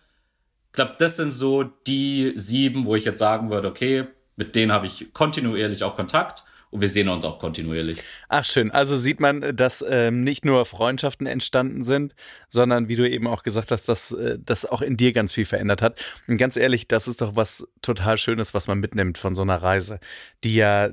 Ich 0.68 0.74
glaube, 0.74 0.96
das 1.00 1.16
sind 1.16 1.32
so 1.32 1.64
die 1.64 2.34
sieben, 2.36 2.86
wo 2.86 2.96
ich 2.96 3.06
jetzt 3.06 3.20
sagen 3.20 3.50
würde, 3.50 3.70
okay, 3.70 4.08
mit 4.36 4.56
denen 4.56 4.72
habe 4.72 4.86
ich 4.86 5.14
kontinuierlich 5.14 5.84
auch 5.84 5.96
Kontakt 5.96 6.44
und 6.70 6.82
wir 6.82 6.90
sehen 6.90 7.08
uns 7.10 7.26
auch 7.26 7.40
kontinuierlich. 7.40 8.04
Ach 8.28 8.46
schön, 8.46 8.72
also 8.72 8.96
sieht 8.96 9.20
man, 9.20 9.56
dass 9.56 9.84
ähm, 9.88 10.24
nicht 10.24 10.44
nur 10.44 10.66
Freundschaften 10.66 11.28
entstanden 11.28 11.84
sind, 11.84 12.14
sondern 12.50 12.90
wie 12.90 12.96
du 12.96 13.10
eben 13.10 13.28
auch 13.28 13.44
gesagt 13.44 13.72
hast, 13.72 13.88
dass 13.88 14.12
äh, 14.12 14.38
das 14.40 14.66
auch 14.66 14.82
in 14.82 14.98
dir 14.98 15.14
ganz 15.14 15.34
viel 15.34 15.46
verändert 15.46 15.82
hat. 15.82 16.00
Und 16.28 16.38
ganz 16.38 16.58
ehrlich, 16.58 16.88
das 16.88 17.08
ist 17.08 17.22
doch 17.22 17.36
was 17.36 17.66
total 17.82 18.18
Schönes, 18.18 18.54
was 18.54 18.68
man 18.68 18.80
mitnimmt 18.80 19.18
von 19.18 19.34
so 19.34 19.42
einer 19.42 19.64
Reise, 19.64 20.00
die 20.44 20.56
ja 20.56 20.90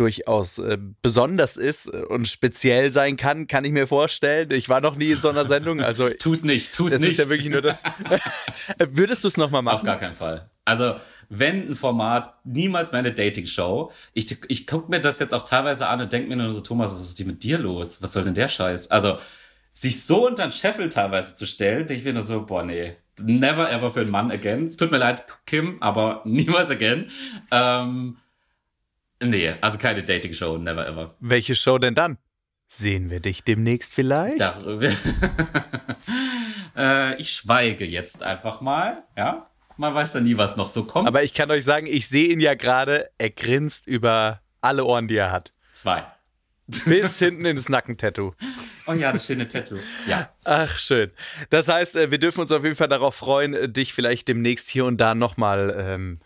durchaus 0.00 0.58
äh, 0.58 0.78
besonders 1.02 1.56
ist 1.56 1.88
und 1.88 2.26
speziell 2.26 2.90
sein 2.90 3.16
kann, 3.16 3.46
kann 3.46 3.64
ich 3.64 3.72
mir 3.72 3.86
vorstellen. 3.86 4.50
Ich 4.52 4.68
war 4.68 4.80
noch 4.80 4.96
nie 4.96 5.12
in 5.12 5.18
so 5.18 5.28
einer 5.28 5.46
Sendung, 5.46 5.80
also 5.80 6.08
tu's 6.18 6.42
nicht, 6.42 6.74
tu's 6.74 6.90
das 6.90 7.00
nicht. 7.00 7.12
Das 7.12 7.18
ist 7.18 7.24
ja 7.24 7.30
wirklich 7.30 7.50
nur 7.50 7.62
das. 7.62 7.82
Würdest 8.78 9.24
du 9.24 9.28
es 9.28 9.36
nochmal 9.36 9.62
machen? 9.62 9.76
Auf 9.76 9.84
gar 9.84 9.98
keinen 9.98 10.14
Fall. 10.14 10.50
Also 10.64 10.96
wenn 11.30 11.70
ein 11.70 11.74
Format, 11.76 12.34
niemals 12.44 12.90
meine 12.90 13.12
Dating-Show. 13.12 13.92
Ich, 14.14 14.36
ich 14.48 14.66
gucke 14.66 14.90
mir 14.90 15.00
das 15.00 15.20
jetzt 15.20 15.32
auch 15.32 15.42
teilweise 15.42 15.86
an 15.86 16.00
und 16.00 16.12
denke 16.12 16.28
mir 16.28 16.36
nur 16.36 16.52
so, 16.52 16.60
Thomas, 16.60 16.92
was 16.92 17.02
ist 17.02 17.20
denn 17.20 17.28
mit 17.28 17.44
dir 17.44 17.56
los? 17.58 18.02
Was 18.02 18.12
soll 18.12 18.24
denn 18.24 18.34
der 18.34 18.48
Scheiß? 18.48 18.90
Also 18.90 19.18
sich 19.72 20.02
so 20.02 20.26
unter 20.26 20.42
den 20.42 20.52
Scheffel 20.52 20.88
teilweise 20.88 21.36
zu 21.36 21.46
stellen, 21.46 21.86
denke 21.86 22.00
ich 22.00 22.04
mir 22.04 22.14
nur 22.14 22.24
so, 22.24 22.44
boah, 22.44 22.64
nee, 22.64 22.96
never 23.22 23.70
ever 23.70 23.92
für 23.92 24.00
einen 24.00 24.10
Mann 24.10 24.32
again. 24.32 24.66
Es 24.66 24.76
tut 24.76 24.90
mir 24.90 24.98
leid, 24.98 25.24
Kim, 25.46 25.76
aber 25.80 26.22
niemals 26.24 26.68
again. 26.68 27.10
Ähm, 27.52 28.16
Nee, 29.22 29.54
also 29.60 29.78
keine 29.78 30.02
Dating-Show, 30.02 30.58
never 30.58 30.86
ever. 30.86 31.14
Welche 31.20 31.54
Show 31.54 31.78
denn 31.78 31.94
dann? 31.94 32.18
Sehen 32.68 33.10
wir 33.10 33.20
dich 33.20 33.44
demnächst 33.44 33.92
vielleicht? 33.92 34.40
Darüber. 34.40 34.88
äh, 36.76 37.20
ich 37.20 37.32
schweige 37.32 37.84
jetzt 37.84 38.22
einfach 38.22 38.60
mal, 38.60 39.02
ja. 39.16 39.50
Man 39.76 39.94
weiß 39.94 40.14
ja 40.14 40.20
nie, 40.20 40.36
was 40.36 40.56
noch 40.56 40.68
so 40.68 40.84
kommt. 40.84 41.08
Aber 41.08 41.22
ich 41.22 41.34
kann 41.34 41.50
euch 41.50 41.64
sagen, 41.64 41.86
ich 41.86 42.06
sehe 42.08 42.28
ihn 42.28 42.40
ja 42.40 42.54
gerade, 42.54 43.10
er 43.18 43.30
grinst 43.30 43.86
über 43.86 44.40
alle 44.60 44.84
Ohren, 44.84 45.08
die 45.08 45.16
er 45.16 45.32
hat. 45.32 45.52
Zwei. 45.72 46.04
Bis 46.84 47.18
hinten 47.18 47.44
ins 47.44 47.68
Nackentattoo. 47.68 48.32
Oh 48.86 48.92
ja, 48.92 49.12
das 49.12 49.26
schöne 49.26 49.48
Tattoo. 49.48 49.78
Ja. 50.06 50.30
Ach, 50.44 50.78
schön. 50.78 51.10
Das 51.50 51.68
heißt, 51.68 51.96
äh, 51.96 52.10
wir 52.10 52.18
dürfen 52.18 52.40
uns 52.40 52.52
auf 52.52 52.62
jeden 52.62 52.76
Fall 52.76 52.88
darauf 52.88 53.14
freuen, 53.14 53.54
äh, 53.54 53.68
dich 53.68 53.92
vielleicht 53.92 54.28
demnächst 54.28 54.68
hier 54.68 54.84
und 54.84 54.98
da 54.98 55.14
nochmal 55.14 55.74
ähm, 55.78 56.20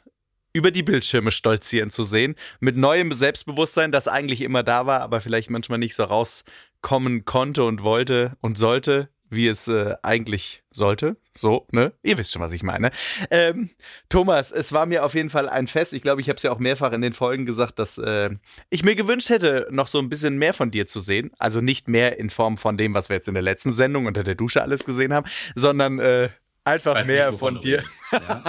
über 0.55 0.71
die 0.71 0.83
Bildschirme 0.83 1.31
stolzieren 1.31 1.91
zu 1.91 2.05
sehen. 2.05 2.37
Mit 2.61 2.79
neuem 2.79 3.13
Selbstbewusstsein, 3.13 3.93
das 3.93 4.09
eigentlich 4.09 4.41
immer 4.41 4.63
da 4.63 4.87
war, 4.87 5.01
aber 5.01 5.21
vielleicht 5.21 5.51
manchmal 5.51 5.79
nicht 5.79 5.95
so 5.95 6.05
rauskommen 6.05 7.27
konnte 7.27 7.65
und 7.65 7.83
wollte 7.83 8.37
und 8.41 8.57
sollte, 8.57 9.11
wie 9.29 9.49
es 9.49 9.69
äh, 9.69 9.97
eigentlich 10.03 10.63
sollte. 10.71 11.17
So, 11.37 11.67
ne? 11.73 11.93
Ihr 12.05 12.17
wisst 12.19 12.33
schon, 12.33 12.43
was 12.43 12.53
ich 12.53 12.63
meine. 12.63 12.93
Ähm, 13.31 13.71
Thomas, 14.09 14.53
es 14.53 14.73
war 14.73 14.87
mir 14.87 15.05
auf 15.05 15.15
jeden 15.15 15.31
Fall 15.31 15.49
ein 15.49 15.67
Fest. 15.67 15.93
Ich 15.93 16.03
glaube, 16.03 16.21
ich 16.21 16.29
habe 16.29 16.37
es 16.37 16.45
ja 16.45 16.53
auch 16.53 16.61
mehrfach 16.61 16.93
in 16.93 17.01
den 17.01 17.13
Folgen 17.13 17.47
gesagt, 17.47 17.81
dass 17.81 17.99
äh, 17.99 18.31
ich 18.71 18.85
mir 18.85 18.95
gewünscht 18.95 19.31
hätte, 19.31 19.67
noch 19.73 19.89
so 19.89 19.99
ein 19.99 20.09
bisschen 20.09 20.39
mehr 20.39 20.55
von 20.55 20.71
dir 20.71 20.87
zu 20.87 21.01
sehen. 21.01 21.33
Also 21.39 21.61
nicht 21.61 21.89
mehr 21.89 22.21
in 22.21 22.31
Form 22.31 22.57
von 22.57 22.77
dem, 22.77 22.95
was 22.95 23.09
wir 23.09 23.17
jetzt 23.17 23.27
in 23.27 23.35
der 23.35 23.43
letzten 23.43 23.73
Sendung 23.73 24.07
unter 24.07 24.23
der 24.23 24.37
Dusche 24.37 24.63
alles 24.63 24.85
gesehen 24.85 25.13
haben, 25.13 25.29
sondern 25.57 25.99
äh, 25.99 26.29
einfach 26.65 26.95
Weiß 26.95 27.07
mehr 27.07 27.31
nicht, 27.31 27.39
von 27.39 27.61
dir. 27.61 27.83
Ja. 28.13 28.43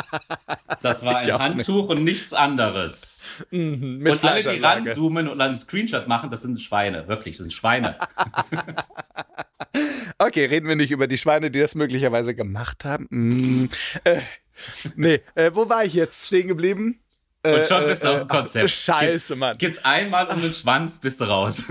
Das 0.82 1.04
war 1.04 1.18
ein 1.18 1.34
Handtuch 1.34 1.90
und 1.90 2.04
nichts 2.04 2.34
anderes. 2.34 3.24
Mhm, 3.52 4.06
und 4.06 4.24
alle, 4.24 4.44
die 4.44 4.62
ranzoomen 4.62 5.28
und 5.28 5.42
einen 5.42 5.58
Screenshot 5.58 6.08
machen, 6.08 6.32
das 6.32 6.42
sind 6.42 6.62
Schweine. 6.62 7.08
Wirklich, 7.08 7.38
das 7.38 7.46
sind 7.46 7.54
Schweine. 7.54 7.98
Okay, 10.18 10.46
reden 10.46 10.68
wir 10.70 10.76
nicht 10.78 10.92
über 10.92 11.08
die 11.08 11.18
Schweine, 11.18 11.52
die 11.52 11.60
das 11.60 11.76
möglicherweise 11.76 12.34
gemacht 12.34 12.86
haben. 12.86 13.08
Mm, 13.10 13.70
äh, 14.06 14.22
nee, 14.96 15.20
äh, 15.36 15.52
wo 15.54 15.68
war 15.68 15.84
ich 15.84 15.94
jetzt 15.94 16.28
stehen 16.28 16.48
geblieben? 16.48 17.02
Äh, 17.44 17.60
Und 17.60 17.68
schon 17.68 17.86
bist 17.86 18.04
du 18.04 18.08
äh, 18.08 18.12
aus 18.12 18.20
dem 18.22 18.28
Konzept. 18.30 18.70
Scheiße, 18.72 19.36
Mann. 19.36 19.58
Geht's 19.58 19.84
einmal 19.84 20.28
um 20.28 20.42
den 20.42 20.54
Schwanz, 20.54 21.00
bist 21.00 21.20
du 21.20 21.26
raus. 21.26 21.64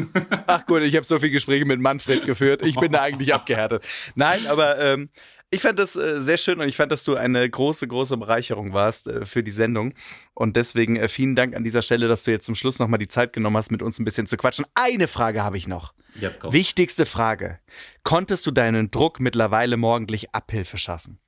Ach 0.47 0.67
gut, 0.67 0.83
ich 0.83 0.95
habe 0.95 1.07
so 1.07 1.19
viele 1.19 1.33
Gespräche 1.33 1.65
mit 1.65 1.81
Manfred 1.81 2.27
geführt. 2.27 2.63
Ich 2.63 2.77
bin 2.77 2.93
da 2.93 3.01
eigentlich 3.01 3.33
abgehärtet. 3.35 3.83
Nein, 4.15 4.47
aber 4.47 4.79
ähm, 4.79 5.09
ich 5.55 5.63
fand 5.63 5.79
das 5.79 5.97
äh, 5.97 6.21
sehr 6.21 6.37
schön 6.37 6.61
und 6.61 6.69
ich 6.69 6.77
fand, 6.77 6.93
dass 6.93 7.05
du 7.05 7.17
eine 7.17 7.49
große, 7.49 7.87
große 7.87 8.17
Bereicherung 8.17 8.73
warst 8.73 9.09
äh, 9.09 9.25
für 9.25 9.43
die 9.43 9.51
Sendung. 9.51 9.95
Und 10.35 10.57
deswegen 10.57 10.97
äh, 10.97 11.09
vielen 11.09 11.37
Dank 11.37 11.55
an 11.55 11.65
dieser 11.65 11.83
Stelle, 11.83 12.09
dass 12.09 12.25
du 12.25 12.33
jetzt 12.33 12.47
zum 12.47 12.55
Schluss 12.55 12.79
nochmal 12.79 12.99
die 12.99 13.09
Zeit 13.09 13.33
genommen 13.33 13.57
hast, 13.57 13.71
mit 13.71 13.83
uns 13.83 13.99
ein 13.99 14.05
bisschen 14.05 14.27
zu 14.27 14.37
quatschen. 14.37 14.67
Eine 14.75 15.09
Frage 15.09 15.43
habe 15.43 15.57
ich 15.57 15.69
noch. 15.69 15.95
Jetzt 16.15 16.41
kommt. 16.41 16.53
Wichtigste 16.53 17.07
Frage. 17.07 17.59
Konntest 18.03 18.47
du 18.47 18.51
deinen 18.51 18.91
Druck 18.91 19.21
mittlerweile 19.21 19.77
morgendlich 19.77 20.35
Abhilfe 20.35 20.79
schaffen? 20.79 21.19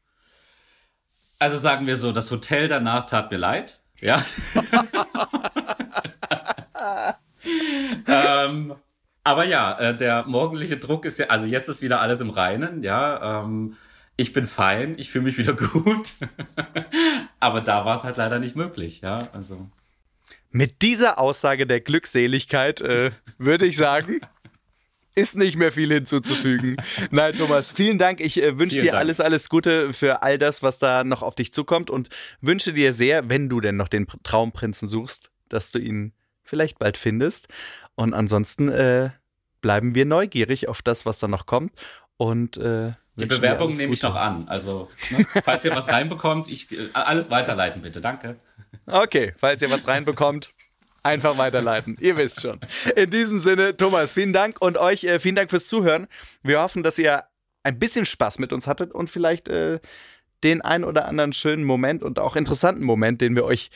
Also 1.38 1.58
sagen 1.58 1.86
wir 1.86 1.96
so, 1.96 2.12
das 2.12 2.30
Hotel 2.30 2.68
danach 2.68 3.06
tat 3.06 3.30
mir 3.30 3.36
leid. 3.36 3.80
Ja. 4.00 4.24
ähm, 8.06 8.74
aber 9.24 9.44
ja, 9.44 9.78
äh, 9.78 9.96
der 9.96 10.24
morgendliche 10.26 10.76
Druck 10.76 11.04
ist 11.04 11.18
ja, 11.18 11.26
also 11.26 11.46
jetzt 11.46 11.68
ist 11.68 11.82
wieder 11.82 12.00
alles 12.00 12.20
im 12.20 12.30
Reinen, 12.30 12.82
ja. 12.82 13.42
Ähm, 13.42 13.76
ich 14.16 14.32
bin 14.32 14.46
fein, 14.46 14.94
ich 14.98 15.10
fühle 15.10 15.24
mich 15.24 15.38
wieder 15.38 15.52
gut. 15.72 16.10
aber 17.40 17.60
da 17.60 17.84
war 17.84 17.98
es 17.98 18.02
halt 18.04 18.16
leider 18.16 18.38
nicht 18.38 18.56
möglich, 18.56 19.00
ja. 19.02 19.28
Also. 19.32 19.68
Mit 20.50 20.82
dieser 20.82 21.18
Aussage 21.18 21.66
der 21.66 21.80
Glückseligkeit 21.80 22.80
äh, 22.80 23.10
würde 23.38 23.66
ich 23.66 23.76
sagen, 23.76 24.20
ist 25.14 25.34
nicht 25.36 25.56
mehr 25.56 25.72
viel 25.72 25.92
hinzuzufügen. 25.92 26.76
Nein, 27.10 27.34
Thomas, 27.36 27.70
vielen 27.70 27.98
Dank. 27.98 28.20
Ich 28.20 28.42
äh, 28.42 28.58
wünsche 28.58 28.80
dir 28.80 28.92
Dank. 28.92 28.98
alles, 28.98 29.20
alles 29.20 29.48
Gute 29.48 29.92
für 29.92 30.22
all 30.22 30.38
das, 30.38 30.62
was 30.62 30.78
da 30.78 31.04
noch 31.04 31.22
auf 31.22 31.34
dich 31.34 31.52
zukommt 31.52 31.90
und 31.90 32.08
wünsche 32.40 32.72
dir 32.72 32.92
sehr, 32.92 33.28
wenn 33.28 33.48
du 33.48 33.60
denn 33.60 33.76
noch 33.76 33.88
den 33.88 34.06
Pr- 34.06 34.22
Traumprinzen 34.22 34.88
suchst, 34.88 35.30
dass 35.48 35.70
du 35.70 35.78
ihn 35.78 36.12
vielleicht 36.42 36.78
bald 36.78 36.96
findest. 36.96 37.48
Und 37.94 38.14
ansonsten 38.14 38.68
äh, 38.68 39.10
bleiben 39.62 39.94
wir 39.94 40.04
neugierig 40.04 40.68
auf 40.68 40.82
das, 40.82 41.06
was 41.06 41.18
da 41.18 41.28
noch 41.28 41.46
kommt. 41.46 41.72
Und 42.18 42.56
äh, 42.58 42.92
Die 43.16 43.26
Bewerbung 43.26 43.70
nehme 43.70 43.94
ich 43.94 44.00
Gute. 44.00 44.12
noch 44.12 44.20
an. 44.20 44.46
Also, 44.48 44.90
ne, 45.10 45.26
falls 45.42 45.64
ihr 45.64 45.74
was 45.74 45.88
reinbekommt, 45.88 46.48
ich 46.48 46.70
äh, 46.70 46.90
alles 46.92 47.30
weiterleiten 47.30 47.82
bitte. 47.82 48.00
Danke. 48.00 48.36
Okay, 48.86 49.32
falls 49.36 49.62
ihr 49.62 49.70
was 49.70 49.88
reinbekommt, 49.88 50.52
einfach 51.02 51.38
weiterleiten. 51.38 51.96
Ihr 52.00 52.16
wisst 52.16 52.42
schon. 52.42 52.60
In 52.94 53.10
diesem 53.10 53.38
Sinne, 53.38 53.76
Thomas, 53.76 54.12
vielen 54.12 54.32
Dank 54.32 54.60
und 54.60 54.76
euch 54.76 55.04
äh, 55.04 55.18
vielen 55.18 55.36
Dank 55.36 55.50
fürs 55.50 55.66
Zuhören. 55.66 56.08
Wir 56.42 56.60
hoffen, 56.60 56.82
dass 56.82 56.98
ihr 56.98 57.24
ein 57.62 57.78
bisschen 57.78 58.06
Spaß 58.06 58.38
mit 58.38 58.52
uns 58.52 58.66
hattet 58.66 58.92
und 58.92 59.08
vielleicht 59.10 59.48
äh, 59.48 59.80
den 60.44 60.60
ein 60.60 60.84
oder 60.84 61.06
anderen 61.06 61.32
schönen 61.32 61.64
Moment 61.64 62.02
und 62.02 62.18
auch 62.18 62.36
interessanten 62.36 62.84
Moment, 62.84 63.20
den 63.20 63.34
wir 63.34 63.44
euch, 63.44 63.70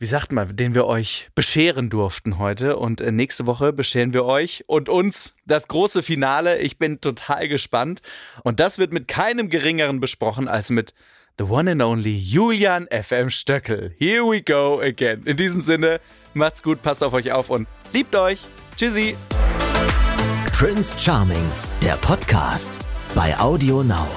wie 0.00 0.06
sagt 0.06 0.32
man, 0.32 0.56
den 0.56 0.74
wir 0.74 0.86
euch 0.86 1.28
bescheren 1.34 1.90
durften 1.90 2.38
heute. 2.38 2.76
Und 2.78 3.02
äh, 3.02 3.12
nächste 3.12 3.46
Woche 3.46 3.72
bescheren 3.72 4.14
wir 4.14 4.24
euch 4.24 4.64
und 4.66 4.88
uns 4.88 5.34
das 5.46 5.68
große 5.68 6.02
Finale. 6.02 6.58
Ich 6.58 6.78
bin 6.78 7.02
total 7.02 7.48
gespannt. 7.48 8.00
Und 8.42 8.60
das 8.60 8.78
wird 8.78 8.94
mit 8.94 9.08
keinem 9.08 9.50
geringeren 9.50 10.00
besprochen 10.00 10.48
als 10.48 10.70
mit 10.70 10.94
The 11.38 11.44
One 11.44 11.72
and 11.72 11.82
Only 11.82 12.16
Julian 12.16 12.88
FM 12.90 13.28
Stöckel. 13.28 13.94
Here 13.98 14.22
we 14.22 14.40
go 14.40 14.80
again. 14.80 15.22
In 15.26 15.36
diesem 15.36 15.60
Sinne, 15.60 16.00
macht's 16.32 16.62
gut, 16.62 16.80
passt 16.80 17.04
auf 17.04 17.12
euch 17.12 17.30
auf 17.32 17.50
und 17.50 17.68
liebt 17.92 18.16
euch. 18.16 18.40
Tschüssi. 18.76 19.16
Prince 20.50 20.98
Charming, 20.98 21.44
der 21.82 21.96
Podcast 21.96 22.80
bei 23.14 23.38
Audio 23.38 23.82
Now. 23.82 24.08